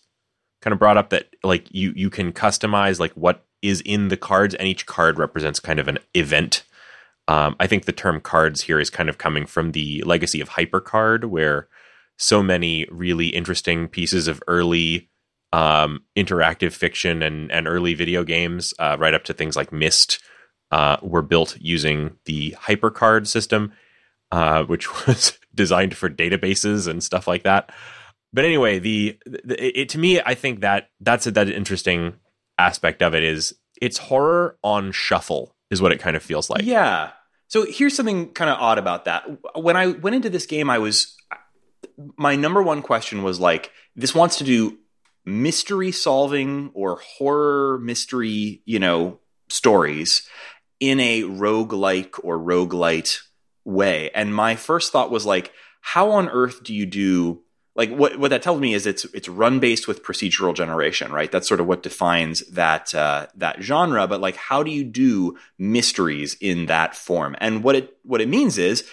kind 0.60 0.72
of 0.72 0.78
brought 0.78 0.96
up 0.96 1.10
that 1.10 1.28
like 1.42 1.66
you 1.70 1.92
you 1.96 2.10
can 2.10 2.32
customize 2.32 3.00
like 3.00 3.12
what 3.12 3.46
is 3.62 3.80
in 3.82 4.08
the 4.08 4.16
cards 4.16 4.54
and 4.54 4.68
each 4.68 4.86
card 4.86 5.18
represents 5.18 5.60
kind 5.60 5.78
of 5.78 5.88
an 5.88 5.98
event 6.14 6.64
Um, 7.28 7.54
I 7.60 7.66
think 7.68 7.84
the 7.84 7.92
term 7.92 8.20
cards 8.20 8.62
here 8.62 8.80
is 8.80 8.90
kind 8.90 9.08
of 9.08 9.18
coming 9.18 9.46
from 9.46 9.70
the 9.72 10.02
legacy 10.04 10.40
of 10.40 10.50
HyperCard, 10.50 11.26
where 11.26 11.68
so 12.20 12.42
many 12.42 12.86
really 12.90 13.28
interesting 13.28 13.88
pieces 13.88 14.28
of 14.28 14.42
early 14.46 15.08
um, 15.54 16.04
interactive 16.14 16.72
fiction 16.72 17.22
and, 17.22 17.50
and 17.50 17.66
early 17.66 17.94
video 17.94 18.24
games, 18.24 18.74
uh, 18.78 18.94
right 19.00 19.14
up 19.14 19.24
to 19.24 19.32
things 19.32 19.56
like 19.56 19.72
Myst, 19.72 20.20
uh, 20.70 20.98
were 21.02 21.22
built 21.22 21.56
using 21.58 22.16
the 22.26 22.54
HyperCard 22.60 23.26
system, 23.26 23.72
uh, 24.30 24.64
which 24.64 25.06
was 25.06 25.38
designed 25.54 25.96
for 25.96 26.10
databases 26.10 26.86
and 26.86 27.02
stuff 27.02 27.26
like 27.26 27.44
that. 27.44 27.72
But 28.34 28.44
anyway, 28.44 28.78
the, 28.78 29.18
the 29.24 29.80
it, 29.80 29.88
to 29.88 29.98
me, 29.98 30.20
I 30.20 30.34
think 30.34 30.60
that 30.60 30.90
that's 31.00 31.26
a, 31.26 31.30
that 31.32 31.48
interesting 31.48 32.14
aspect 32.58 33.02
of 33.02 33.14
it 33.14 33.24
is 33.24 33.54
it's 33.80 33.96
horror 33.96 34.58
on 34.62 34.92
shuffle 34.92 35.56
is 35.70 35.80
what 35.80 35.90
it 35.90 36.00
kind 36.00 36.16
of 36.16 36.22
feels 36.22 36.50
like. 36.50 36.64
Yeah. 36.64 37.12
So 37.48 37.64
here's 37.66 37.96
something 37.96 38.32
kind 38.32 38.50
of 38.50 38.58
odd 38.60 38.78
about 38.78 39.06
that. 39.06 39.24
When 39.56 39.74
I 39.74 39.86
went 39.86 40.14
into 40.14 40.30
this 40.30 40.46
game, 40.46 40.68
I 40.68 40.78
was 40.78 41.16
my 42.16 42.36
number 42.36 42.62
one 42.62 42.82
question 42.82 43.22
was 43.22 43.40
like, 43.40 43.72
this 43.96 44.14
wants 44.14 44.38
to 44.38 44.44
do 44.44 44.78
mystery 45.24 45.92
solving 45.92 46.70
or 46.74 47.00
horror 47.18 47.78
mystery, 47.78 48.62
you 48.64 48.78
know, 48.78 49.18
stories 49.48 50.28
in 50.78 50.98
a 51.00 51.24
rogue-like 51.24 52.24
or 52.24 52.38
roguelite 52.38 53.20
way. 53.64 54.10
And 54.14 54.34
my 54.34 54.56
first 54.56 54.92
thought 54.92 55.10
was 55.10 55.26
like, 55.26 55.52
how 55.80 56.10
on 56.10 56.28
earth 56.28 56.62
do 56.62 56.74
you 56.74 56.86
do 56.86 57.42
like 57.76 57.90
what 57.90 58.18
what 58.18 58.30
that 58.30 58.42
tells 58.42 58.60
me 58.60 58.74
is 58.74 58.86
it's 58.86 59.04
it's 59.06 59.28
run 59.28 59.60
based 59.60 59.86
with 59.86 60.02
procedural 60.02 60.54
generation, 60.54 61.12
right? 61.12 61.30
That's 61.30 61.48
sort 61.48 61.60
of 61.60 61.66
what 61.66 61.82
defines 61.82 62.40
that 62.48 62.94
uh, 62.94 63.28
that 63.36 63.62
genre. 63.62 64.06
But 64.06 64.20
like, 64.20 64.36
how 64.36 64.62
do 64.62 64.70
you 64.70 64.84
do 64.84 65.38
mysteries 65.56 66.36
in 66.40 66.66
that 66.66 66.96
form? 66.96 67.36
And 67.40 67.62
what 67.62 67.76
it 67.76 67.96
what 68.02 68.20
it 68.20 68.28
means 68.28 68.58
is 68.58 68.84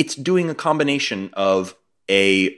it's 0.00 0.14
doing 0.14 0.48
a 0.48 0.54
combination 0.54 1.28
of 1.34 1.76
a 2.10 2.56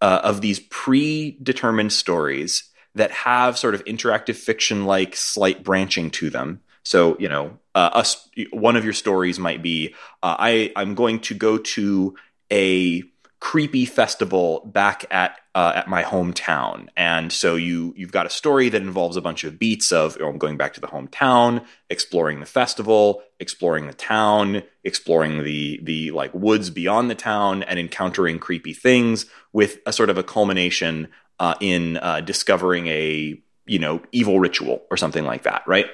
uh, 0.00 0.20
of 0.24 0.40
these 0.40 0.58
predetermined 0.58 1.92
stories 1.92 2.64
that 2.96 3.12
have 3.12 3.56
sort 3.56 3.76
of 3.76 3.84
interactive 3.84 4.34
fiction 4.34 4.84
like 4.84 5.14
slight 5.14 5.62
branching 5.62 6.10
to 6.10 6.30
them. 6.30 6.60
So 6.82 7.16
you 7.20 7.28
know, 7.28 7.60
uh, 7.76 7.90
us 7.92 8.28
one 8.50 8.74
of 8.74 8.82
your 8.82 8.92
stories 8.92 9.38
might 9.38 9.62
be 9.62 9.94
uh, 10.20 10.34
I 10.36 10.72
I'm 10.74 10.96
going 10.96 11.20
to 11.20 11.34
go 11.34 11.58
to 11.58 12.16
a 12.50 13.04
creepy 13.44 13.84
festival 13.84 14.62
back 14.72 15.04
at 15.10 15.38
uh, 15.54 15.72
at 15.76 15.86
my 15.86 16.02
hometown, 16.02 16.88
and 16.96 17.30
so 17.30 17.56
you 17.56 17.92
you've 17.94 18.10
got 18.10 18.24
a 18.24 18.30
story 18.30 18.70
that 18.70 18.80
involves 18.80 19.18
a 19.18 19.20
bunch 19.20 19.44
of 19.44 19.58
beats 19.58 19.92
of 19.92 20.16
you 20.16 20.22
know, 20.22 20.32
going 20.32 20.56
back 20.56 20.72
to 20.72 20.80
the 20.80 20.86
hometown, 20.86 21.62
exploring 21.90 22.40
the 22.40 22.46
festival, 22.46 23.22
exploring 23.38 23.86
the 23.86 23.92
town, 23.92 24.62
exploring 24.82 25.44
the 25.44 25.78
the 25.82 26.10
like 26.12 26.32
woods 26.32 26.70
beyond 26.70 27.10
the 27.10 27.14
town, 27.14 27.62
and 27.64 27.78
encountering 27.78 28.38
creepy 28.38 28.72
things, 28.72 29.26
with 29.52 29.78
a 29.84 29.92
sort 29.92 30.08
of 30.08 30.16
a 30.16 30.22
culmination 30.22 31.08
uh, 31.38 31.54
in 31.60 31.98
uh, 31.98 32.22
discovering 32.22 32.86
a 32.86 33.38
you 33.66 33.78
know 33.78 34.00
evil 34.10 34.40
ritual 34.40 34.82
or 34.90 34.96
something 34.96 35.24
like 35.26 35.42
that, 35.42 35.62
right? 35.66 35.86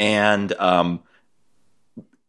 And 0.00 0.52
um, 0.54 1.04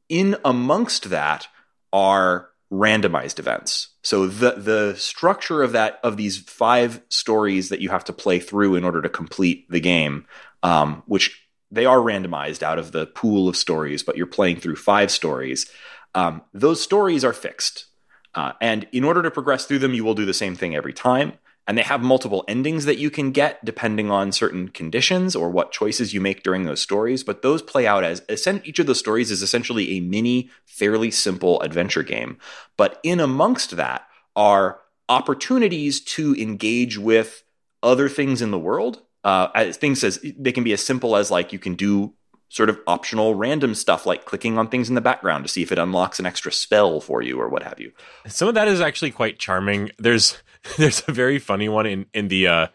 in 0.08 0.36
amongst 0.46 1.10
that 1.10 1.48
are 1.92 2.53
randomized 2.74 3.38
events. 3.38 3.90
So 4.02 4.26
the 4.26 4.52
the 4.54 4.96
structure 4.98 5.62
of 5.62 5.74
that 5.74 6.00
of 6.04 6.18
these 6.18 6.38
five 6.40 7.02
stories 7.10 7.70
that 7.70 7.82
you 7.82 7.90
have 7.90 8.04
to 8.06 8.14
play 8.14 8.40
through 8.40 8.76
in 8.76 8.84
order 8.84 9.02
to 9.02 9.10
complete 9.10 9.70
the 9.70 9.80
game, 9.80 10.26
um, 10.64 11.04
which 11.06 11.48
they 11.72 11.86
are 11.86 12.00
randomized 12.00 12.64
out 12.64 12.80
of 12.80 12.92
the 12.92 13.06
pool 13.06 13.48
of 13.48 13.56
stories, 13.56 14.04
but 14.04 14.18
you're 14.18 14.26
playing 14.26 14.60
through 14.60 14.76
five 14.76 15.12
stories. 15.12 15.70
Um, 16.16 16.42
those 16.54 16.82
stories 16.82 17.24
are 17.24 17.34
fixed, 17.34 17.86
uh, 18.34 18.54
and 18.60 18.88
in 18.92 19.04
order 19.04 19.22
to 19.22 19.32
progress 19.32 19.66
through 19.66 19.80
them, 19.80 19.94
you 19.94 20.04
will 20.04 20.16
do 20.16 20.26
the 20.26 20.34
same 20.34 20.56
thing 20.56 20.76
every 20.76 20.94
time 20.94 21.34
and 21.68 21.78
they 21.78 21.84
have 21.84 22.02
multiple 22.02 22.44
endings 22.48 22.86
that 22.86 22.98
you 22.98 23.10
can 23.10 23.32
get 23.32 23.64
depending 23.64 24.12
on 24.12 24.32
certain 24.32 24.68
conditions 24.68 25.36
or 25.36 25.50
what 25.50 25.72
choices 25.72 26.14
you 26.14 26.22
make 26.22 26.44
during 26.44 26.66
those 26.66 26.82
stories 26.82 27.24
but 27.24 27.42
those 27.42 27.62
play 27.62 27.88
out 27.88 28.04
as 28.04 28.22
each 28.64 28.80
of 28.80 28.86
those 28.86 29.00
stories 29.00 29.32
is 29.32 29.42
essentially 29.42 29.98
a 29.98 30.00
mini 30.00 30.50
fairly 30.66 31.12
simple 31.12 31.62
adventure 31.62 32.04
game. 32.04 32.38
But 32.78 33.00
in 33.04 33.20
amongst 33.20 33.76
that 33.78 34.08
are 34.36 34.80
opportunities 35.10 36.00
to 36.02 36.34
engage 36.36 36.98
with 36.98 37.44
other 37.82 38.10
things 38.10 38.42
in 38.42 38.52
the 38.52 38.60
world. 38.60 39.02
Uh, 39.24 39.72
things 39.72 40.04
as 40.04 40.20
they 40.38 40.52
can 40.52 40.66
be 40.66 40.74
as 40.74 40.84
simple 40.84 41.16
as 41.16 41.32
like 41.32 41.54
you 41.54 41.60
can 41.60 41.76
do 41.76 42.14
sort 42.50 42.70
of 42.70 42.80
optional 42.86 43.36
random 43.36 43.74
stuff 43.74 44.06
like 44.06 44.26
clicking 44.26 44.58
on 44.58 44.68
things 44.68 44.90
in 44.90 44.96
the 44.96 45.02
background 45.02 45.44
to 45.44 45.52
see 45.52 45.64
if 45.64 45.72
it 45.72 45.80
unlocks 45.80 46.20
an 46.20 46.26
extra 46.26 46.52
spell 46.52 47.00
for 47.00 47.22
you 47.22 47.40
or 47.40 47.50
what 47.50 47.64
have 47.64 47.80
you 47.80 47.92
some 48.28 48.48
of 48.48 48.54
that 48.54 48.68
is 48.68 48.82
actually 48.82 49.12
quite 49.12 49.40
charming 49.40 49.90
there's 49.98 50.38
there's 50.78 51.04
a 51.08 51.12
very 51.12 51.40
funny 51.40 51.68
one 51.70 51.86
in 51.86 52.06
in 52.14 52.28
the 52.28 52.48
uh 52.48 52.68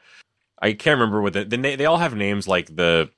I 0.60 0.72
can't 0.72 0.98
remember 0.98 1.22
what 1.22 1.34
the, 1.34 1.44
the 1.44 1.56
they 1.56 1.86
all 1.86 1.98
have 1.98 2.16
names 2.16 2.48
like 2.48 2.74
the 2.74 3.10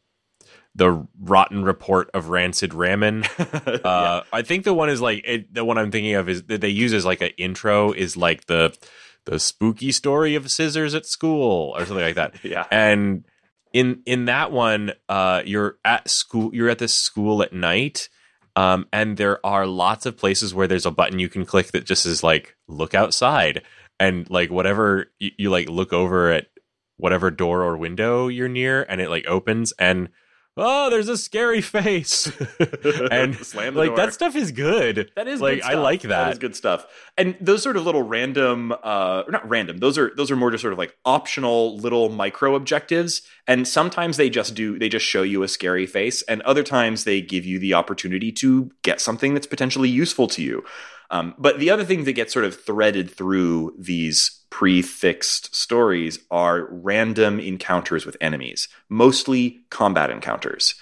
the 0.74 1.07
rotten 1.20 1.64
report 1.64 2.11
of 2.14 2.28
rancid 2.28 2.70
ramen. 2.70 3.26
Uh, 3.80 4.22
yeah. 4.22 4.22
I 4.32 4.42
think 4.42 4.64
the 4.64 4.74
one 4.74 4.90
is 4.90 5.01
like 5.01 5.22
it, 5.24 5.53
the 5.53 5.64
one 5.64 5.78
I'm 5.78 5.90
thinking 5.90 6.14
of 6.14 6.28
is 6.28 6.42
that 6.44 6.61
they 6.61 6.68
use 6.68 6.92
as 6.92 7.05
like 7.07 7.20
an 7.22 7.30
intro 7.38 7.92
is 7.92 8.16
like 8.16 8.46
the 8.46 8.76
the 9.24 9.38
spooky 9.38 9.92
story 9.92 10.34
of 10.34 10.51
scissors 10.51 10.94
at 10.94 11.07
school 11.07 11.74
or 11.76 11.84
something 11.86 12.05
like 12.05 12.16
that. 12.16 12.34
yeah, 12.44 12.66
and 12.70 13.24
in 13.72 14.02
in 14.06 14.26
that 14.26 14.52
one, 14.52 14.92
uh, 15.08 15.42
you're 15.44 15.78
at 15.84 16.08
school. 16.08 16.50
You're 16.54 16.70
at 16.70 16.78
this 16.78 16.94
school 16.94 17.42
at 17.42 17.52
night. 17.52 18.08
Um, 18.56 18.88
and 18.92 19.16
there 19.16 19.44
are 19.46 19.66
lots 19.66 20.06
of 20.06 20.16
places 20.16 20.52
where 20.52 20.66
there's 20.66 20.86
a 20.86 20.90
button 20.90 21.20
you 21.20 21.28
can 21.28 21.46
click 21.46 21.68
that 21.68 21.84
just 21.84 22.04
is 22.04 22.24
like 22.24 22.56
look 22.66 22.94
outside 22.94 23.62
and 24.00 24.28
like 24.28 24.50
whatever 24.50 25.12
you, 25.20 25.30
you 25.38 25.50
like 25.50 25.68
look 25.68 25.92
over 25.92 26.32
at 26.32 26.48
whatever 26.96 27.30
door 27.30 27.62
or 27.62 27.76
window 27.76 28.26
you're 28.28 28.48
near 28.48 28.82
and 28.88 29.00
it 29.00 29.08
like 29.08 29.26
opens 29.26 29.72
and 29.78 30.08
oh, 30.57 30.90
there's 30.90 31.09
a 31.09 31.16
scary 31.16 31.61
face. 31.61 32.26
and 33.11 33.36
like 33.55 33.74
door. 33.88 33.96
that 33.96 34.12
stuff 34.12 34.36
is 34.36 34.53
good. 34.53 35.11
That 35.16 35.28
is 35.28 35.40
like 35.40 35.62
I 35.62 35.74
like 35.74 36.03
that. 36.03 36.09
That 36.09 36.32
is 36.32 36.38
good 36.38 36.57
stuff. 36.57 36.86
And 37.16 37.36
those 37.40 37.62
sort 37.62 37.76
of 37.76 37.84
little 37.84 38.03
random 38.03 38.72
uh 38.82 39.24
not 39.28 39.48
random. 39.48 39.78
Those 39.78 39.98
are 39.98 40.12
those 40.16 40.30
are 40.30 40.36
more 40.36 40.51
just 40.51 40.62
sort 40.62 40.72
of 40.72 40.78
like 40.78 40.96
optional 41.05 41.76
little 41.78 42.09
micro 42.09 42.55
objectives 42.55 43.22
and 43.46 43.66
sometimes 43.66 44.16
they 44.16 44.30
just 44.30 44.55
do 44.55 44.78
they 44.78 44.88
just 44.88 45.07
show 45.07 45.22
you 45.22 45.42
a 45.42 45.48
scary 45.48 45.86
face 45.86 46.22
and 46.22 46.42
other 46.42 46.62
times 46.62 47.05
they 47.05 47.20
give 47.20 47.44
you 47.44 47.59
the 47.59 47.74
opportunity 47.74 48.32
to 48.32 48.70
get 48.82 49.01
something 49.01 49.34
that's 49.34 49.46
potentially 49.46 49.88
useful 49.88 50.26
to 50.28 50.42
you. 50.42 50.64
Um, 51.11 51.34
but 51.38 51.58
the 51.58 51.70
other 51.70 51.84
thing 51.84 52.04
that 52.04 52.12
gets 52.12 52.32
sort 52.32 52.44
of 52.44 52.61
threaded 52.61 53.11
through 53.11 53.74
these 53.78 54.40
prefixed 54.50 55.54
stories 55.54 56.18
are 56.30 56.68
random 56.70 57.40
encounters 57.40 58.06
with 58.06 58.16
enemies, 58.20 58.68
mostly 58.88 59.61
combat 59.70 60.11
encounters, 60.11 60.74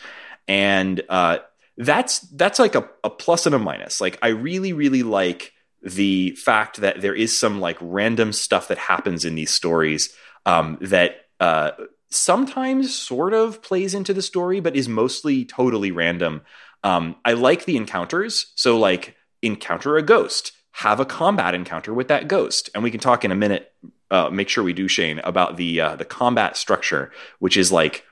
and 0.47 1.03
uh, 1.09 1.39
that's 1.79 2.21
that's 2.21 2.59
like 2.59 2.75
a, 2.75 2.89
a 3.03 3.11
plus 3.11 3.47
and 3.47 3.55
a 3.55 3.59
minus. 3.59 4.01
Like 4.01 4.19
I 4.21 4.29
really 4.29 4.73
really 4.73 5.03
like 5.03 5.53
the 5.83 6.33
fact 6.33 6.79
that 6.79 7.01
there 7.01 7.15
is 7.15 7.37
some 7.37 7.61
like 7.61 7.79
random 7.81 8.33
stuff 8.33 8.69
that 8.69 8.79
happens 8.79 9.25
in 9.25 9.35
these 9.35 9.51
stories 9.51 10.13
um, 10.45 10.79
that 10.81 11.27
uh, 11.41 11.71
sometimes 12.11 12.95
sort 12.95 13.33
of 13.35 13.63
plays 13.63 13.95
into 13.95 14.13
the 14.13 14.23
story, 14.23 14.61
but 14.61 14.77
is 14.77 14.89
mostly 14.89 15.45
totally 15.45 15.91
random. 15.91 16.43
Um, 16.83 17.17
I 17.25 17.35
like 17.35 17.65
the 17.65 17.77
encounters. 17.77 18.53
So 18.55 18.79
like 18.79 19.17
encounter 19.43 19.97
a 19.97 20.03
ghost, 20.03 20.53
have 20.73 21.01
a 21.01 21.05
combat 21.05 21.55
encounter 21.55 21.93
with 21.93 22.09
that 22.09 22.29
ghost, 22.29 22.71
and 22.75 22.83
we 22.83 22.91
can 22.91 23.01
talk 23.01 23.25
in 23.25 23.33
a 23.33 23.37
minute. 23.37 23.73
Uh, 24.11 24.31
make 24.31 24.49
sure 24.49 24.65
we 24.65 24.73
do 24.73 24.89
Shane 24.89 25.21
about 25.21 25.57
the 25.57 25.81
uh, 25.81 25.97
the 25.97 26.05
combat 26.05 26.57
structure, 26.57 27.11
which 27.39 27.57
is 27.57 27.71
like 27.71 28.05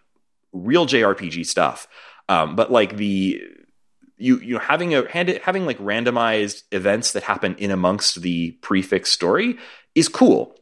real 0.53 0.87
JRPG 0.87 1.47
stuff. 1.47 1.89
Um, 2.29 2.57
but 2.57 2.71
like 2.71 2.97
the 2.97 3.43
you 4.17 4.39
you 4.39 4.55
know 4.55 4.61
having 4.61 4.95
a 4.95 5.09
having 5.43 5.67
like 5.67 5.79
randomized 5.79 6.63
events 6.73 7.13
that 7.13 7.23
happen 7.23 7.55
in 7.57 7.71
amongst 7.71 8.23
the 8.23 8.53
prefix 8.63 9.11
story 9.11 9.59
is 9.95 10.09
cool. 10.09 10.55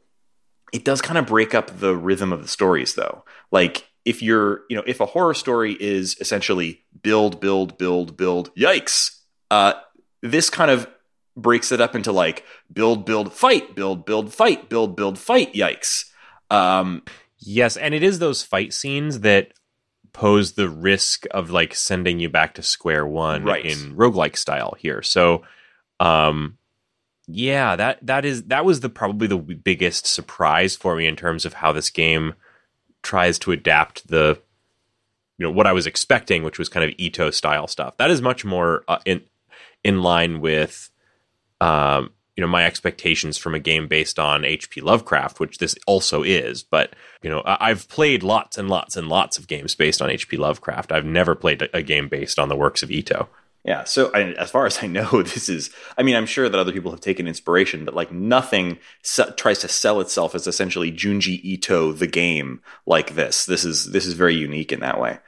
It 0.73 0.85
does 0.85 1.01
kind 1.01 1.19
of 1.19 1.27
break 1.27 1.55
up 1.55 1.79
the 1.79 1.97
rhythm 1.97 2.33
of 2.33 2.43
the 2.43 2.49
stories 2.49 2.95
though. 2.95 3.25
Like 3.51 3.89
if 4.05 4.23
you're 4.23 4.63
you 4.69 4.77
know 4.77 4.85
if 4.87 5.01
a 5.01 5.07
horror 5.07 5.35
story 5.35 5.77
is 5.79 6.17
essentially 6.21 6.85
build 7.03 7.41
build 7.41 7.79
build 7.79 8.17
build 8.17 8.55
yikes 8.55 9.19
uh, 9.51 9.75
this 10.25 10.51
kind 10.51 10.71
of 10.71 10.89
breaks 11.37 11.71
it 11.71 11.81
up 11.81 11.95
into 11.95 12.11
like 12.11 12.45
build, 12.73 13.05
build, 13.05 13.33
fight, 13.33 13.75
build, 13.77 14.07
build, 14.07 14.33
fight, 14.33 14.69
build, 14.69 14.97
build, 14.97 15.19
fight. 15.19 15.53
Yikes. 15.53 16.07
Um, 16.51 17.03
yes, 17.39 17.77
and 17.77 17.95
it 17.95 18.03
is 18.03 18.19
those 18.19 18.43
fight 18.43 18.73
scenes 18.73 19.21
that 19.21 19.53
pose 20.13 20.53
the 20.53 20.69
risk 20.69 21.27
of 21.33 21.51
like 21.51 21.75
sending 21.75 22.21
you 22.21 22.29
back 22.29 22.55
to 22.55 22.63
square 22.63 23.07
one 23.07 23.45
right. 23.45 23.65
in 23.65 23.95
roguelike 23.97 24.37
style 24.37 24.75
here. 24.79 25.03
So 25.03 25.43
um 26.01 26.57
yeah, 27.27 27.75
that 27.75 28.07
that 28.07 28.25
is 28.25 28.45
that 28.45 28.65
was 28.65 28.81
the 28.81 28.89
probably 28.89 29.27
the 29.27 29.39
biggest 29.39 30.07
surprise 30.07 30.77
for 30.77 30.95
me 30.95 31.07
in 31.07 31.17
terms 31.17 31.45
of 31.45 31.55
how 31.55 31.73
this 31.73 31.91
game 31.91 32.35
tries 33.03 33.41
to 33.41 33.51
adapt 33.51 34.07
the 34.07 34.41
you 35.37 35.47
know 35.47 35.51
what 35.51 35.67
I 35.67 35.73
was 35.73 35.87
expecting, 35.87 36.45
which 36.45 36.61
was 36.61 36.69
kind 36.69 36.89
of 36.89 36.95
Ito 36.97 37.31
style 37.31 37.67
stuff. 37.67 37.97
That 37.97 38.11
is 38.11 38.23
much 38.23 38.45
more 38.45 38.85
uh, 38.87 38.99
in 39.05 39.23
in 39.85 40.03
line 40.03 40.41
with 40.41 40.91
um, 41.61 42.11
you 42.37 42.43
know 42.43 42.49
my 42.49 42.65
expectations 42.65 43.39
from 43.39 43.55
a 43.55 43.61
game 43.61 43.87
based 43.87 44.19
on 44.19 44.45
H.P. 44.45 44.81
Lovecraft, 44.81 45.39
which 45.39 45.59
this 45.59 45.77
also 45.87 46.23
is. 46.23 46.63
But 46.63 46.95
you 47.23 47.31
know 47.31 47.43
I've 47.45 47.89
played 47.89 48.23
lots 48.23 48.59
and 48.59 48.69
lots 48.69 48.97
and 48.97 49.09
lots 49.09 49.39
of 49.39 49.47
games 49.47 49.75
based 49.75 50.03
on 50.03 50.11
H.P. 50.11 50.37
Lovecraft. 50.37 50.91
I've 50.91 51.05
never 51.05 51.35
played 51.35 51.69
a, 51.73 51.83
game 51.83 52.09
based 52.09 52.39
on 52.39 52.49
the 52.49 52.57
works 52.57 52.83
of 52.83 52.91
Ito. 52.91 53.29
Yeah. 53.65 53.85
So 53.85 54.11
I, 54.13 54.33
as 54.33 54.51
far 54.51 54.67
as 54.67 54.83
I 54.83 54.87
know, 54.87 55.23
this 55.23 55.49
is. 55.49 55.71
I 55.97 56.03
mean, 56.03 56.17
I'm 56.17 56.27
sure 56.27 56.49
that 56.49 56.59
other 56.59 56.73
people 56.73 56.91
have 56.91 57.01
taken 57.01 57.29
inspiration, 57.29 57.85
but 57.85 57.95
like 57.95 58.11
nothing 58.11 58.79
se- 59.03 59.35
tries 59.37 59.61
to 59.61 59.69
sell 59.69 60.01
itself 60.01 60.35
as 60.35 60.47
essentially 60.47 60.91
Junji 60.91 61.41
Ito 61.43 61.93
the 61.93 62.07
game 62.07 62.63
like 62.85 63.15
this. 63.15 63.47
This 63.47 63.65
is 63.65 63.93
this 63.93 64.07
is 64.07 64.15
very 64.15 64.35
unique 64.35 64.73
in 64.73 64.81
that 64.81 65.01
way. 65.01 65.19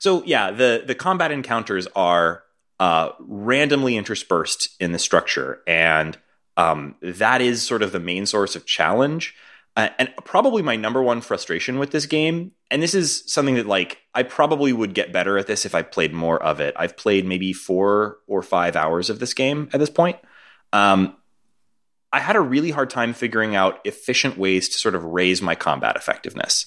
So 0.00 0.24
yeah, 0.24 0.50
the 0.50 0.82
the 0.84 0.94
combat 0.94 1.30
encounters 1.30 1.86
are 1.94 2.42
uh, 2.80 3.10
randomly 3.18 3.96
interspersed 3.96 4.76
in 4.80 4.92
the 4.92 4.98
structure, 4.98 5.62
and 5.66 6.16
um, 6.56 6.96
that 7.00 7.40
is 7.40 7.66
sort 7.66 7.82
of 7.82 7.92
the 7.92 8.00
main 8.00 8.26
source 8.26 8.56
of 8.56 8.66
challenge. 8.66 9.34
Uh, 9.76 9.90
and 9.98 10.12
probably 10.24 10.60
my 10.60 10.74
number 10.74 11.00
one 11.00 11.20
frustration 11.20 11.78
with 11.78 11.92
this 11.92 12.06
game, 12.06 12.50
and 12.68 12.82
this 12.82 12.94
is 12.94 13.22
something 13.32 13.54
that 13.54 13.66
like 13.66 13.98
I 14.12 14.24
probably 14.24 14.72
would 14.72 14.92
get 14.92 15.12
better 15.12 15.38
at 15.38 15.46
this 15.46 15.64
if 15.64 15.74
I 15.74 15.82
played 15.82 16.12
more 16.12 16.42
of 16.42 16.58
it. 16.58 16.74
I've 16.76 16.96
played 16.96 17.24
maybe 17.24 17.52
four 17.52 18.18
or 18.26 18.42
five 18.42 18.74
hours 18.74 19.08
of 19.08 19.20
this 19.20 19.34
game 19.34 19.68
at 19.72 19.78
this 19.78 19.90
point. 19.90 20.16
Um, 20.72 21.16
I 22.12 22.20
had 22.20 22.36
a 22.36 22.40
really 22.40 22.70
hard 22.70 22.90
time 22.90 23.12
figuring 23.12 23.54
out 23.54 23.80
efficient 23.84 24.36
ways 24.36 24.68
to 24.70 24.78
sort 24.78 24.94
of 24.94 25.04
raise 25.04 25.42
my 25.42 25.54
combat 25.54 25.94
effectiveness 25.94 26.66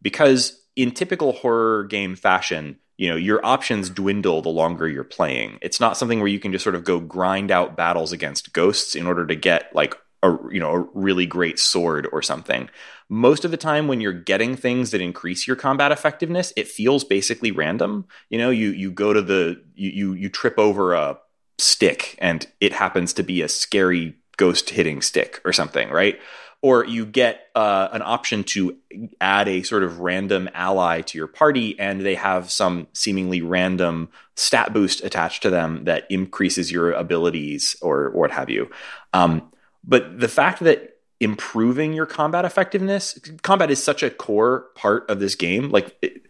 because 0.00 0.60
in 0.76 0.90
typical 0.90 1.32
horror 1.32 1.84
game 1.84 2.14
fashion, 2.14 2.78
you 2.96 3.08
know, 3.08 3.16
your 3.16 3.44
options 3.44 3.90
dwindle 3.90 4.42
the 4.42 4.48
longer 4.48 4.88
you're 4.88 5.04
playing. 5.04 5.58
It's 5.62 5.80
not 5.80 5.96
something 5.96 6.18
where 6.18 6.28
you 6.28 6.38
can 6.38 6.52
just 6.52 6.62
sort 6.62 6.74
of 6.74 6.84
go 6.84 7.00
grind 7.00 7.50
out 7.50 7.76
battles 7.76 8.12
against 8.12 8.52
ghosts 8.52 8.94
in 8.94 9.06
order 9.06 9.26
to 9.26 9.34
get 9.34 9.74
like 9.74 9.94
a 10.22 10.36
you 10.50 10.60
know 10.60 10.72
a 10.72 10.80
really 10.94 11.26
great 11.26 11.58
sword 11.58 12.08
or 12.12 12.22
something. 12.22 12.68
Most 13.08 13.44
of 13.44 13.50
the 13.50 13.56
time, 13.56 13.88
when 13.88 14.00
you're 14.00 14.12
getting 14.12 14.56
things 14.56 14.90
that 14.90 15.00
increase 15.00 15.46
your 15.46 15.56
combat 15.56 15.92
effectiveness, 15.92 16.52
it 16.56 16.68
feels 16.68 17.04
basically 17.04 17.50
random. 17.50 18.06
You 18.30 18.38
know, 18.38 18.50
you 18.50 18.70
you 18.70 18.90
go 18.90 19.12
to 19.12 19.22
the 19.22 19.62
you 19.74 19.90
you, 19.90 20.12
you 20.14 20.28
trip 20.28 20.58
over 20.58 20.94
a 20.94 21.18
stick 21.58 22.16
and 22.18 22.46
it 22.60 22.72
happens 22.72 23.12
to 23.14 23.22
be 23.22 23.42
a 23.42 23.48
scary 23.48 24.16
ghost 24.36 24.70
hitting 24.70 25.02
stick 25.02 25.40
or 25.44 25.52
something, 25.52 25.90
right? 25.90 26.18
Or 26.62 26.84
you 26.86 27.04
get 27.04 27.48
uh, 27.56 27.88
an 27.92 28.02
option 28.02 28.44
to 28.44 28.76
add 29.20 29.48
a 29.48 29.64
sort 29.64 29.82
of 29.82 29.98
random 29.98 30.48
ally 30.54 31.00
to 31.00 31.18
your 31.18 31.26
party, 31.26 31.76
and 31.78 32.00
they 32.02 32.14
have 32.14 32.52
some 32.52 32.86
seemingly 32.92 33.42
random 33.42 34.08
stat 34.36 34.72
boost 34.72 35.02
attached 35.02 35.42
to 35.42 35.50
them 35.50 35.84
that 35.84 36.06
increases 36.08 36.70
your 36.70 36.92
abilities 36.92 37.74
or, 37.82 38.04
or 38.04 38.10
what 38.10 38.30
have 38.30 38.48
you. 38.48 38.70
Um, 39.12 39.50
but 39.82 40.20
the 40.20 40.28
fact 40.28 40.60
that 40.60 40.98
improving 41.18 41.92
your 41.92 42.06
combat 42.06 42.44
effectiveness, 42.44 43.18
combat 43.42 43.70
is 43.70 43.82
such 43.82 44.04
a 44.04 44.10
core 44.10 44.66
part 44.76 45.10
of 45.10 45.18
this 45.18 45.34
game. 45.34 45.70
Like, 45.70 45.96
it, 46.00 46.26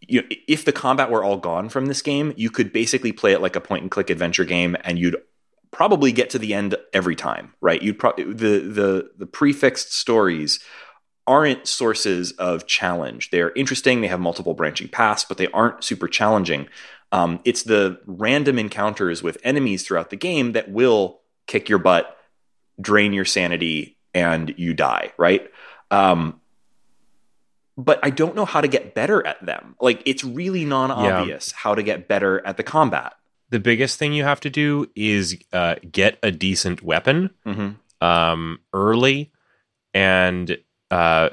you 0.00 0.20
know, 0.20 0.28
if 0.46 0.64
the 0.64 0.72
combat 0.72 1.10
were 1.10 1.24
all 1.24 1.36
gone 1.38 1.68
from 1.68 1.86
this 1.86 2.02
game, 2.02 2.34
you 2.36 2.50
could 2.50 2.72
basically 2.72 3.12
play 3.12 3.32
it 3.32 3.40
like 3.40 3.56
a 3.56 3.60
point 3.60 3.82
and 3.82 3.90
click 3.90 4.10
adventure 4.10 4.44
game, 4.44 4.76
and 4.84 4.98
you'd 4.98 5.16
probably 5.70 6.12
get 6.12 6.30
to 6.30 6.38
the 6.38 6.54
end 6.54 6.76
every 6.92 7.16
time, 7.16 7.54
right? 7.60 7.80
You'd 7.80 7.98
probably 7.98 8.24
the 8.24 8.60
the 8.60 9.10
the 9.18 9.26
prefixed 9.26 9.92
stories 9.92 10.60
aren't 11.26 11.66
sources 11.66 12.32
of 12.32 12.66
challenge. 12.66 13.30
They're 13.30 13.52
interesting. 13.52 14.00
They 14.00 14.08
have 14.08 14.20
multiple 14.20 14.54
branching 14.54 14.88
paths, 14.88 15.24
but 15.24 15.38
they 15.38 15.46
aren't 15.48 15.84
super 15.84 16.08
challenging. 16.08 16.68
Um, 17.12 17.40
it's 17.44 17.62
the 17.62 18.00
random 18.06 18.58
encounters 18.58 19.22
with 19.22 19.38
enemies 19.44 19.84
throughout 19.84 20.10
the 20.10 20.16
game 20.16 20.52
that 20.52 20.70
will 20.70 21.20
kick 21.46 21.68
your 21.68 21.78
butt 21.78 22.16
drain 22.80 23.12
your 23.12 23.24
sanity 23.24 23.96
and 24.14 24.54
you 24.56 24.74
die, 24.74 25.12
right? 25.18 25.48
Um, 25.90 26.40
but 27.76 27.98
I 28.02 28.10
don't 28.10 28.34
know 28.34 28.44
how 28.44 28.60
to 28.60 28.68
get 28.68 28.94
better 28.94 29.24
at 29.26 29.44
them. 29.44 29.76
Like 29.80 30.02
it's 30.06 30.24
really 30.24 30.64
non-obvious 30.64 31.52
yeah. 31.52 31.58
how 31.58 31.74
to 31.74 31.82
get 31.82 32.08
better 32.08 32.44
at 32.46 32.56
the 32.56 32.62
combat. 32.62 33.14
The 33.50 33.60
biggest 33.60 33.98
thing 33.98 34.12
you 34.12 34.24
have 34.24 34.40
to 34.40 34.50
do 34.50 34.86
is 34.94 35.36
uh, 35.52 35.76
get 35.90 36.18
a 36.22 36.30
decent 36.30 36.82
weapon 36.82 37.30
mm-hmm. 37.46 38.04
um, 38.04 38.60
early, 38.72 39.32
and 39.92 40.58
uh, 40.90 41.30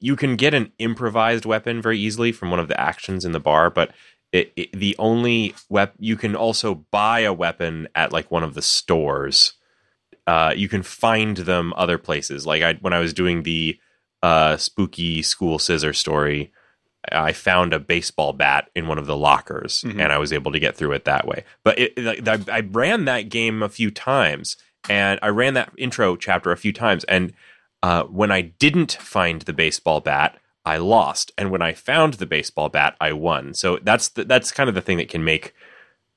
you 0.00 0.14
can 0.14 0.36
get 0.36 0.54
an 0.54 0.72
improvised 0.78 1.44
weapon 1.44 1.82
very 1.82 1.98
easily 1.98 2.32
from 2.32 2.50
one 2.50 2.60
of 2.60 2.68
the 2.68 2.80
actions 2.80 3.24
in 3.24 3.32
the 3.32 3.40
bar. 3.40 3.70
But 3.70 3.92
it, 4.30 4.52
it, 4.56 4.72
the 4.72 4.94
only 4.98 5.54
weapon 5.68 5.96
you 5.98 6.16
can 6.16 6.36
also 6.36 6.74
buy 6.90 7.20
a 7.20 7.32
weapon 7.32 7.88
at 7.94 8.12
like 8.12 8.30
one 8.30 8.42
of 8.42 8.54
the 8.54 8.62
stores 8.62 9.54
uh, 10.28 10.52
you 10.54 10.68
can 10.68 10.82
find 10.82 11.38
them 11.38 11.72
other 11.74 11.96
places. 11.96 12.46
Like 12.46 12.62
I, 12.62 12.74
when 12.74 12.92
I 12.92 12.98
was 12.98 13.14
doing 13.14 13.44
the 13.44 13.80
uh, 14.22 14.58
spooky 14.58 15.22
school 15.22 15.58
scissor 15.58 15.94
story, 15.94 16.52
I 17.12 17.32
found 17.32 17.72
a 17.72 17.78
baseball 17.78 18.32
bat 18.32 18.70
in 18.74 18.86
one 18.86 18.98
of 18.98 19.06
the 19.06 19.16
lockers, 19.16 19.82
mm-hmm. 19.82 20.00
and 20.00 20.12
I 20.12 20.18
was 20.18 20.32
able 20.32 20.52
to 20.52 20.58
get 20.58 20.76
through 20.76 20.92
it 20.92 21.04
that 21.04 21.26
way. 21.26 21.44
But 21.64 21.78
it, 21.78 21.92
it, 21.96 22.28
I, 22.28 22.38
I 22.50 22.60
ran 22.60 23.04
that 23.06 23.28
game 23.28 23.62
a 23.62 23.68
few 23.68 23.90
times, 23.90 24.56
and 24.88 25.18
I 25.22 25.28
ran 25.28 25.54
that 25.54 25.72
intro 25.76 26.16
chapter 26.16 26.52
a 26.52 26.56
few 26.56 26.72
times, 26.72 27.04
and 27.04 27.32
uh, 27.82 28.04
when 28.04 28.30
I 28.30 28.42
didn't 28.42 28.92
find 28.92 29.42
the 29.42 29.52
baseball 29.52 30.00
bat, 30.00 30.38
I 30.64 30.76
lost, 30.76 31.32
and 31.38 31.50
when 31.50 31.62
I 31.62 31.72
found 31.72 32.14
the 32.14 32.26
baseball 32.26 32.68
bat, 32.68 32.96
I 33.00 33.12
won. 33.12 33.54
So 33.54 33.78
that's 33.82 34.08
the, 34.08 34.24
that's 34.24 34.52
kind 34.52 34.68
of 34.68 34.74
the 34.74 34.82
thing 34.82 34.98
that 34.98 35.08
can 35.08 35.24
make 35.24 35.54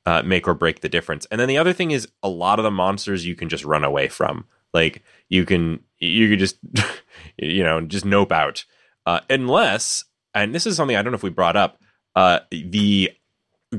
uh, 0.05 0.23
make 0.23 0.47
or 0.47 0.53
break 0.53 0.81
the 0.81 0.89
difference. 0.89 1.27
And 1.29 1.39
then 1.39 1.47
the 1.47 1.57
other 1.57 1.73
thing 1.73 1.91
is 1.91 2.07
a 2.23 2.29
lot 2.29 2.59
of 2.59 2.63
the 2.63 2.71
monsters 2.71 3.25
you 3.25 3.35
can 3.35 3.49
just 3.49 3.63
run 3.63 3.83
away 3.83 4.07
from. 4.07 4.45
Like 4.73 5.03
you 5.29 5.45
can 5.45 5.81
you 5.99 6.29
can 6.29 6.39
just 6.39 6.57
you 7.37 7.63
know 7.63 7.81
just 7.81 8.05
nope 8.05 8.31
out 8.31 8.65
uh, 9.05 9.21
unless 9.29 10.05
and 10.33 10.53
this 10.53 10.65
is 10.65 10.75
something 10.75 10.95
I 10.95 11.01
don't 11.01 11.11
know 11.11 11.17
if 11.17 11.23
we 11.23 11.29
brought 11.29 11.55
up. 11.55 11.79
Uh, 12.15 12.39
the 12.51 13.11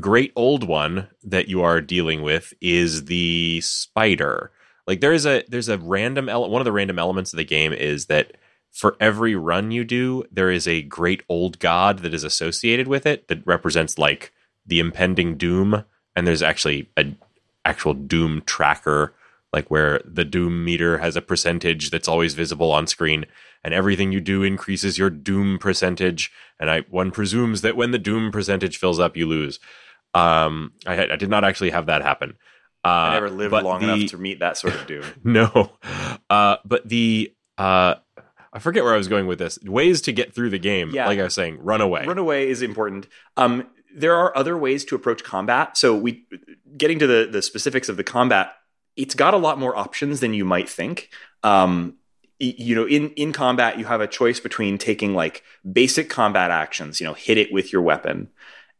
great 0.00 0.32
old 0.36 0.66
one 0.66 1.08
that 1.22 1.48
you 1.48 1.62
are 1.62 1.80
dealing 1.80 2.22
with 2.22 2.54
is 2.60 3.06
the 3.06 3.60
spider. 3.60 4.50
Like 4.86 5.00
there 5.00 5.12
is 5.12 5.26
a 5.26 5.44
there's 5.48 5.68
a 5.68 5.78
random 5.78 6.28
ele- 6.28 6.50
one 6.50 6.60
of 6.60 6.64
the 6.64 6.72
random 6.72 6.98
elements 6.98 7.32
of 7.32 7.36
the 7.36 7.44
game 7.44 7.72
is 7.72 8.06
that 8.06 8.32
for 8.72 8.96
every 8.98 9.34
run 9.34 9.70
you 9.70 9.84
do, 9.84 10.24
there 10.32 10.50
is 10.50 10.66
a 10.66 10.82
great 10.82 11.22
old 11.28 11.58
god 11.58 12.00
that 12.00 12.14
is 12.14 12.24
associated 12.24 12.88
with 12.88 13.06
it 13.06 13.28
that 13.28 13.46
represents 13.46 13.98
like 13.98 14.32
the 14.66 14.80
impending 14.80 15.36
doom 15.36 15.84
and 16.16 16.26
there's 16.26 16.42
actually 16.42 16.88
a 16.96 17.14
actual 17.64 17.94
doom 17.94 18.42
tracker 18.44 19.14
like 19.52 19.70
where 19.70 20.00
the 20.04 20.24
doom 20.24 20.64
meter 20.64 20.98
has 20.98 21.14
a 21.14 21.22
percentage 21.22 21.90
that's 21.90 22.08
always 22.08 22.34
visible 22.34 22.72
on 22.72 22.86
screen 22.86 23.24
and 23.64 23.72
everything 23.74 24.12
you 24.12 24.20
do 24.20 24.42
increases 24.42 24.98
your 24.98 25.10
doom 25.10 25.58
percentage 25.58 26.32
and 26.58 26.70
i 26.70 26.80
one 26.90 27.10
presumes 27.10 27.60
that 27.62 27.76
when 27.76 27.90
the 27.90 27.98
doom 27.98 28.30
percentage 28.30 28.76
fills 28.76 28.98
up 28.98 29.16
you 29.16 29.26
lose 29.26 29.58
um 30.14 30.72
i, 30.86 31.00
I 31.04 31.16
did 31.16 31.30
not 31.30 31.44
actually 31.44 31.70
have 31.70 31.86
that 31.86 32.02
happen 32.02 32.36
uh, 32.84 32.88
i 32.88 33.14
never 33.14 33.30
lived 33.30 33.52
long 33.52 33.80
the, 33.80 33.92
enough 33.92 34.10
to 34.10 34.18
meet 34.18 34.40
that 34.40 34.56
sort 34.56 34.74
of 34.74 34.86
doom 34.86 35.04
no 35.24 35.72
uh 36.30 36.56
but 36.64 36.88
the 36.88 37.32
uh 37.58 37.94
I 38.54 38.58
forget 38.58 38.84
where 38.84 38.92
I 38.92 38.98
was 38.98 39.08
going 39.08 39.26
with 39.26 39.38
this. 39.38 39.58
Ways 39.64 40.02
to 40.02 40.12
get 40.12 40.34
through 40.34 40.50
the 40.50 40.58
game. 40.58 40.90
Yeah. 40.92 41.06
Like 41.06 41.18
I 41.18 41.22
was 41.22 41.32
saying, 41.32 41.58
run 41.62 41.80
away. 41.80 42.04
Run 42.04 42.18
away 42.18 42.50
is 42.50 42.60
important. 42.60 43.06
Um, 43.38 43.66
there 43.94 44.14
are 44.14 44.36
other 44.36 44.56
ways 44.56 44.84
to 44.86 44.94
approach 44.94 45.24
combat. 45.24 45.76
So 45.76 45.96
we 45.96 46.26
getting 46.76 46.98
to 46.98 47.06
the 47.06 47.28
the 47.30 47.42
specifics 47.42 47.88
of 47.88 47.96
the 47.96 48.04
combat, 48.04 48.54
it's 48.96 49.14
got 49.14 49.34
a 49.34 49.38
lot 49.38 49.58
more 49.58 49.76
options 49.76 50.20
than 50.20 50.34
you 50.34 50.44
might 50.44 50.68
think. 50.68 51.10
Um, 51.42 51.96
you 52.42 52.74
know, 52.74 52.86
in 52.86 53.10
in 53.10 53.32
combat, 53.32 53.78
you 53.78 53.84
have 53.84 54.00
a 54.00 54.06
choice 54.06 54.40
between 54.40 54.78
taking 54.78 55.14
like 55.14 55.42
basic 55.70 56.10
combat 56.10 56.50
actions, 56.50 57.00
you 57.00 57.06
know, 57.06 57.14
hit 57.14 57.38
it 57.38 57.52
with 57.52 57.72
your 57.72 57.82
weapon, 57.82 58.28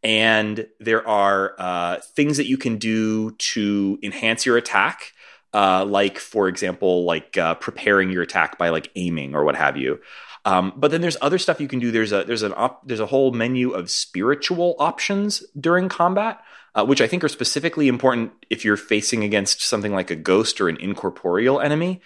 and 0.02 0.66
there 0.80 1.06
are 1.06 1.54
uh, 1.58 1.98
things 2.16 2.36
that 2.36 2.46
you 2.46 2.56
can 2.56 2.76
do 2.76 3.32
to 3.32 3.98
enhance 4.02 4.44
your 4.44 4.56
attack. 4.56 5.12
Uh, 5.54 5.84
like, 5.84 6.18
for 6.18 6.48
example, 6.48 7.04
like 7.04 7.36
uh, 7.36 7.54
preparing 7.56 8.10
your 8.10 8.22
attack 8.22 8.56
by 8.56 8.70
like 8.70 8.90
aiming 8.96 9.34
or 9.34 9.44
what 9.44 9.54
have 9.54 9.76
you. 9.76 10.00
Um, 10.44 10.72
but 10.76 10.90
then 10.90 11.02
there's 11.02 11.18
other 11.20 11.38
stuff 11.38 11.60
you 11.60 11.68
can 11.68 11.78
do. 11.78 11.92
There's 11.92 12.10
a 12.10 12.24
there's 12.24 12.42
an 12.42 12.54
op, 12.56 12.86
there's 12.86 13.00
a 13.00 13.06
whole 13.06 13.32
menu 13.32 13.70
of 13.70 13.90
spiritual 13.90 14.74
options 14.78 15.44
during 15.58 15.88
combat, 15.88 16.40
uh, 16.74 16.84
which 16.84 17.00
I 17.00 17.06
think 17.06 17.22
are 17.22 17.28
specifically 17.28 17.86
important 17.86 18.32
if 18.50 18.64
you're 18.64 18.76
facing 18.76 19.22
against 19.22 19.62
something 19.62 19.92
like 19.92 20.10
a 20.10 20.16
ghost 20.16 20.60
or 20.60 20.68
an 20.68 20.78
incorporeal 20.78 21.60
enemy. 21.60 22.00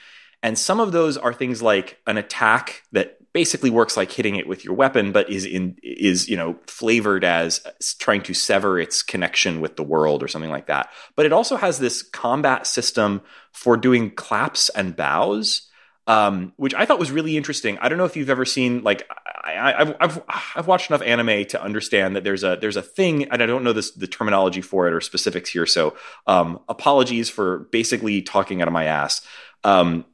And 0.47 0.57
some 0.57 0.78
of 0.78 0.92
those 0.92 1.16
are 1.16 1.34
things 1.34 1.61
like 1.61 1.99
an 2.07 2.18
attack 2.18 2.84
that 2.92 3.18
basically 3.32 3.68
works 3.68 3.97
like 3.97 4.12
hitting 4.12 4.36
it 4.36 4.47
with 4.47 4.64
your 4.64 4.74
weapon, 4.74 5.11
but 5.11 5.28
is 5.28 5.44
in 5.44 5.76
is 5.82 6.28
you 6.28 6.36
know 6.36 6.57
flavored 6.68 7.24
as 7.24 7.66
trying 7.99 8.22
to 8.22 8.32
sever 8.32 8.78
its 8.78 9.03
connection 9.03 9.61
with 9.61 9.74
the 9.74 9.82
world 9.82 10.22
or 10.22 10.28
something 10.28 10.51
like 10.51 10.68
that. 10.68 10.90
But 11.16 11.26
it 11.26 11.32
also 11.32 11.57
has 11.57 11.80
this 11.80 12.01
combat 12.01 12.68
system 12.68 13.22
for 13.51 13.76
doing 13.76 14.12
claps 14.12 14.68
and 14.68 14.94
bows 14.94 15.68
um, 16.07 16.53
which 16.57 16.74
I 16.74 16.86
thought 16.86 17.01
was 17.01 17.11
really 17.11 17.36
interesting. 17.36 17.78
I 17.78 17.88
don't 17.88 17.99
know 17.99 18.05
if 18.05 18.16
you've 18.16 18.30
ever 18.30 18.44
seen 18.44 18.84
like 18.84 19.09
I, 19.44 19.74
have 19.78 19.97
I've 19.99 20.22
I've 20.55 20.66
watched 20.68 20.90
enough 20.90 21.03
anime 21.03 21.44
to 21.47 21.61
understand 21.61 22.14
that 22.14 22.22
there's 22.22 22.44
a 22.44 22.57
there's 22.61 22.76
a 22.76 22.82
thing, 22.82 23.24
and 23.24 23.42
I 23.42 23.47
don't 23.47 23.64
know 23.64 23.72
this 23.72 23.90
the 23.90 24.07
terminology 24.07 24.61
for 24.61 24.86
it 24.86 24.92
or 24.92 25.01
specifics 25.01 25.51
here. 25.51 25.66
So 25.66 25.97
um, 26.28 26.61
apologies 26.68 27.28
for 27.28 27.68
basically 27.72 28.22
talking 28.22 28.62
out 28.62 28.68
of 28.68 28.72
my 28.72 28.84
ass. 28.84 29.20
Um, 29.64 30.05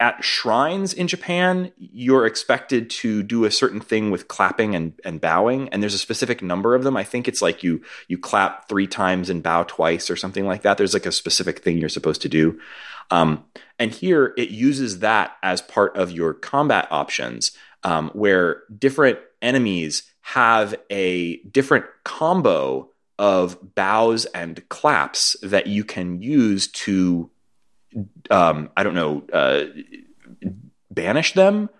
at 0.00 0.24
shrines 0.24 0.92
in 0.92 1.06
Japan, 1.06 1.72
you're 1.76 2.26
expected 2.26 2.90
to 2.90 3.22
do 3.22 3.44
a 3.44 3.50
certain 3.50 3.80
thing 3.80 4.10
with 4.10 4.28
clapping 4.28 4.74
and, 4.74 4.92
and 5.04 5.20
bowing, 5.20 5.68
and 5.68 5.82
there's 5.82 5.94
a 5.94 5.98
specific 5.98 6.42
number 6.42 6.74
of 6.74 6.82
them. 6.82 6.96
I 6.96 7.04
think 7.04 7.28
it's 7.28 7.42
like 7.42 7.62
you 7.62 7.82
you 8.08 8.18
clap 8.18 8.68
three 8.68 8.86
times 8.86 9.30
and 9.30 9.42
bow 9.42 9.64
twice 9.64 10.10
or 10.10 10.16
something 10.16 10.46
like 10.46 10.62
that. 10.62 10.78
There's 10.78 10.94
like 10.94 11.06
a 11.06 11.12
specific 11.12 11.60
thing 11.60 11.78
you're 11.78 11.88
supposed 11.88 12.22
to 12.22 12.28
do. 12.28 12.58
Um, 13.10 13.44
and 13.78 13.90
here 13.92 14.34
it 14.36 14.50
uses 14.50 15.00
that 15.00 15.36
as 15.42 15.60
part 15.60 15.96
of 15.96 16.10
your 16.10 16.34
combat 16.34 16.88
options, 16.90 17.52
um, 17.82 18.10
where 18.14 18.62
different 18.76 19.18
enemies 19.42 20.04
have 20.22 20.74
a 20.90 21.36
different 21.44 21.84
combo 22.04 22.90
of 23.18 23.74
bows 23.74 24.24
and 24.26 24.66
claps 24.68 25.36
that 25.42 25.66
you 25.66 25.84
can 25.84 26.20
use 26.20 26.66
to 26.68 27.30
um, 28.30 28.70
I 28.76 28.82
don't 28.82 28.94
know, 28.94 29.24
uh, 29.32 29.64
banish 30.90 31.34
them. 31.34 31.70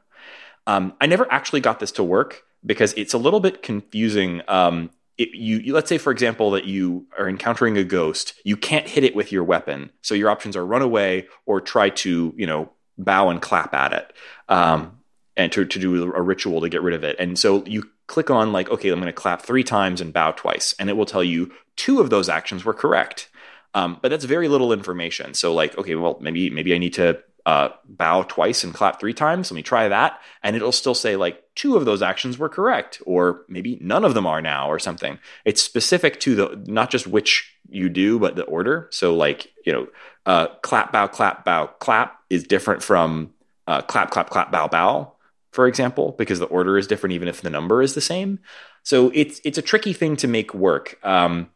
Um, 0.66 0.94
I 1.00 1.06
never 1.06 1.30
actually 1.30 1.60
got 1.60 1.78
this 1.80 1.92
to 1.92 2.02
work 2.02 2.42
because 2.64 2.94
it's 2.94 3.14
a 3.14 3.18
little 3.18 3.40
bit 3.40 3.62
confusing. 3.62 4.42
Um, 4.48 4.90
it, 5.18 5.30
you, 5.34 5.58
you, 5.58 5.74
let's 5.74 5.88
say, 5.88 5.98
for 5.98 6.10
example, 6.10 6.52
that 6.52 6.64
you 6.64 7.06
are 7.18 7.28
encountering 7.28 7.76
a 7.76 7.84
ghost, 7.84 8.34
you 8.44 8.56
can't 8.56 8.88
hit 8.88 9.04
it 9.04 9.14
with 9.14 9.30
your 9.30 9.44
weapon, 9.44 9.90
so 10.02 10.14
your 10.14 10.30
options 10.30 10.56
are 10.56 10.66
run 10.66 10.82
away 10.82 11.28
or 11.46 11.60
try 11.60 11.90
to, 11.90 12.34
you 12.36 12.46
know, 12.46 12.70
bow 12.98 13.28
and 13.28 13.40
clap 13.42 13.74
at 13.74 13.92
it, 13.92 14.12
um, 14.48 14.98
and 15.36 15.52
to 15.52 15.64
to 15.64 15.78
do 15.78 16.12
a 16.14 16.22
ritual 16.22 16.60
to 16.60 16.68
get 16.68 16.82
rid 16.82 16.94
of 16.94 17.04
it. 17.04 17.16
And 17.18 17.38
so 17.38 17.64
you 17.66 17.90
click 18.06 18.30
on 18.30 18.52
like, 18.52 18.70
okay, 18.70 18.88
I'm 18.88 19.00
going 19.00 19.06
to 19.06 19.12
clap 19.12 19.42
three 19.42 19.64
times 19.64 20.00
and 20.00 20.12
bow 20.12 20.32
twice, 20.32 20.74
and 20.78 20.88
it 20.88 20.96
will 20.96 21.06
tell 21.06 21.24
you 21.24 21.52
two 21.76 22.00
of 22.00 22.10
those 22.10 22.28
actions 22.28 22.64
were 22.64 22.74
correct. 22.74 23.28
Um, 23.74 23.98
but 24.00 24.08
that's 24.08 24.24
very 24.24 24.48
little 24.48 24.72
information. 24.72 25.34
So 25.34 25.52
like, 25.52 25.76
okay, 25.76 25.94
well, 25.96 26.16
maybe 26.20 26.48
maybe 26.50 26.74
I 26.74 26.78
need 26.78 26.94
to 26.94 27.18
uh, 27.44 27.70
bow 27.84 28.22
twice 28.22 28.64
and 28.64 28.72
clap 28.72 29.00
three 29.00 29.12
times. 29.12 29.50
Let 29.50 29.56
me 29.56 29.62
try 29.62 29.88
that, 29.88 30.20
and 30.42 30.56
it'll 30.56 30.72
still 30.72 30.94
say 30.94 31.16
like 31.16 31.42
two 31.54 31.76
of 31.76 31.84
those 31.84 32.00
actions 32.00 32.38
were 32.38 32.48
correct, 32.48 33.02
or 33.04 33.44
maybe 33.48 33.78
none 33.82 34.04
of 34.04 34.14
them 34.14 34.26
are 34.26 34.40
now, 34.40 34.70
or 34.70 34.78
something. 34.78 35.18
It's 35.44 35.62
specific 35.62 36.20
to 36.20 36.34
the 36.34 36.64
not 36.66 36.90
just 36.90 37.06
which 37.06 37.52
you 37.68 37.88
do, 37.88 38.18
but 38.18 38.36
the 38.36 38.44
order. 38.44 38.88
So 38.90 39.14
like, 39.14 39.52
you 39.66 39.72
know, 39.72 39.88
uh, 40.24 40.46
clap, 40.62 40.92
bow, 40.92 41.06
clap, 41.08 41.44
bow, 41.44 41.66
clap 41.66 42.18
is 42.30 42.44
different 42.44 42.82
from 42.82 43.34
uh, 43.66 43.82
clap, 43.82 44.10
clap, 44.10 44.30
clap, 44.30 44.50
bow, 44.50 44.68
bow, 44.68 45.12
for 45.50 45.66
example, 45.66 46.14
because 46.16 46.38
the 46.38 46.46
order 46.46 46.78
is 46.78 46.86
different, 46.86 47.14
even 47.14 47.28
if 47.28 47.42
the 47.42 47.50
number 47.50 47.82
is 47.82 47.94
the 47.94 48.00
same. 48.00 48.38
So 48.84 49.10
it's 49.14 49.40
it's 49.44 49.58
a 49.58 49.62
tricky 49.62 49.92
thing 49.92 50.16
to 50.16 50.28
make 50.28 50.54
work. 50.54 50.98
Um, 51.02 51.50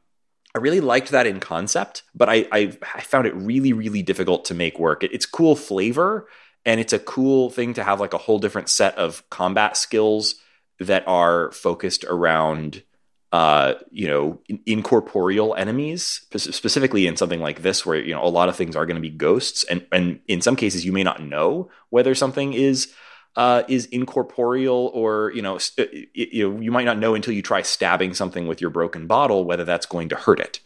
I 0.55 0.59
really 0.59 0.81
liked 0.81 1.11
that 1.11 1.27
in 1.27 1.41
concept, 1.41 2.03
but 2.15 2.29
I, 2.29 2.47
I, 2.51 2.77
I 2.95 3.01
found 3.01 3.27
it 3.27 3.35
really, 3.35 3.73
really 3.73 4.03
difficult 4.03 4.47
to 4.47 4.55
make 4.55 4.79
work. 4.79 5.05
It, 5.05 5.13
it's 5.13 5.27
cool 5.27 5.57
flavor, 5.57 6.29
and 6.65 6.81
it's 6.81 6.93
a 6.93 6.99
cool 6.99 7.51
thing 7.51 7.75
to 7.75 7.85
have 7.85 8.01
like 8.01 8.15
a 8.15 8.19
whole 8.19 8.39
different 8.39 8.69
set 8.69 8.97
of 8.97 9.29
combat 9.31 9.77
skills 9.77 10.37
that 10.81 11.07
are 11.07 11.53
focused 11.53 12.05
around 12.05 12.83
uh, 13.31 13.75
you 13.91 14.09
know, 14.09 14.41
incorporeal 14.65 15.55
enemies, 15.55 16.23
specifically 16.35 17.07
in 17.07 17.17
something 17.17 17.41
like 17.41 17.61
this, 17.61 17.85
where 17.85 18.01
you 18.01 18.15
know 18.15 18.25
a 18.25 18.27
lot 18.27 18.49
of 18.49 18.57
things 18.57 18.75
are 18.75 18.87
going 18.87 18.97
to 18.97 19.03
be 19.03 19.11
ghosts, 19.11 19.65
and 19.65 19.87
and 19.93 20.21
in 20.27 20.41
some 20.41 20.57
cases 20.57 20.85
you 20.85 20.93
may 20.93 21.03
not 21.03 21.23
know 21.23 21.69
whether 21.91 22.15
something 22.15 22.55
is 22.55 22.93
uh, 23.39 23.63
is 23.69 23.87
incorporeal 23.87 24.91
or 24.93 25.31
you 25.33 25.41
know 25.41 25.57
uh, 25.79 25.85
you 26.13 26.51
know 26.51 26.61
you 26.61 26.73
might 26.73 26.85
not 26.85 26.99
know 26.99 27.15
until 27.15 27.33
you 27.33 27.41
try 27.41 27.63
stabbing 27.63 28.13
something 28.13 28.49
with 28.49 28.61
your 28.61 28.69
broken 28.69 29.07
bottle 29.07 29.45
whether 29.45 29.65
that's 29.65 29.87
going 29.87 30.09
to 30.09 30.17
hurt 30.17 30.41
it. 30.41 30.61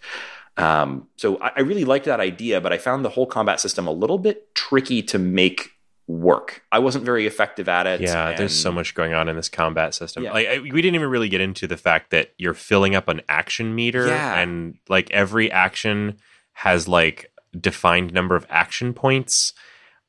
Um, 0.57 1.09
so 1.17 1.39
I, 1.41 1.53
I 1.57 1.61
really 1.61 1.85
liked 1.85 2.07
that 2.07 2.19
idea, 2.19 2.61
but 2.61 2.73
I 2.73 2.79
found 2.79 3.05
the 3.05 3.11
whole 3.11 3.27
combat 3.27 3.61
system 3.61 3.87
a 3.87 3.93
little 3.93 4.19
bit 4.19 4.55
tricky 4.55 5.03
to 5.05 5.19
make 5.19 5.73
work. 6.07 6.63
I 6.73 6.79
wasn't 6.79 7.05
very 7.05 7.27
effective 7.27 7.69
at 7.69 7.87
it. 7.87 8.01
Yeah, 8.01 8.31
and... 8.31 8.39
there's 8.39 8.59
so 8.59 8.73
much 8.73 8.95
going 8.95 9.13
on 9.13 9.29
in 9.29 9.37
this 9.37 9.51
combat 9.51 9.95
system. 9.95 10.25
Yeah. 10.25 10.33
Like 10.33 10.49
I, 10.49 10.59
we 10.61 10.71
didn't 10.71 10.95
even 10.95 11.11
really 11.11 11.29
get 11.29 11.43
into 11.43 11.67
the 11.67 11.77
fact 11.77 12.11
that 12.11 12.33
you're 12.39 12.55
filling 12.55 12.95
up 12.95 13.07
an 13.09 13.21
action 13.29 13.75
meter 13.75 14.07
yeah. 14.07 14.39
and 14.39 14.79
like 14.89 15.11
every 15.11 15.51
action 15.53 16.17
has 16.53 16.89
like 16.89 17.31
defined 17.59 18.15
number 18.15 18.35
of 18.35 18.47
action 18.49 18.95
points. 18.95 19.53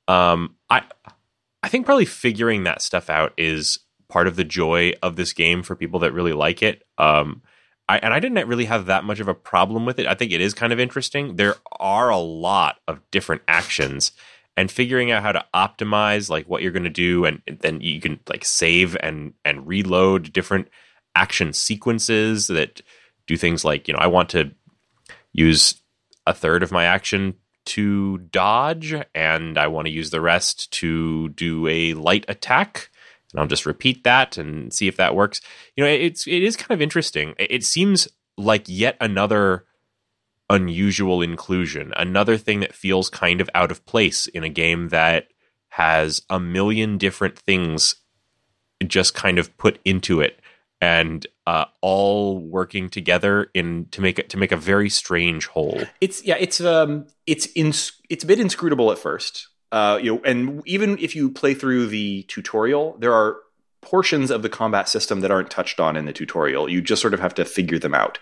Um 0.08 0.56
I 0.70 0.84
I 1.64 1.70
think 1.70 1.86
probably 1.86 2.06
figuring 2.06 2.66
that 2.66 2.82
stuff 2.82 3.10
out 3.10 3.34
is 3.38 3.80
part 4.10 4.28
of 4.28 4.36
the 4.36 4.44
joy 4.44 4.94
of 5.02 5.16
this 5.16 5.34
game 5.34 5.64
for 5.64 5.76
people 5.76 6.00
that 6.02 6.14
really 6.14 6.34
like 6.34 6.62
it. 6.62 6.84
Um, 6.98 7.42
I, 7.88 7.98
and 7.98 8.14
I 8.14 8.20
didn't 8.20 8.48
really 8.48 8.66
have 8.66 8.86
that 8.86 9.06
much 9.06 9.20
of 9.20 9.28
a 9.28 9.34
problem 9.34 9.86
with 9.86 9.98
it. 9.98 10.06
I 10.06 10.14
think 10.14 10.32
it 10.32 10.42
is 10.42 10.54
kind 10.54 10.72
of 10.74 10.80
interesting. 10.80 11.38
There 11.38 11.56
are 11.80 12.10
a 12.10 12.18
lot 12.18 12.80
of 12.88 13.00
different 13.12 13.42
actions, 13.48 14.12
and 14.56 14.70
figuring 14.70 15.10
out 15.10 15.24
how 15.24 15.32
to 15.32 15.46
optimize 15.54 16.30
like 16.30 16.48
what 16.48 16.62
you're 16.62 16.72
going 16.72 16.84
to 16.84 16.90
do, 16.90 17.26
and, 17.26 17.42
then 17.48 17.82
you 17.82 18.00
can 18.00 18.20
like 18.30 18.46
save 18.46 18.96
and 19.00 19.34
and 19.44 19.68
reload 19.68 20.32
different 20.32 20.68
action 21.16 21.54
sequences 21.54 22.48
that 22.48 22.82
do 23.26 23.38
things 23.38 23.66
like 23.66 23.88
you 23.88 23.94
know 23.94 24.00
I 24.00 24.08
want 24.08 24.30
to 24.30 24.52
use 25.32 25.82
a 26.26 26.34
third 26.34 26.64
of 26.64 26.72
my 26.72 26.86
action 26.86 27.36
to 27.66 28.18
dodge, 28.18 28.94
and 29.14 29.58
I 29.58 29.68
want 29.68 29.88
to 29.88 29.94
use 29.94 30.10
the 30.10 30.22
rest 30.22 30.72
to 30.74 31.30
do 31.30 31.68
a 31.68 31.94
light 31.94 32.26
attack. 32.28 32.90
And 33.32 33.40
I'll 33.40 33.48
just 33.48 33.66
repeat 33.66 34.04
that 34.04 34.38
and 34.38 34.74
see 34.74 34.88
if 34.88 34.98
that 34.98 35.16
works. 35.16 35.42
You 35.76 35.84
know, 35.84 35.90
it's 35.90 36.28
it 36.28 36.44
is 36.44 36.56
kind 36.56 36.72
of 36.72 36.82
interesting. 36.82 37.34
It 37.40 37.64
seems 37.64 38.08
like 38.38 38.64
yet 38.68 38.98
another 39.00 39.66
unusual 40.50 41.22
inclusion, 41.22 41.94
another 41.96 42.38
thing 42.38 42.60
that 42.60 42.76
feels 42.76 43.10
kind 43.10 43.42
of 43.42 43.50
out 43.56 43.72
of 43.72 43.86
place 43.86 44.28
in 44.28 44.44
a 44.44 44.50
game 44.50 44.90
that 44.90 45.28
has 45.70 46.22
a 46.30 46.40
million 46.40 46.98
different 46.98 47.38
things 47.38 47.96
just 48.86 49.14
kind 49.16 49.40
of 49.40 49.56
put 49.58 49.80
into 49.86 50.22
it 50.22 50.40
and 50.84 51.26
uh, 51.48 51.64
all 51.80 52.40
working 52.40 52.90
together 52.90 53.50
in 53.54 53.88
to 53.92 54.02
make 54.02 54.20
it 54.20 54.30
to 54.30 54.38
make 54.38 54.52
a 54.52 54.58
very 54.58 54.90
strange 54.90 55.48
whole. 55.48 55.82
It's 56.02 56.24
yeah, 56.26 56.36
it's 56.38 56.60
um, 56.60 57.08
it's 57.26 57.46
in, 57.48 57.70
it's 58.10 58.24
a 58.24 58.28
bit 58.28 58.40
inscrutable 58.40 58.92
at 58.92 58.98
first. 58.98 59.48
Uh, 59.72 59.98
you 60.02 60.14
know, 60.14 60.22
and 60.26 60.62
even 60.66 60.98
if 61.00 61.16
you 61.16 61.32
play 61.32 61.54
through 61.54 61.88
the 61.88 62.24
tutorial, 62.24 62.98
there 63.00 63.14
are 63.14 63.38
portions 63.82 64.30
of 64.30 64.42
the 64.42 64.50
combat 64.50 64.90
system 64.90 65.22
that 65.22 65.32
aren't 65.32 65.50
touched 65.50 65.80
on 65.80 65.96
in 65.96 66.06
the 66.06 66.14
tutorial. 66.14 66.70
You 66.70 66.82
just 66.82 67.02
sort 67.02 67.14
of 67.14 67.22
have 67.22 67.34
to 67.36 67.46
figure 67.46 67.80
them 67.80 67.96
out, 67.96 68.20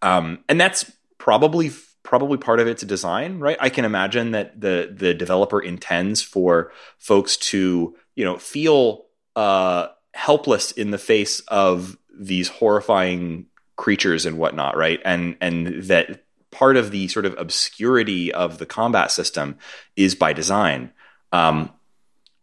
um, 0.00 0.38
and 0.48 0.60
that's 0.60 0.90
probably 1.18 1.72
probably 2.04 2.38
part 2.38 2.60
of 2.60 2.68
its 2.68 2.84
design, 2.84 3.40
right? 3.40 3.56
I 3.60 3.68
can 3.68 3.84
imagine 3.84 4.30
that 4.30 4.60
the 4.60 4.94
the 4.96 5.12
developer 5.12 5.60
intends 5.60 6.22
for 6.22 6.70
folks 6.98 7.36
to 7.50 7.96
you 8.14 8.24
know 8.24 8.38
feel 8.38 9.06
uh, 9.34 9.88
helpless 10.16 10.72
in 10.72 10.90
the 10.90 10.98
face 10.98 11.40
of 11.40 11.96
these 12.18 12.48
horrifying 12.48 13.46
creatures 13.76 14.24
and 14.24 14.38
whatnot, 14.38 14.76
right? 14.76 15.00
And 15.04 15.36
and 15.40 15.84
that 15.84 16.24
part 16.50 16.78
of 16.78 16.90
the 16.90 17.06
sort 17.08 17.26
of 17.26 17.36
obscurity 17.38 18.32
of 18.32 18.58
the 18.58 18.66
combat 18.66 19.10
system 19.10 19.58
is 19.94 20.14
by 20.14 20.32
design. 20.32 20.90
Um, 21.32 21.70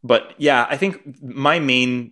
but 0.03 0.33
yeah, 0.37 0.67
I 0.69 0.77
think 0.77 1.21
my 1.21 1.59
main 1.59 2.11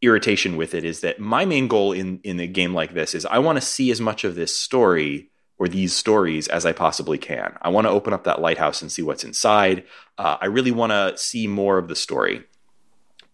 irritation 0.00 0.56
with 0.56 0.74
it 0.74 0.84
is 0.84 1.02
that 1.02 1.20
my 1.20 1.44
main 1.44 1.68
goal 1.68 1.92
in 1.92 2.20
in 2.24 2.40
a 2.40 2.46
game 2.46 2.72
like 2.72 2.94
this 2.94 3.14
is 3.14 3.26
I 3.26 3.38
want 3.38 3.56
to 3.56 3.62
see 3.62 3.90
as 3.90 4.00
much 4.00 4.24
of 4.24 4.34
this 4.34 4.56
story 4.56 5.30
or 5.58 5.68
these 5.68 5.92
stories 5.92 6.48
as 6.48 6.64
I 6.64 6.72
possibly 6.72 7.18
can. 7.18 7.56
I 7.60 7.68
want 7.68 7.86
to 7.86 7.90
open 7.90 8.14
up 8.14 8.24
that 8.24 8.40
lighthouse 8.40 8.80
and 8.80 8.90
see 8.90 9.02
what's 9.02 9.24
inside. 9.24 9.84
Uh, 10.16 10.38
I 10.40 10.46
really 10.46 10.72
want 10.72 10.92
to 10.92 11.18
see 11.18 11.46
more 11.46 11.76
of 11.76 11.88
the 11.88 11.94
story, 11.94 12.44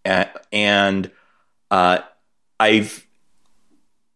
and, 0.03 0.29
and 0.51 1.11
uh, 1.71 1.99
I've 2.59 3.07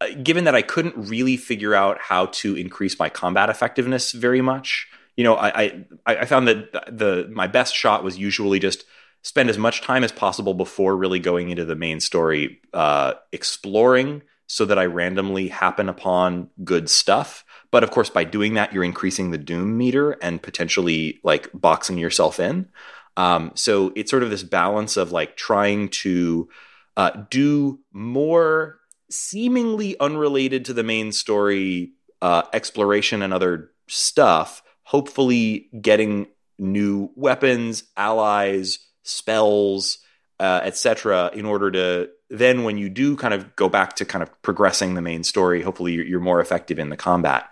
uh, 0.00 0.08
given 0.22 0.44
that 0.44 0.54
I 0.54 0.62
couldn't 0.62 0.96
really 0.96 1.36
figure 1.36 1.74
out 1.74 1.98
how 2.00 2.26
to 2.26 2.56
increase 2.56 2.98
my 2.98 3.08
combat 3.08 3.48
effectiveness 3.48 4.12
very 4.12 4.40
much. 4.40 4.88
You 5.16 5.24
know, 5.24 5.36
I 5.36 5.84
I, 6.06 6.16
I 6.16 6.24
found 6.24 6.48
that 6.48 6.72
the 6.96 7.28
my 7.32 7.46
best 7.46 7.74
shot 7.74 8.02
was 8.02 8.18
usually 8.18 8.58
just 8.58 8.84
spend 9.22 9.48
as 9.48 9.56
much 9.56 9.80
time 9.80 10.04
as 10.04 10.12
possible 10.12 10.52
before 10.52 10.96
really 10.96 11.18
going 11.18 11.48
into 11.48 11.64
the 11.64 11.74
main 11.74 11.98
story, 11.98 12.60
uh, 12.74 13.14
exploring, 13.32 14.22
so 14.46 14.64
that 14.66 14.78
I 14.78 14.84
randomly 14.84 15.48
happen 15.48 15.88
upon 15.88 16.50
good 16.62 16.90
stuff. 16.90 17.44
But 17.70 17.82
of 17.82 17.90
course, 17.90 18.10
by 18.10 18.24
doing 18.24 18.54
that, 18.54 18.72
you're 18.72 18.84
increasing 18.84 19.30
the 19.30 19.38
doom 19.38 19.78
meter 19.78 20.12
and 20.22 20.42
potentially 20.42 21.20
like 21.24 21.48
boxing 21.54 21.98
yourself 21.98 22.38
in. 22.38 22.68
Um, 23.16 23.52
so 23.54 23.92
it's 23.96 24.10
sort 24.10 24.22
of 24.22 24.30
this 24.30 24.42
balance 24.42 24.96
of 24.96 25.12
like 25.12 25.36
trying 25.36 25.88
to 25.88 26.48
uh, 26.96 27.10
do 27.30 27.80
more 27.92 28.78
seemingly 29.10 29.98
unrelated 30.00 30.64
to 30.64 30.72
the 30.72 30.82
main 30.82 31.12
story 31.12 31.92
uh, 32.22 32.42
exploration 32.52 33.22
and 33.22 33.32
other 33.32 33.70
stuff, 33.86 34.62
hopefully 34.82 35.68
getting 35.80 36.26
new 36.58 37.10
weapons, 37.16 37.84
allies, 37.96 38.78
spells, 39.02 39.98
uh, 40.40 40.60
etc., 40.62 41.30
in 41.34 41.44
order 41.44 41.70
to 41.70 42.10
then, 42.30 42.64
when 42.64 42.78
you 42.78 42.88
do 42.88 43.16
kind 43.16 43.34
of 43.34 43.54
go 43.54 43.68
back 43.68 43.96
to 43.96 44.04
kind 44.04 44.22
of 44.22 44.42
progressing 44.42 44.94
the 44.94 45.02
main 45.02 45.22
story, 45.22 45.62
hopefully 45.62 45.92
you're, 45.92 46.04
you're 46.04 46.20
more 46.20 46.40
effective 46.40 46.78
in 46.78 46.88
the 46.88 46.96
combat. 46.96 47.48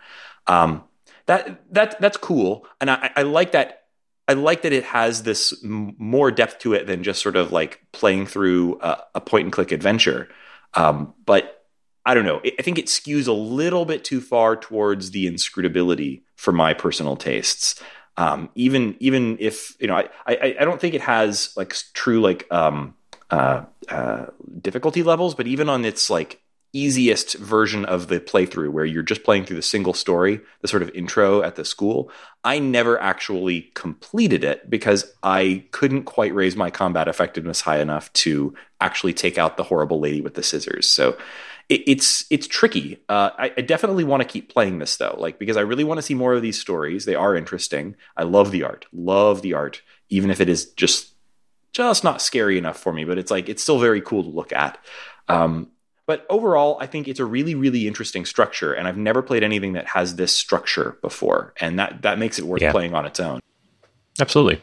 Um, 0.46 0.82
that 1.26 1.62
that 1.72 2.00
that's 2.00 2.16
cool, 2.16 2.66
and 2.80 2.90
I, 2.90 3.10
I 3.14 3.22
like 3.22 3.52
that. 3.52 3.81
I 4.28 4.34
like 4.34 4.62
that 4.62 4.72
it 4.72 4.84
has 4.84 5.24
this 5.24 5.52
m- 5.64 5.94
more 5.98 6.30
depth 6.30 6.60
to 6.60 6.74
it 6.74 6.86
than 6.86 7.02
just 7.02 7.22
sort 7.22 7.36
of 7.36 7.52
like 7.52 7.82
playing 7.92 8.26
through 8.26 8.78
a, 8.80 8.98
a 9.16 9.20
point 9.20 9.44
and 9.44 9.52
click 9.52 9.72
adventure. 9.72 10.28
Um, 10.74 11.14
but 11.26 11.64
I 12.04 12.14
don't 12.14 12.24
know. 12.24 12.40
I 12.44 12.62
think 12.62 12.78
it 12.78 12.86
skews 12.86 13.28
a 13.28 13.32
little 13.32 13.84
bit 13.84 14.04
too 14.04 14.20
far 14.20 14.56
towards 14.56 15.10
the 15.12 15.26
inscrutability 15.26 16.22
for 16.36 16.52
my 16.52 16.74
personal 16.74 17.16
tastes. 17.16 17.80
Um, 18.16 18.50
even 18.54 18.96
even 19.00 19.38
if 19.40 19.76
you 19.80 19.86
know, 19.86 19.96
I, 19.96 20.08
I 20.26 20.56
I 20.60 20.64
don't 20.64 20.80
think 20.80 20.94
it 20.94 21.00
has 21.00 21.54
like 21.56 21.74
true 21.94 22.20
like 22.20 22.46
um, 22.50 22.94
uh, 23.30 23.64
uh, 23.88 24.26
difficulty 24.60 25.02
levels, 25.02 25.34
but 25.34 25.46
even 25.46 25.68
on 25.68 25.84
its 25.84 26.10
like 26.10 26.41
easiest 26.72 27.34
version 27.34 27.84
of 27.84 28.08
the 28.08 28.18
playthrough 28.18 28.70
where 28.70 28.84
you're 28.84 29.02
just 29.02 29.24
playing 29.24 29.44
through 29.44 29.56
the 29.56 29.62
single 29.62 29.92
story, 29.92 30.40
the 30.62 30.68
sort 30.68 30.82
of 30.82 30.90
intro 30.94 31.42
at 31.42 31.56
the 31.56 31.64
school, 31.64 32.10
I 32.44 32.58
never 32.58 33.00
actually 33.00 33.70
completed 33.74 34.42
it 34.42 34.68
because 34.70 35.12
I 35.22 35.64
couldn't 35.70 36.04
quite 36.04 36.34
raise 36.34 36.56
my 36.56 36.70
combat 36.70 37.08
effectiveness 37.08 37.60
high 37.60 37.80
enough 37.80 38.12
to 38.14 38.54
actually 38.80 39.12
take 39.12 39.38
out 39.38 39.56
the 39.56 39.62
horrible 39.62 40.00
lady 40.00 40.20
with 40.20 40.34
the 40.34 40.42
scissors. 40.42 40.90
So 40.90 41.16
it, 41.68 41.82
it's 41.86 42.24
it's 42.30 42.46
tricky. 42.46 42.98
Uh, 43.08 43.30
I, 43.38 43.52
I, 43.56 43.60
definitely 43.60 44.04
want 44.04 44.22
to 44.22 44.28
keep 44.28 44.52
playing 44.52 44.78
this 44.78 44.96
though, 44.96 45.16
like 45.18 45.38
because 45.38 45.56
I 45.56 45.60
really 45.60 45.84
want 45.84 45.98
to 45.98 46.02
see 46.02 46.14
more 46.14 46.34
of 46.34 46.42
these 46.42 46.60
stories. 46.60 47.04
They 47.04 47.14
are 47.14 47.36
interesting. 47.36 47.96
I 48.16 48.24
love 48.24 48.50
the 48.50 48.64
art, 48.64 48.86
love 48.92 49.42
the 49.42 49.54
art, 49.54 49.82
even 50.08 50.30
if 50.30 50.40
it 50.40 50.48
is 50.48 50.72
just 50.72 51.14
just 51.72 52.04
not 52.04 52.20
scary 52.20 52.58
enough 52.58 52.78
for 52.78 52.92
me. 52.92 53.04
But 53.04 53.18
it's 53.18 53.30
like 53.30 53.48
it's 53.48 53.62
still 53.62 53.78
very 53.78 54.00
cool 54.00 54.24
to 54.24 54.28
look 54.28 54.52
at. 54.52 54.78
Um, 55.28 55.68
but 56.12 56.26
overall, 56.28 56.76
I 56.78 56.86
think 56.86 57.08
it's 57.08 57.20
a 57.20 57.24
really, 57.24 57.54
really 57.54 57.88
interesting 57.88 58.26
structure, 58.26 58.74
and 58.74 58.86
I've 58.86 58.98
never 58.98 59.22
played 59.22 59.42
anything 59.42 59.72
that 59.72 59.86
has 59.86 60.16
this 60.16 60.36
structure 60.36 60.98
before, 61.00 61.54
and 61.58 61.78
that 61.78 62.02
that 62.02 62.18
makes 62.18 62.38
it 62.38 62.44
worth 62.44 62.60
yeah. 62.60 62.70
playing 62.70 62.92
on 62.94 63.06
its 63.06 63.18
own. 63.18 63.40
Absolutely. 64.20 64.60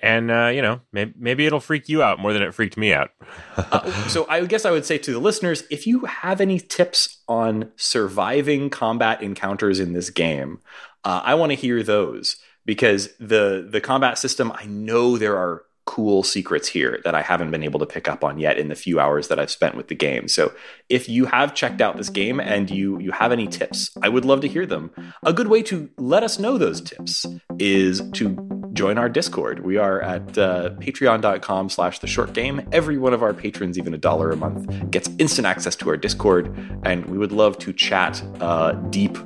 And 0.00 0.30
uh, 0.30 0.48
you 0.48 0.60
know, 0.60 0.82
maybe, 0.92 1.14
maybe, 1.16 1.46
it'll 1.46 1.60
freak 1.60 1.88
you 1.88 2.02
out 2.02 2.18
more 2.18 2.34
than 2.34 2.42
it 2.42 2.52
freaked 2.52 2.76
me 2.76 2.92
out. 2.92 3.12
uh, 3.56 3.90
so 4.08 4.26
I 4.28 4.44
guess 4.44 4.66
I 4.66 4.70
would 4.70 4.84
say 4.84 4.98
to 4.98 5.12
the 5.14 5.18
listeners, 5.18 5.64
if 5.70 5.86
you 5.86 6.00
have 6.00 6.42
any 6.42 6.60
tips 6.60 7.22
on 7.26 7.72
surviving 7.76 8.68
combat 8.68 9.22
encounters 9.22 9.80
in 9.80 9.94
this 9.94 10.10
game, 10.10 10.58
uh, 11.04 11.22
I 11.24 11.36
want 11.36 11.52
to 11.52 11.56
hear 11.56 11.82
those 11.82 12.36
because 12.66 13.08
the 13.16 13.66
the 13.66 13.80
combat 13.80 14.18
system. 14.18 14.52
I 14.54 14.66
know 14.66 15.16
there 15.16 15.38
are 15.38 15.64
cool 15.86 16.22
secrets 16.22 16.68
here 16.68 17.00
that 17.04 17.14
I 17.14 17.22
haven't 17.22 17.50
been 17.50 17.62
able 17.62 17.80
to 17.80 17.86
pick 17.86 18.08
up 18.08 18.24
on 18.24 18.38
yet 18.38 18.58
in 18.58 18.68
the 18.68 18.74
few 18.74 18.98
hours 18.98 19.28
that 19.28 19.38
I've 19.38 19.50
spent 19.50 19.76
with 19.76 19.88
the 19.88 19.94
game. 19.94 20.28
So 20.28 20.52
if 20.88 21.08
you 21.08 21.26
have 21.26 21.54
checked 21.54 21.80
out 21.80 21.96
this 21.96 22.08
game 22.08 22.40
and 22.40 22.70
you 22.70 22.98
you 23.00 23.12
have 23.12 23.32
any 23.32 23.46
tips, 23.46 23.90
I 24.02 24.08
would 24.08 24.24
love 24.24 24.40
to 24.42 24.48
hear 24.48 24.66
them. 24.66 24.90
A 25.22 25.32
good 25.32 25.48
way 25.48 25.62
to 25.64 25.90
let 25.98 26.22
us 26.22 26.38
know 26.38 26.56
those 26.56 26.80
tips 26.80 27.26
is 27.58 28.02
to 28.12 28.54
join 28.72 28.98
our 28.98 29.08
Discord. 29.08 29.64
We 29.64 29.76
are 29.76 30.00
at 30.02 30.36
uh, 30.36 30.70
patreon.com 30.80 31.68
slash 31.68 32.00
the 32.00 32.06
short 32.06 32.32
game. 32.32 32.66
Every 32.72 32.98
one 32.98 33.14
of 33.14 33.22
our 33.22 33.32
patrons, 33.32 33.78
even 33.78 33.94
a 33.94 33.98
dollar 33.98 34.30
a 34.30 34.36
month, 34.36 34.90
gets 34.90 35.08
instant 35.18 35.46
access 35.46 35.76
to 35.76 35.88
our 35.90 35.96
Discord, 35.96 36.54
and 36.84 37.06
we 37.06 37.16
would 37.16 37.32
love 37.32 37.56
to 37.58 37.72
chat 37.72 38.22
uh, 38.40 38.72
deep 38.90 39.16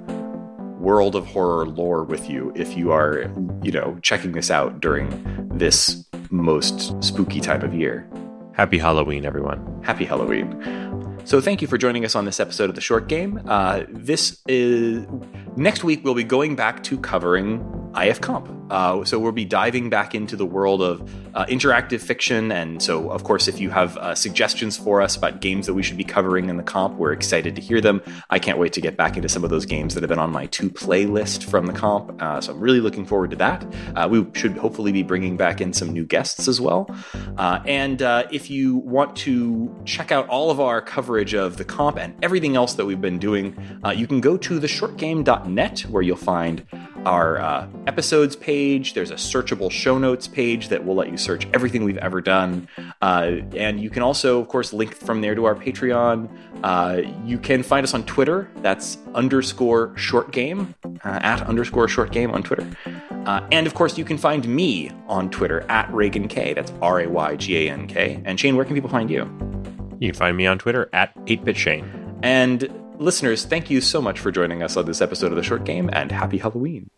world 0.79 1.17
of 1.17 1.27
horror 1.27 1.67
lore 1.67 2.05
with 2.05 2.31
you 2.31 2.53
if 2.55 2.77
you 2.77 2.93
are, 2.93 3.33
you 3.63 3.73
know, 3.73 3.99
checking 4.03 4.33
this 4.33 4.51
out 4.51 4.81
during 4.81 5.09
this 5.53 6.08
most 6.31 7.03
spooky 7.03 7.41
time 7.41 7.62
of 7.62 7.74
year. 7.74 8.09
Happy 8.53 8.79
Halloween, 8.79 9.24
everyone. 9.24 9.83
Happy 9.85 10.05
Halloween. 10.05 11.20
So, 11.24 11.41
thank 11.41 11.62
you 11.62 11.68
for 11.68 11.79
joining 11.79 12.05
us 12.05 12.14
on 12.14 12.24
this 12.24 12.41
episode 12.41 12.70
of 12.70 12.74
The 12.74 12.81
Short 12.81 13.07
Game. 13.09 13.41
Uh, 13.47 13.85
this 13.89 14.43
is 14.49 15.07
next 15.57 15.85
week, 15.85 16.05
we'll 16.05 16.14
be 16.14 16.24
going 16.24 16.57
back 16.57 16.83
to 16.85 16.99
covering 16.99 17.88
IF 17.97 18.20
Comp. 18.20 18.59
Uh, 18.70 19.05
so 19.05 19.18
we'll 19.18 19.32
be 19.32 19.45
diving 19.45 19.91
back 19.91 20.14
into 20.14 20.36
the 20.36 20.45
world 20.45 20.82
of 20.82 21.01
uh, 21.34 21.47
interactive 21.47 22.01
fiction. 22.01 22.53
And 22.53 22.82
so, 22.82 23.11
of 23.11 23.24
course, 23.24 23.49
if 23.49 23.61
you 23.61 23.70
have 23.70 23.97
uh, 23.97 24.14
suggestions 24.14 24.76
for 24.76 25.01
us 25.01 25.16
about 25.16 25.41
games 25.41 25.66
that 25.66 25.74
we 25.74 25.82
should 25.82 25.97
be 25.97 26.05
covering 26.05 26.49
in 26.49 26.57
the 26.57 26.62
comp, 26.62 26.97
we're 26.97 27.12
excited 27.12 27.57
to 27.57 27.62
hear 27.62 27.80
them. 27.80 28.03
I 28.30 28.39
can't 28.39 28.59
wait 28.59 28.72
to 28.74 28.80
get 28.80 28.97
back 28.97 29.16
into 29.16 29.28
some 29.28 29.45
of 29.45 29.51
those 29.51 29.66
games 29.66 29.95
that 29.95 30.03
have 30.03 30.09
been 30.09 30.18
on 30.18 30.30
my 30.30 30.47
to 30.47 30.70
play 30.70 31.07
list 31.07 31.45
from 31.45 31.66
the 31.66 31.72
comp. 31.72 32.20
Uh, 32.20 32.41
so 32.41 32.53
I'm 32.53 32.61
really 32.61 32.80
looking 32.80 33.07
forward 33.07 33.30
to 33.30 33.36
that. 33.36 33.64
Uh, 33.95 34.09
we 34.11 34.26
should 34.34 34.57
hopefully 34.57 34.93
be 34.93 35.03
bringing 35.03 35.36
back 35.36 35.61
in 35.61 35.72
some 35.72 35.91
new 35.91 36.05
guests 36.05 36.49
as 36.49 36.61
well. 36.61 36.95
Uh, 37.36 37.61
and 37.66 38.03
if 38.30 38.51
you 38.51 38.76
want 38.76 39.16
to 39.16 39.74
check 39.84 40.12
out 40.12 40.28
all 40.28 40.51
of 40.51 40.61
our 40.61 40.80
coverage 40.82 41.34
of 41.34 41.57
the 41.57 41.64
comp 41.64 41.99
and 41.99 42.14
everything 42.22 42.57
else 42.57 42.74
that 42.74 42.84
we've 42.84 43.01
been 43.01 43.18
doing, 43.18 43.57
you 43.95 44.07
can 44.07 44.20
go 44.20 44.36
to 44.36 44.61
theshortgame.net 44.61 45.80
where 45.80 46.03
you'll 46.03 46.16
find 46.16 46.66
our 47.07 47.68
episodes 47.89 48.36
page. 48.36 48.93
There's 48.93 49.11
a 49.11 49.14
searchable 49.14 49.70
show 49.70 49.97
notes 49.97 50.28
page 50.28 50.68
that 50.68 50.84
will 50.84 50.95
let 50.95 51.11
you 51.11 51.16
search 51.16 51.49
everything 51.55 51.84
we've 51.84 51.97
ever 51.97 52.20
done. 52.20 52.68
Uh, 53.01 53.39
and 53.57 53.80
you 53.80 53.89
can 53.89 54.03
also, 54.03 54.41
of 54.41 54.49
course, 54.49 54.74
link 54.74 54.95
from 54.95 55.22
there 55.22 55.34
to 55.34 55.47
our 55.47 55.55
Patreon. 55.55 56.28
Uh, 56.62 57.03
you 57.24 57.39
can 57.39 57.62
find 57.62 57.82
us 57.82 57.95
on 57.95 58.05
Twitter. 58.05 58.51
That's 58.57 58.99
underscore 59.14 59.97
short 59.97 60.30
game, 60.30 60.74
uh, 60.84 61.20
at 61.22 61.43
underscore 61.43 61.89
short 61.89 62.12
game 62.12 62.30
on 62.30 62.43
Twitter. 62.43 62.68
Uh, 63.24 63.47
and 63.51 63.66
of 63.66 63.74
course, 63.74 63.97
you 63.97 64.05
can 64.05 64.18
find 64.18 64.47
me 64.47 64.91
on 65.07 65.30
Twitter 65.30 65.62
at 65.70 65.91
Raygan 65.91 66.28
K. 66.28 66.53
That's 66.53 66.72
R 66.82 67.01
A 67.01 67.09
Y 67.09 67.36
G 67.36 67.68
A 67.68 67.72
N 67.72 67.86
K. 67.86 68.20
And 68.24 68.39
Shane, 68.39 68.55
where 68.55 68.66
can 68.66 68.74
people 68.74 68.91
find 68.91 69.11
you? 69.11 69.22
You 69.99 70.12
can 70.12 70.18
find 70.18 70.36
me 70.36 70.47
on 70.47 70.59
Twitter 70.59 70.91
at 70.93 71.16
8bit 71.24 71.57
Shane. 71.57 72.20
And 72.22 72.68
Listeners, 72.99 73.45
thank 73.45 73.70
you 73.70 73.80
so 73.80 74.03
much 74.03 74.18
for 74.18 74.32
joining 74.32 74.61
us 74.61 74.76
on 74.76 74.84
this 74.84 75.01
episode 75.01 75.30
of 75.30 75.36
The 75.36 75.43
Short 75.45 75.64
Game, 75.64 75.89
and 75.93 76.11
happy 76.11 76.36
Halloween. 76.39 76.91